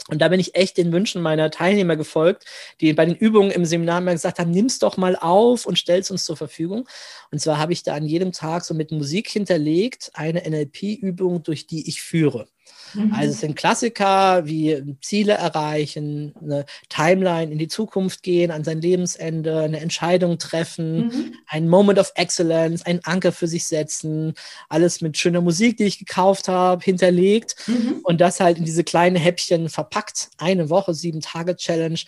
Und 0.09 0.22
da 0.22 0.29
bin 0.29 0.39
ich 0.39 0.55
echt 0.55 0.76
den 0.76 0.93
Wünschen 0.93 1.20
meiner 1.20 1.51
Teilnehmer 1.51 1.97
gefolgt, 1.97 2.45
die 2.81 2.93
bei 2.93 3.07
den 3.07 3.16
Übungen 3.16 3.51
im 3.51 3.64
Seminar 3.64 4.01
mal 4.01 4.12
gesagt 4.12 4.39
haben, 4.39 4.53
nimm's 4.53 4.79
doch 4.79 4.97
mal 4.97 5.16
auf 5.16 5.66
und 5.66 5.81
stell's 5.81 6.12
uns 6.12 6.24
zur 6.24 6.37
Verfügung. 6.37 6.89
Und 7.33 7.41
zwar 7.41 7.59
habe 7.59 7.72
ich 7.72 7.83
da 7.83 7.95
an 7.95 8.07
jedem 8.07 8.31
Tag 8.31 8.64
so 8.64 8.72
mit 8.72 8.93
Musik 8.93 9.29
hinterlegt 9.29 10.12
eine 10.14 10.49
NLP-Übung, 10.49 11.43
durch 11.43 11.66
die 11.66 11.89
ich 11.89 12.03
führe. 12.03 12.47
Mhm. 12.95 13.12
Also 13.12 13.33
es 13.33 13.41
sind 13.41 13.57
Klassiker 13.57 14.47
wie 14.47 14.97
Ziele 15.01 15.35
erreichen, 15.35 16.35
eine 16.41 16.64
Timeline 16.89 17.53
in 17.53 17.59
die 17.59 17.69
Zukunft 17.69 18.23
gehen, 18.23 18.51
an 18.51 18.64
sein 18.64 18.81
Lebensende, 18.81 19.61
eine 19.61 19.81
Entscheidung 19.81 20.39
treffen, 20.39 21.07
mhm. 21.07 21.35
ein 21.47 21.69
Moment 21.69 21.99
of 21.99 22.12
Excellence, 22.14 22.83
einen 22.83 23.01
Anker 23.05 23.33
für 23.33 23.47
sich 23.49 23.66
setzen, 23.66 24.35
alles 24.69 25.01
mit 25.01 25.16
schöner 25.16 25.41
Musik, 25.41 25.77
die 25.77 25.85
ich 25.85 25.99
gekauft 25.99 26.49
habe, 26.49 26.83
hinterlegt 26.85 27.57
mhm. 27.66 28.01
und 28.05 28.21
das 28.21 28.41
halt 28.41 28.59
in 28.59 28.64
diese 28.64 28.85
kleinen 28.85 29.16
Häppchen 29.16 29.69
verpackt. 29.69 30.31
Eine 30.39 30.71
Woche, 30.71 30.95
sieben 30.95 31.21
Tage 31.21 31.57
Challenge. 31.57 31.99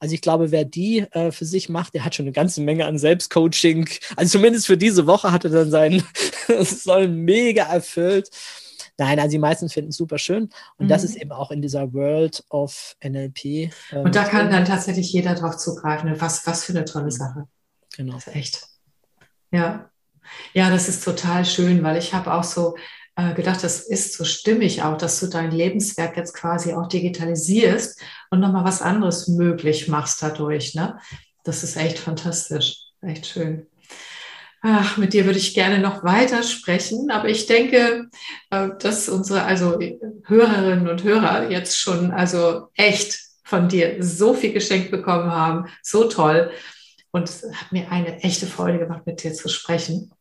Also 0.00 0.14
ich 0.14 0.20
glaube, 0.20 0.52
wer 0.52 0.64
die 0.64 1.00
äh, 1.10 1.32
für 1.32 1.44
sich 1.44 1.68
macht, 1.68 1.94
der 1.94 2.04
hat 2.04 2.14
schon 2.14 2.26
eine 2.26 2.32
ganze 2.32 2.60
Menge 2.60 2.86
an 2.86 2.98
Selbstcoaching. 2.98 3.88
Also 4.14 4.38
zumindest 4.38 4.66
für 4.66 4.76
diese 4.76 5.06
Woche 5.06 5.32
hat 5.32 5.44
er 5.44 5.50
dann 5.50 5.70
seinen 5.70 6.04
Soll 6.60 7.08
mega 7.08 7.64
erfüllt. 7.64 8.30
Nein, 8.98 9.20
also 9.20 9.30
die 9.30 9.38
meisten 9.38 9.68
finden 9.68 9.90
es 9.90 9.96
super 9.96 10.18
schön. 10.18 10.50
Und 10.76 10.86
mhm. 10.86 10.88
das 10.88 11.04
ist 11.04 11.16
eben 11.16 11.30
auch 11.30 11.50
in 11.50 11.62
dieser 11.62 11.92
World 11.94 12.44
of 12.50 12.96
NLP. 13.02 13.44
Ähm, 13.44 13.70
und 13.92 14.14
da 14.14 14.24
kann 14.24 14.50
dann 14.50 14.64
tatsächlich 14.64 15.12
jeder 15.12 15.34
drauf 15.34 15.56
zugreifen. 15.56 16.20
Was, 16.20 16.46
was 16.46 16.64
für 16.64 16.72
eine 16.72 16.84
tolle 16.84 17.12
Sache. 17.12 17.46
Genau. 17.96 18.14
Das 18.14 18.26
ist 18.26 18.36
echt. 18.36 18.62
Ja. 19.52 19.90
Ja, 20.52 20.70
das 20.70 20.88
ist 20.88 21.04
total 21.04 21.44
schön, 21.44 21.82
weil 21.82 21.96
ich 21.96 22.12
habe 22.12 22.34
auch 22.34 22.44
so 22.44 22.76
äh, 23.16 23.34
gedacht, 23.34 23.62
das 23.64 23.80
ist 23.80 24.14
so 24.14 24.24
stimmig 24.24 24.82
auch, 24.82 24.98
dass 24.98 25.20
du 25.20 25.26
dein 25.26 25.50
Lebenswerk 25.50 26.16
jetzt 26.16 26.34
quasi 26.34 26.74
auch 26.74 26.86
digitalisierst 26.88 28.00
und 28.30 28.40
nochmal 28.40 28.64
was 28.64 28.82
anderes 28.82 29.28
möglich 29.28 29.88
machst 29.88 30.22
dadurch. 30.22 30.74
Ne? 30.74 30.98
Das 31.44 31.62
ist 31.62 31.76
echt 31.76 31.98
fantastisch. 31.98 32.84
Echt 33.00 33.26
schön. 33.26 33.66
Ach, 34.60 34.96
mit 34.96 35.12
dir 35.12 35.24
würde 35.24 35.38
ich 35.38 35.54
gerne 35.54 35.78
noch 35.78 36.02
weiter 36.02 36.42
sprechen, 36.42 37.10
aber 37.10 37.28
ich 37.28 37.46
denke, 37.46 38.08
äh, 38.50 38.68
dass 38.80 39.08
unsere 39.08 39.44
also 39.44 39.78
Hörerinnen 40.26 40.88
und 40.88 41.04
Hörer 41.04 41.50
jetzt 41.50 41.78
schon 41.78 42.10
also 42.10 42.68
echt 42.74 43.20
von 43.44 43.68
dir 43.68 44.02
so 44.02 44.34
viel 44.34 44.52
geschenkt 44.52 44.90
bekommen 44.90 45.30
haben, 45.30 45.66
so 45.82 46.04
toll 46.04 46.50
und 47.10 47.28
es 47.28 47.44
hat 47.44 47.72
mir 47.72 47.90
eine 47.90 48.20
echte 48.22 48.46
Freude 48.46 48.78
gemacht, 48.78 49.06
mit 49.06 49.22
dir 49.22 49.32
zu 49.32 49.48
sprechen. 49.48 50.12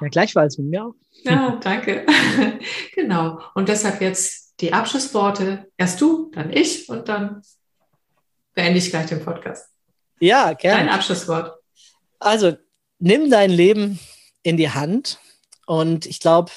Ja, 0.00 0.08
gleichfalls 0.08 0.58
mit 0.58 0.68
mir 0.68 0.86
auch. 0.86 0.94
Ja, 1.24 1.58
danke. 1.62 2.06
genau. 2.94 3.40
Und 3.54 3.68
deshalb 3.68 4.00
jetzt 4.00 4.60
die 4.60 4.72
Abschlussworte. 4.72 5.70
Erst 5.76 6.00
du, 6.00 6.30
dann 6.32 6.52
ich 6.52 6.88
und 6.88 7.08
dann 7.08 7.42
beende 8.54 8.78
ich 8.78 8.90
gleich 8.90 9.06
den 9.06 9.24
Podcast. 9.24 9.68
Ja, 10.20 10.52
gerne. 10.52 10.84
Dein 10.84 10.94
Abschlusswort. 10.94 11.58
Also, 12.18 12.56
nimm 13.02 13.30
dein 13.30 13.50
Leben 13.50 13.98
in 14.42 14.56
die 14.56 14.70
Hand. 14.70 15.18
Und 15.66 16.06
ich 16.06 16.20
glaube, 16.20 16.50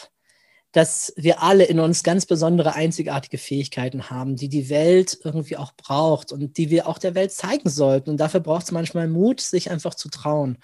dass 0.71 1.13
wir 1.15 1.41
alle 1.41 1.63
in 1.63 1.79
uns 1.79 2.03
ganz 2.03 2.25
besondere, 2.25 2.75
einzigartige 2.75 3.37
Fähigkeiten 3.37 4.09
haben, 4.09 4.35
die 4.35 4.49
die 4.49 4.69
Welt 4.69 5.17
irgendwie 5.23 5.57
auch 5.57 5.71
braucht 5.75 6.31
und 6.31 6.57
die 6.57 6.69
wir 6.69 6.87
auch 6.87 6.97
der 6.97 7.15
Welt 7.15 7.31
zeigen 7.31 7.69
sollten. 7.69 8.09
Und 8.09 8.17
dafür 8.17 8.41
braucht 8.41 8.65
es 8.65 8.71
manchmal 8.71 9.07
Mut, 9.07 9.39
sich 9.39 9.71
einfach 9.71 9.95
zu 9.95 10.09
trauen. 10.09 10.57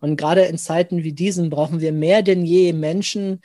Und 0.00 0.16
gerade 0.16 0.42
in 0.42 0.58
Zeiten 0.58 1.02
wie 1.04 1.12
diesen 1.12 1.48
brauchen 1.48 1.80
wir 1.80 1.92
mehr 1.92 2.22
denn 2.22 2.44
je 2.44 2.72
Menschen, 2.72 3.40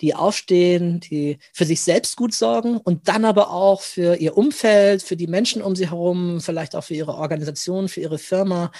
die 0.00 0.14
aufstehen, 0.14 1.00
die 1.00 1.38
für 1.52 1.64
sich 1.64 1.80
selbst 1.80 2.16
gut 2.16 2.34
sorgen 2.34 2.76
und 2.76 3.08
dann 3.08 3.24
aber 3.24 3.50
auch 3.50 3.80
für 3.80 4.16
ihr 4.16 4.36
Umfeld, 4.36 5.02
für 5.02 5.16
die 5.16 5.26
Menschen 5.26 5.62
um 5.62 5.74
sie 5.74 5.88
herum, 5.88 6.40
vielleicht 6.40 6.76
auch 6.76 6.84
für 6.84 6.94
ihre 6.94 7.14
Organisation, 7.14 7.88
für 7.88 8.02
ihre 8.02 8.18
Firma 8.18 8.70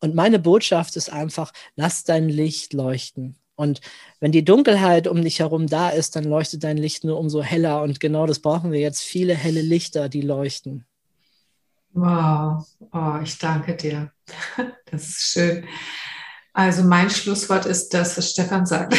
und 0.00 0.14
meine 0.14 0.38
Botschaft 0.38 0.96
ist 0.96 1.12
einfach, 1.12 1.52
lass 1.76 2.04
dein 2.04 2.28
Licht 2.28 2.72
leuchten. 2.72 3.36
Und 3.56 3.80
wenn 4.20 4.30
die 4.30 4.44
Dunkelheit 4.44 5.08
um 5.08 5.20
dich 5.20 5.40
herum 5.40 5.66
da 5.66 5.88
ist, 5.88 6.14
dann 6.14 6.22
leuchtet 6.22 6.62
dein 6.62 6.76
Licht 6.76 7.02
nur 7.02 7.18
umso 7.18 7.42
heller. 7.42 7.82
Und 7.82 7.98
genau 7.98 8.24
das 8.24 8.38
brauchen 8.38 8.70
wir 8.70 8.78
jetzt. 8.78 9.02
Viele 9.02 9.34
helle 9.34 9.62
Lichter, 9.62 10.08
die 10.08 10.20
leuchten. 10.20 10.84
Wow, 11.92 12.64
oh, 12.92 13.18
ich 13.22 13.38
danke 13.38 13.74
dir. 13.76 14.12
Das 14.90 15.02
ist 15.02 15.32
schön. 15.32 15.66
Also 16.54 16.82
mein 16.82 17.10
Schlusswort 17.10 17.66
ist 17.66 17.92
das, 17.92 18.16
was 18.16 18.30
Stefan 18.30 18.64
sagt. 18.64 18.96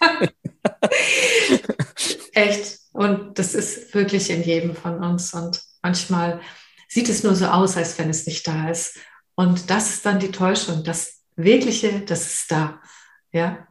Echt. 2.32 2.78
Und 2.92 3.36
das 3.38 3.54
ist 3.54 3.92
wirklich 3.94 4.30
in 4.30 4.44
jedem 4.44 4.76
von 4.76 5.02
uns. 5.02 5.34
Und 5.34 5.60
manchmal 5.82 6.40
sieht 6.88 7.08
es 7.08 7.24
nur 7.24 7.34
so 7.34 7.46
aus, 7.46 7.76
als 7.76 7.98
wenn 7.98 8.10
es 8.10 8.26
nicht 8.26 8.46
da 8.46 8.68
ist. 8.68 8.98
Und 9.38 9.70
das 9.70 9.90
ist 9.90 10.04
dann 10.04 10.18
die 10.18 10.32
Täuschung. 10.32 10.82
Das 10.82 11.22
Wirkliche, 11.36 12.00
das 12.00 12.26
ist 12.26 12.50
da. 12.50 12.80
Ja. 13.30 13.68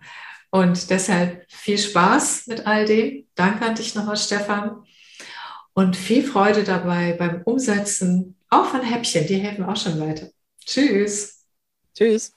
Und 0.50 0.90
deshalb 0.90 1.44
viel 1.52 1.78
Spaß 1.78 2.48
mit 2.48 2.66
all 2.66 2.86
dem. 2.86 3.28
Danke 3.36 3.66
an 3.66 3.76
dich 3.76 3.94
nochmal, 3.94 4.16
Stefan. 4.16 4.86
Und 5.74 5.98
viel 5.98 6.24
Freude 6.26 6.64
dabei 6.64 7.18
beim 7.20 7.42
Umsetzen, 7.44 8.38
auch 8.50 8.68
von 8.68 8.82
Häppchen. 8.82 9.28
Die 9.28 9.40
helfen 9.40 9.66
auch 9.66 9.76
schon 9.76 10.00
weiter. 10.00 10.30
Tschüss. 10.66 11.44
Tschüss. 11.94 12.32